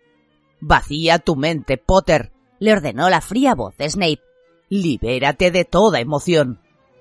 [0.60, 4.20] Vacía tu mente, Potter, le ordenó la fría voz de Snape.
[4.68, 6.60] Libérate de toda emoción.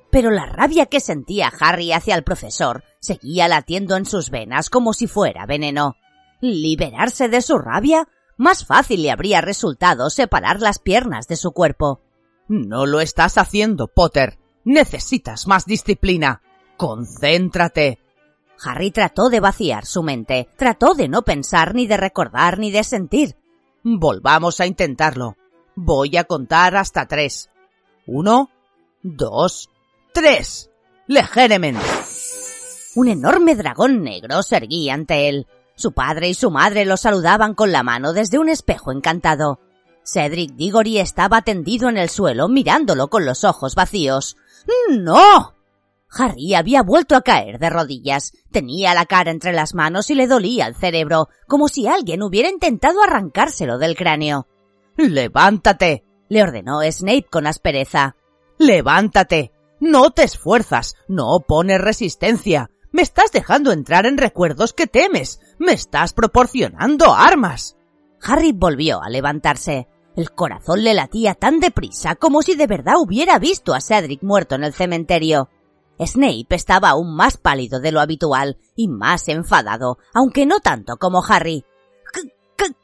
[0.10, 4.94] Pero la rabia que sentía Harry hacia el profesor seguía latiendo en sus venas como
[4.94, 5.98] si fuera veneno.
[6.40, 8.08] ¿Liberarse de su rabia?
[8.38, 12.00] Más fácil le habría resultado separar las piernas de su cuerpo.
[12.48, 14.40] No lo estás haciendo, Potter.
[14.66, 16.42] Necesitas más disciplina.
[16.76, 18.00] Concéntrate.
[18.64, 22.84] Harry trató de vaciar su mente, trató de no pensar ni de recordar ni de
[22.84, 23.38] sentir.
[23.84, 25.38] Volvamos a intentarlo.
[25.76, 27.50] Voy a contar hasta tres.
[28.08, 28.50] Uno,
[29.04, 29.70] dos,
[30.14, 30.72] tres.
[31.06, 31.78] Legérement.
[32.96, 35.48] Un enorme dragón negro se erguía ante él.
[35.76, 39.60] Su padre y su madre lo saludaban con la mano desde un espejo encantado.
[40.06, 44.38] Cedric Diggory estaba tendido en el suelo mirándolo con los ojos vacíos.
[44.90, 45.54] ¡No!
[46.18, 48.32] Harry había vuelto a caer de rodillas.
[48.52, 52.50] Tenía la cara entre las manos y le dolía el cerebro, como si alguien hubiera
[52.50, 54.48] intentado arrancárselo del cráneo.
[54.96, 58.16] Levántate, le ordenó Snape con aspereza.
[58.58, 59.52] Levántate.
[59.80, 62.70] No te esfuerzas, no pones resistencia.
[62.92, 65.42] Me estás dejando entrar en recuerdos que temes.
[65.60, 67.76] Me estás proporcionando armas.
[68.22, 69.90] Harry volvió a levantarse.
[70.16, 74.56] El corazón le latía tan deprisa como si de verdad hubiera visto a Cedric muerto
[74.56, 75.50] en el cementerio.
[76.00, 81.24] Snape estaba aún más pálido de lo habitual y más enfadado, aunque no tanto como
[81.28, 81.66] Harry.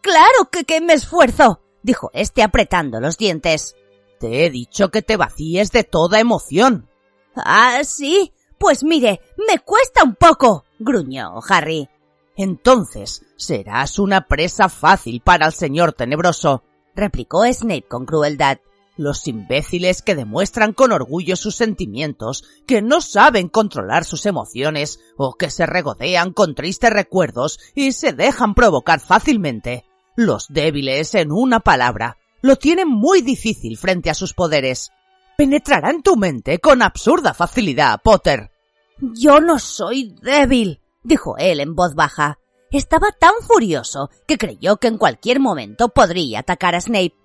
[0.01, 3.75] claro que, que me esfuerzo, dijo este apretando los dientes.
[4.19, 6.89] Te he dicho que te vacíes de toda emoción.
[7.35, 8.33] Ah, sí.
[8.57, 11.89] Pues mire, me cuesta un poco, gruñó Harry.
[12.35, 16.63] Entonces serás una presa fácil para el señor tenebroso,
[16.95, 18.59] replicó Snape con crueldad.
[18.97, 25.33] Los imbéciles que demuestran con orgullo sus sentimientos, que no saben controlar sus emociones o
[25.33, 29.85] que se regodean con tristes recuerdos y se dejan provocar fácilmente.
[30.15, 34.91] Los débiles, en una palabra, lo tienen muy difícil frente a sus poderes.
[35.37, 38.51] Penetrará en tu mente con absurda facilidad, Potter.
[38.99, 42.40] Yo no soy débil, dijo él en voz baja.
[42.71, 47.15] Estaba tan furioso que creyó que en cualquier momento podría atacar a Snape.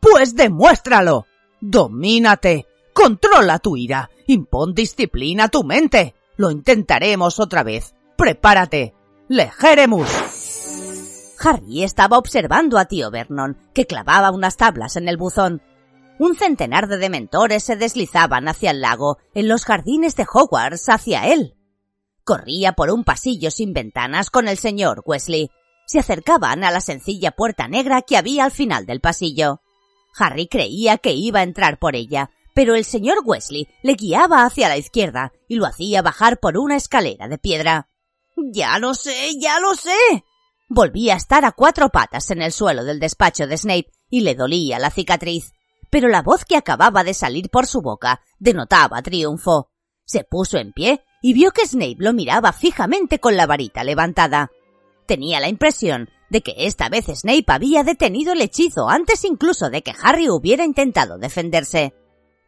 [0.00, 1.26] Pues demuéstralo.
[1.60, 2.66] Domínate.
[2.94, 4.10] Controla tu ira.
[4.28, 6.14] Impon disciplina a tu mente.
[6.36, 7.94] Lo intentaremos otra vez.
[8.16, 8.94] Prepárate.
[9.28, 10.08] Legeremus.
[11.40, 15.62] Harry estaba observando a tío Vernon, que clavaba unas tablas en el buzón.
[16.20, 21.26] Un centenar de dementores se deslizaban hacia el lago, en los jardines de Hogwarts, hacia
[21.26, 21.56] él.
[22.32, 25.50] Corría por un pasillo sin ventanas con el señor Wesley.
[25.84, 29.60] Se acercaban a la sencilla puerta negra que había al final del pasillo.
[30.18, 34.68] Harry creía que iba a entrar por ella, pero el señor Wesley le guiaba hacia
[34.68, 37.90] la izquierda y lo hacía bajar por una escalera de piedra.
[38.50, 40.24] Ya lo sé, ya lo sé.
[40.70, 44.34] Volvía a estar a cuatro patas en el suelo del despacho de Snape y le
[44.34, 45.52] dolía la cicatriz.
[45.90, 49.71] Pero la voz que acababa de salir por su boca denotaba triunfo.
[50.12, 54.50] Se puso en pie y vio que Snape lo miraba fijamente con la varita levantada.
[55.06, 59.82] Tenía la impresión de que esta vez Snape había detenido el hechizo antes incluso de
[59.82, 61.94] que Harry hubiera intentado defenderse.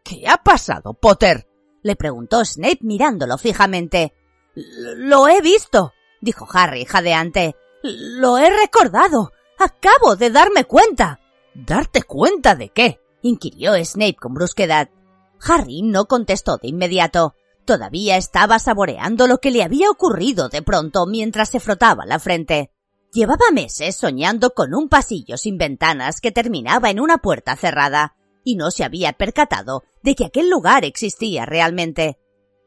[0.03, 1.49] ¿Qué ha pasado, Potter?
[1.83, 4.13] le preguntó Snape mirándolo fijamente.
[4.55, 7.57] Lo he visto, dijo Harry jadeante.
[7.83, 9.33] Lo he recordado.
[9.59, 11.19] Acabo de darme cuenta.
[11.55, 13.01] ¿Darte cuenta de qué?
[13.23, 14.91] inquirió Snape con brusquedad.
[15.41, 17.35] Harry no contestó de inmediato.
[17.65, 22.71] Todavía estaba saboreando lo que le había ocurrido de pronto mientras se frotaba la frente.
[23.13, 28.57] Llevaba meses soñando con un pasillo sin ventanas que terminaba en una puerta cerrada, y
[28.57, 32.19] no se había percatado de que aquel lugar existía realmente.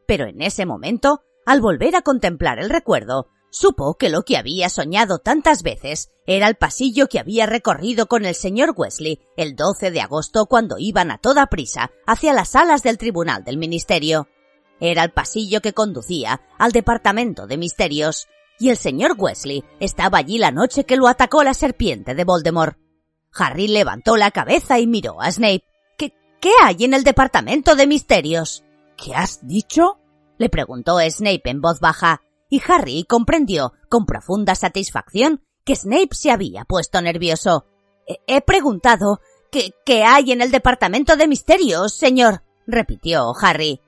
[0.08, 4.70] Pero en ese momento, al volver a contemplar el recuerdo, supo que lo que había
[4.70, 9.92] soñado tantas veces era el pasillo que había recorrido con el señor Wesley el 12
[9.92, 14.28] de agosto cuando iban a toda prisa hacia las salas del Tribunal del Ministerio.
[14.80, 18.28] Era el pasillo que conducía al Departamento de Misterios,
[18.60, 22.78] y el señor Wesley estaba allí la noche que lo atacó la serpiente de Voldemort.
[23.34, 25.64] Harry levantó la cabeza y miró a Snape.
[25.98, 28.64] ¿Qué, qué hay en el departamento de misterios?
[28.96, 30.00] ¿Qué has dicho?
[30.38, 36.32] le preguntó Snape en voz baja, y Harry comprendió con profunda satisfacción que Snape se
[36.32, 37.66] había puesto nervioso.
[38.26, 39.20] He preguntado
[39.52, 42.44] ¿qué, ¿qué hay en el departamento de misterios, señor?
[42.66, 43.82] repitió Harry.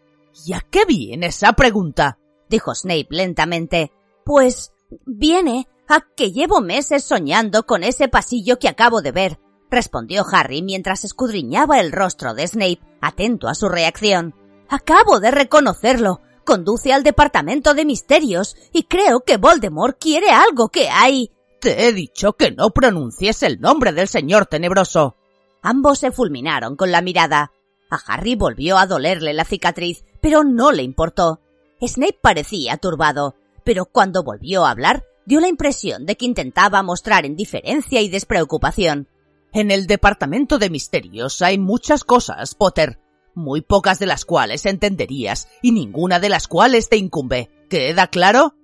[0.46, 2.18] ¿Y a qué viene esa pregunta?
[2.50, 3.92] dijo Snape lentamente.
[4.26, 4.72] Pues
[5.06, 9.40] viene a que llevo meses soñando con ese pasillo que acabo de ver,
[9.70, 14.36] respondió Harry mientras escudriñaba el rostro de Snape, atento a su reacción.
[14.70, 16.22] Acabo de reconocerlo.
[16.46, 21.32] Conduce al departamento de misterios y creo que Voldemort quiere algo que hay.
[21.62, 25.16] Te he dicho que no pronuncies el nombre del señor tenebroso.
[25.62, 27.52] Ambos se fulminaron con la mirada.
[27.92, 31.42] A Harry volvió a dolerle la cicatriz, pero no le importó.
[31.82, 37.26] Snape parecía turbado, pero cuando volvió a hablar dio la impresión de que intentaba mostrar
[37.26, 39.08] indiferencia y despreocupación.
[39.54, 43.00] En el departamento de misterios hay muchas cosas, Potter,
[43.36, 47.50] muy pocas de las cuales entenderías y ninguna de las cuales te incumbe.
[47.70, 48.56] ¿Queda claro?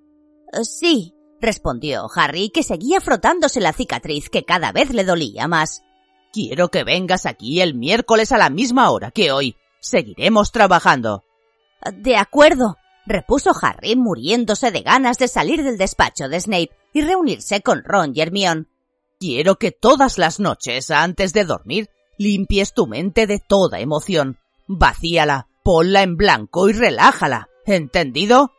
[0.53, 5.83] Eh, sí, respondió Harry, que seguía frotándose la cicatriz que cada vez le dolía más.
[6.33, 9.55] Quiero que vengas aquí el miércoles a la misma hora que hoy.
[9.79, 11.23] Seguiremos trabajando.
[11.93, 17.61] De acuerdo, repuso Harry muriéndose de ganas de salir del despacho de Snape y reunirse
[17.61, 18.65] con Ron y Hermione.
[19.19, 24.39] Quiero que todas las noches, antes de dormir, limpies tu mente de toda emoción.
[24.67, 27.49] Vacíala, ponla en blanco y relájala.
[27.65, 28.51] ¿Entendido?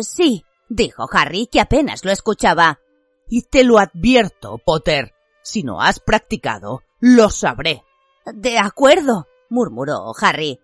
[0.00, 2.80] Sí, dijo Harry, que apenas lo escuchaba.
[3.28, 5.14] Y te lo advierto, Potter.
[5.42, 7.84] Si no has practicado, lo sabré.
[8.26, 10.60] De acuerdo, murmuró Harry.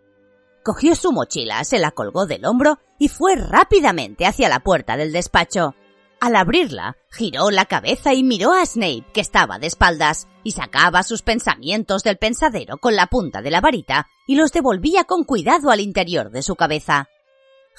[0.62, 5.12] Cogió su mochila, se la colgó del hombro y fue rápidamente hacia la puerta del
[5.12, 5.74] despacho.
[6.20, 11.02] Al abrirla, giró la cabeza y miró a Snape, que estaba de espaldas, y sacaba
[11.02, 15.70] sus pensamientos del pensadero con la punta de la varita y los devolvía con cuidado
[15.70, 17.08] al interior de su cabeza.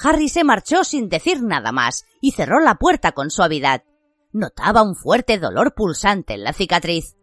[0.04, 3.84] Harry se marchó sin decir nada más y cerró la puerta con suavidad.
[4.32, 7.16] Notaba un fuerte dolor pulsante en la cicatriz.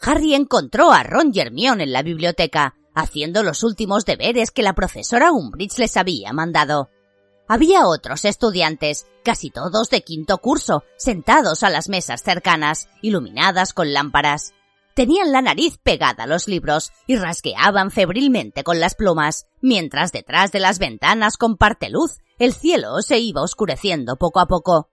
[0.00, 4.74] Harry encontró a Ron y Hermione en la biblioteca, haciendo los últimos deberes que la
[4.74, 6.90] profesora Umbridge les había mandado.
[7.46, 13.92] Había otros estudiantes, casi todos de quinto curso, sentados a las mesas cercanas, iluminadas con
[13.92, 14.52] lámparas.
[14.94, 20.50] Tenían la nariz pegada a los libros y rasgueaban febrilmente con las plumas, mientras detrás
[20.50, 24.90] de las ventanas con parte luz el cielo se iba oscureciendo poco a poco.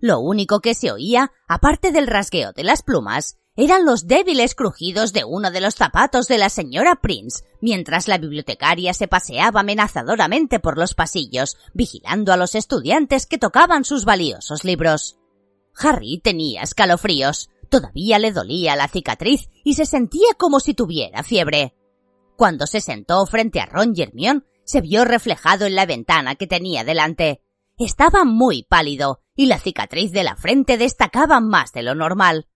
[0.00, 5.12] Lo único que se oía, aparte del rasgueo de las plumas, eran los débiles crujidos
[5.12, 10.58] de uno de los zapatos de la señora Prince, mientras la bibliotecaria se paseaba amenazadoramente
[10.58, 15.18] por los pasillos, vigilando a los estudiantes que tocaban sus valiosos libros.
[15.76, 21.74] Harry tenía escalofríos, todavía le dolía la cicatriz y se sentía como si tuviera fiebre.
[22.36, 24.28] Cuando se sentó frente a Ron y
[24.64, 27.42] se vio reflejado en la ventana que tenía delante.
[27.78, 32.46] Estaba muy pálido y la cicatriz de la frente destacaba más de lo normal.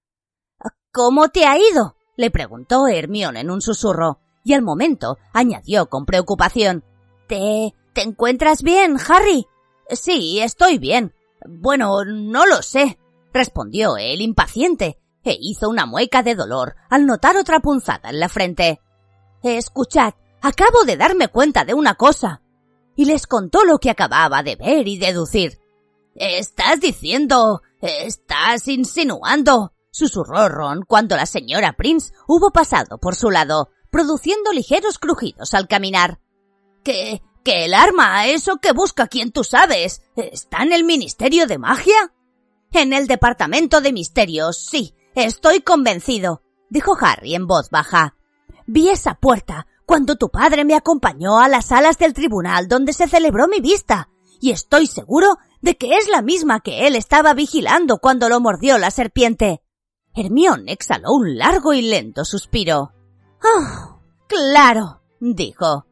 [0.97, 1.95] ¿Cómo te ha ido?
[2.17, 6.85] le preguntó Hermione en un susurro, y al momento añadió con preocupación.
[7.27, 7.75] ¿Te.
[7.93, 9.47] ¿te encuentras bien, Harry?
[9.91, 11.15] Sí, estoy bien.
[11.47, 12.99] Bueno, no lo sé,
[13.35, 18.31] respondió él impaciente, e hizo una mueca de dolor al notar otra punzada en la
[18.31, 18.81] frente.
[19.43, 22.41] Escuchad, acabo de darme cuenta de una cosa.
[22.95, 25.61] Y les contó lo que acababa de ver y deducir.
[26.15, 27.61] ¿Estás diciendo?
[27.83, 29.76] ¿Estás insinuando?
[29.97, 35.69] Susurró Ron cuando la señora Prince hubo pasado por su lado, produciendo ligeros crujidos al
[35.69, 36.21] caminar.
[36.85, 41.59] ¿Que, que el arma, eso que busca quien tú sabes, está en el Ministerio de
[41.59, 42.13] Magia?
[42.73, 48.17] En el Departamento de Misterios, sí, estoy convencido, dijo Harry en voz baja.
[48.67, 53.09] Vi esa puerta cuando tu padre me acompañó a las salas del tribunal donde se
[53.09, 54.11] celebró mi vista,
[54.41, 58.77] y estoy seguro de que es la misma que él estaba vigilando cuando lo mordió
[58.77, 59.63] la serpiente.
[60.17, 62.93] Hermión exhaló un largo y lento suspiro.
[63.45, 63.99] ¡Ah!
[64.27, 65.87] claro, dijo.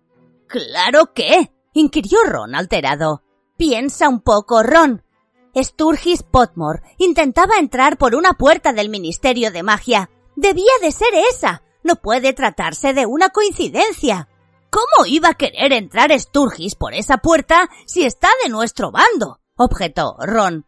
[0.48, 1.52] ¿Claro qué?
[1.74, 3.22] inquirió Ron alterado.
[3.58, 5.04] Piensa un poco, Ron.
[5.54, 10.10] Sturgis Potmore intentaba entrar por una puerta del Ministerio de Magia.
[10.36, 11.62] Debía de ser esa.
[11.82, 14.28] No puede tratarse de una coincidencia.
[14.70, 19.38] ¿Cómo iba a querer entrar Sturgis por esa puerta si está de nuestro bando?
[19.56, 20.66] objetó Ron.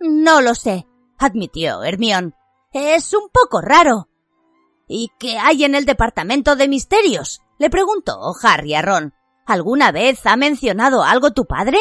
[0.00, 0.86] No lo sé,
[1.18, 2.34] admitió Hermión.
[2.78, 4.10] Es un poco raro.
[4.86, 7.40] ¿Y qué hay en el departamento de misterios?
[7.58, 9.14] le preguntó Harry a Ron.
[9.46, 11.78] ¿Alguna vez ha mencionado algo tu padre?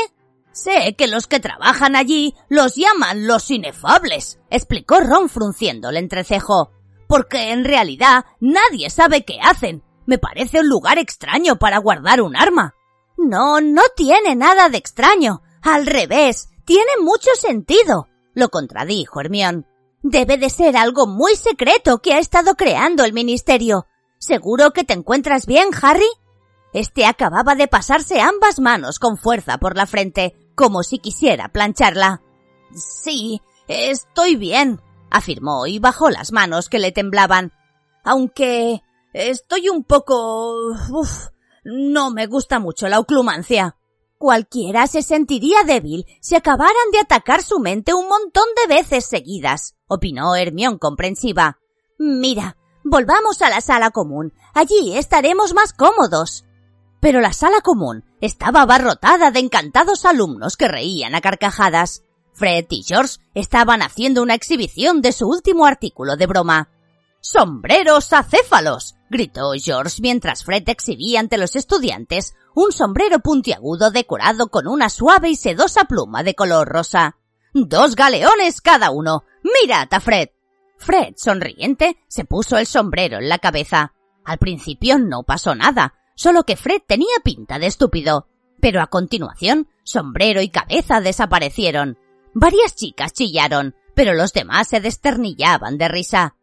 [0.53, 6.71] Sé que los que trabajan allí los llaman los inefables, explicó Ron frunciendo el entrecejo.
[7.09, 9.83] Porque en realidad nadie sabe qué hacen.
[10.05, 12.73] Me parece un lugar extraño para guardar un arma.
[13.17, 15.41] No, no tiene nada de extraño.
[15.61, 19.67] Al revés, tiene mucho sentido, lo contradijo Hermión.
[20.07, 23.87] Debe de ser algo muy secreto que ha estado creando el ministerio.
[24.19, 26.05] ¿Seguro que te encuentras bien, Harry?
[26.73, 32.21] Este acababa de pasarse ambas manos con fuerza por la frente, como si quisiera plancharla.
[32.75, 34.79] Sí, estoy bien,
[35.09, 37.51] afirmó y bajó las manos que le temblaban.
[38.03, 40.67] Aunque estoy un poco...
[40.91, 41.29] Uf,
[41.63, 43.75] no me gusta mucho la oclumancia.
[44.25, 49.75] Cualquiera se sentiría débil si acabaran de atacar su mente un montón de veces seguidas,
[49.87, 51.59] opinó Hermión comprensiva.
[51.99, 54.33] Mira, volvamos a la sala común.
[54.55, 56.43] Allí estaremos más cómodos.
[56.99, 62.01] Pero la sala común estaba abarrotada de encantados alumnos que reían a carcajadas.
[62.33, 66.69] Fred y George estaban haciendo una exhibición de su último artículo de broma.
[67.27, 68.97] ¡Sombreros acéfalos!
[69.09, 75.29] gritó George mientras Fred exhibía ante los estudiantes un sombrero puntiagudo decorado con una suave
[75.29, 77.17] y sedosa pluma de color rosa.
[77.51, 79.23] Dos galeones cada uno.
[79.41, 80.29] ¡Mirad a Fred!
[80.77, 83.95] Fred, sonriente, se puso el sombrero en la cabeza.
[84.23, 88.27] Al principio no pasó nada, solo que Fred tenía pinta de estúpido.
[88.61, 91.97] Pero a continuación, sombrero y cabeza desaparecieron.
[92.35, 96.35] Varias chicas chillaron, pero los demás se desternillaban de risa.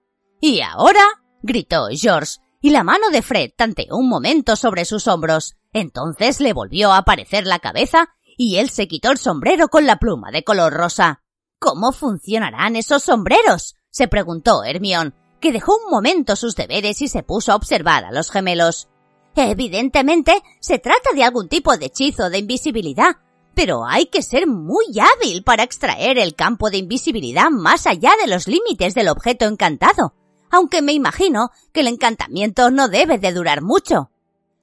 [0.44, 1.04] ¿Y ahora?
[1.40, 5.54] gritó George, y la mano de Fred tanteó un momento sobre sus hombros.
[5.72, 10.00] Entonces le volvió a aparecer la cabeza y él se quitó el sombrero con la
[10.00, 11.22] pluma de color rosa.
[11.60, 13.76] ¿Cómo funcionarán esos sombreros?
[13.88, 18.10] se preguntó Hermión, que dejó un momento sus deberes y se puso a observar a
[18.10, 18.88] los gemelos.
[19.36, 23.18] Evidentemente, se trata de algún tipo de hechizo de invisibilidad,
[23.54, 28.28] pero hay que ser muy hábil para extraer el campo de invisibilidad más allá de
[28.28, 30.14] los límites del objeto encantado,
[30.52, 34.10] aunque me imagino que el encantamiento no debe de durar mucho.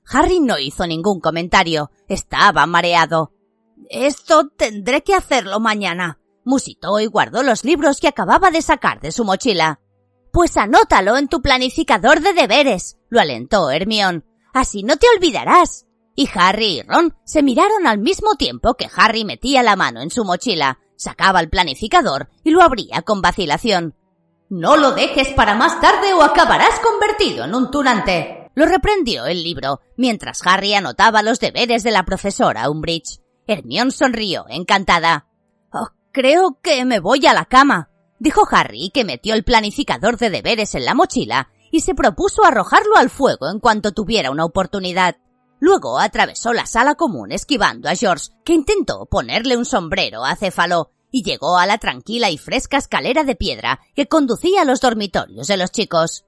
[0.05, 3.33] Harry no hizo ningún comentario, estaba mareado.
[3.89, 9.11] Esto tendré que hacerlo mañana, musitó y guardó los libros que acababa de sacar de
[9.11, 9.81] su mochila.
[10.31, 14.25] Pues anótalo en tu planificador de deberes, lo alentó Hermión.
[14.53, 15.87] Así no te olvidarás.
[16.15, 20.11] Y Harry y Ron se miraron al mismo tiempo que Harry metía la mano en
[20.11, 23.95] su mochila, sacaba el planificador y lo abría con vacilación.
[24.49, 28.49] No lo dejes para más tarde o acabarás convertido en un tunante.
[28.55, 33.21] Lo reprendió el libro, mientras Harry anotaba los deberes de la profesora Umbridge.
[33.45, 35.27] Hermione sonrió, encantada.
[35.71, 40.31] Oh, creo que me voy a la cama, dijo Harry, que metió el planificador de
[40.31, 45.17] deberes en la mochila y se propuso arrojarlo al fuego en cuanto tuviera una oportunidad.
[45.59, 50.91] Luego atravesó la sala común esquivando a George, que intentó ponerle un sombrero a Céfalo,
[51.11, 55.47] y llegó a la tranquila y fresca escalera de piedra que conducía a los dormitorios
[55.47, 56.25] de los chicos.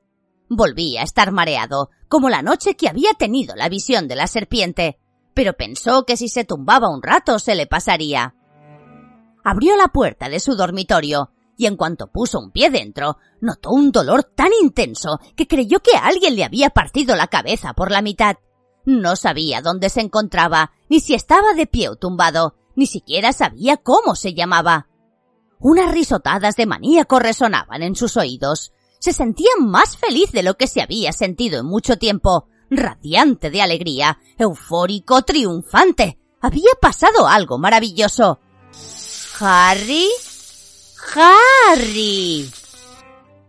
[0.50, 5.00] Volvía a estar mareado, como la noche que había tenido la visión de la serpiente,
[5.34, 8.36] pero pensó que si se tumbaba un rato se le pasaría.
[9.44, 13.92] Abrió la puerta de su dormitorio, y en cuanto puso un pie dentro, notó un
[13.92, 18.38] dolor tan intenso que creyó que alguien le había partido la cabeza por la mitad.
[18.84, 23.78] No sabía dónde se encontraba, ni si estaba de pie o tumbado, ni siquiera sabía
[23.78, 24.88] cómo se llamaba.
[25.60, 28.74] Unas risotadas de maníaco resonaban en sus oídos.
[28.98, 33.62] Se sentía más feliz de lo que se había sentido en mucho tiempo, radiante de
[33.62, 36.18] alegría, eufórico, triunfante.
[36.42, 38.40] Había pasado algo maravilloso.
[39.40, 40.08] Harry
[41.16, 42.50] Harry.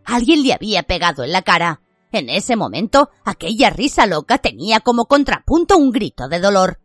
[0.05, 1.81] Alguien le había pegado en la cara.
[2.11, 6.82] En ese momento, aquella risa loca tenía como contrapunto un grito de dolor.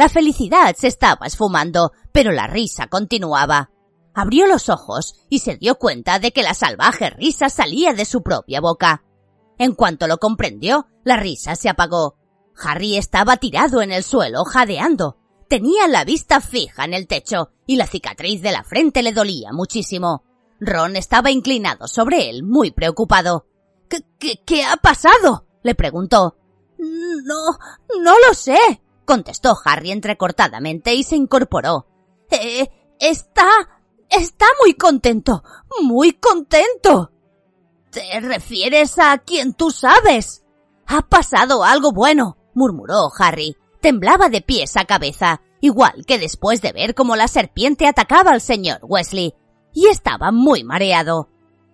[0.00, 3.70] La felicidad se estaba esfumando, pero la risa continuaba.
[4.14, 8.22] Abrió los ojos y se dio cuenta de que la salvaje risa salía de su
[8.22, 9.04] propia boca.
[9.58, 12.16] En cuanto lo comprendió, la risa se apagó.
[12.56, 15.18] Harry estaba tirado en el suelo, jadeando.
[15.50, 19.52] Tenía la vista fija en el techo y la cicatriz de la frente le dolía
[19.52, 20.24] muchísimo.
[20.60, 23.48] Ron estaba inclinado sobre él, muy preocupado.
[23.90, 25.46] ¿Qué, qué, qué ha pasado?
[25.62, 26.38] le preguntó.
[26.78, 27.58] No,
[28.02, 28.56] no lo sé,
[29.10, 31.84] contestó Harry entrecortadamente y se incorporó.
[32.30, 32.68] Eh,
[33.00, 33.48] está.
[34.08, 35.42] está muy contento,
[35.82, 37.10] muy contento.
[37.90, 40.44] ¿Te refieres a quien tú sabes?
[40.86, 43.56] Ha pasado algo bueno, murmuró Harry.
[43.80, 48.40] Temblaba de pies a cabeza, igual que después de ver cómo la serpiente atacaba al
[48.40, 49.34] señor Wesley,
[49.72, 51.30] y estaba muy mareado.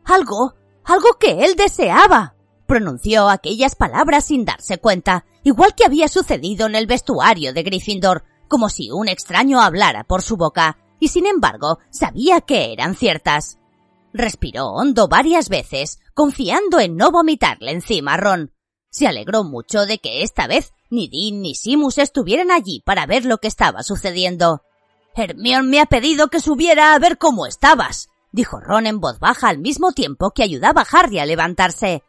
[0.07, 0.55] Algo,
[0.85, 2.35] algo que él deseaba.
[2.67, 8.25] Pronunció aquellas palabras sin darse cuenta, igual que había sucedido en el vestuario de Gryffindor,
[8.49, 13.57] como si un extraño hablara por su boca, y sin embargo sabía que eran ciertas.
[14.13, 18.53] Respiró hondo varias veces, confiando en no vomitarle encima a Ron.
[18.91, 23.25] Se alegró mucho de que esta vez ni Dean ni Simus estuvieran allí para ver
[23.25, 24.63] lo que estaba sucediendo.
[25.15, 29.49] Hermión me ha pedido que subiera a ver cómo estabas, dijo Ron en voz baja
[29.49, 32.03] al mismo tiempo que ayudaba a Harry a levantarse.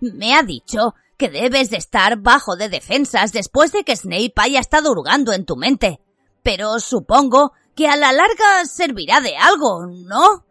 [0.00, 4.58] Me ha dicho que debes de estar bajo de defensas después de que Snape haya
[4.58, 6.00] estado hurgando en tu mente.
[6.42, 10.46] Pero supongo que a la larga servirá de algo, ¿no?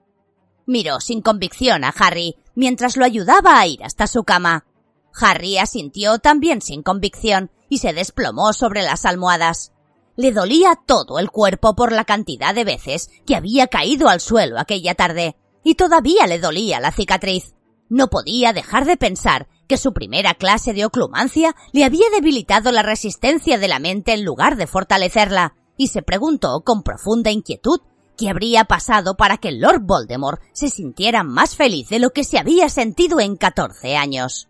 [0.67, 4.67] Miró sin convicción a Harry mientras lo ayudaba a ir hasta su cama.
[5.19, 9.71] Harry asintió también sin convicción y se desplomó sobre las almohadas.
[10.15, 14.59] Le dolía todo el cuerpo por la cantidad de veces que había caído al suelo
[14.59, 17.55] aquella tarde, y todavía le dolía la cicatriz.
[17.89, 22.81] No podía dejar de pensar que su primera clase de oclumancia le había debilitado la
[22.81, 27.79] resistencia de la mente en lugar de fortalecerla, y se preguntó con profunda inquietud
[28.17, 32.39] qué habría pasado para que Lord Voldemort se sintiera más feliz de lo que se
[32.39, 34.48] había sentido en catorce años.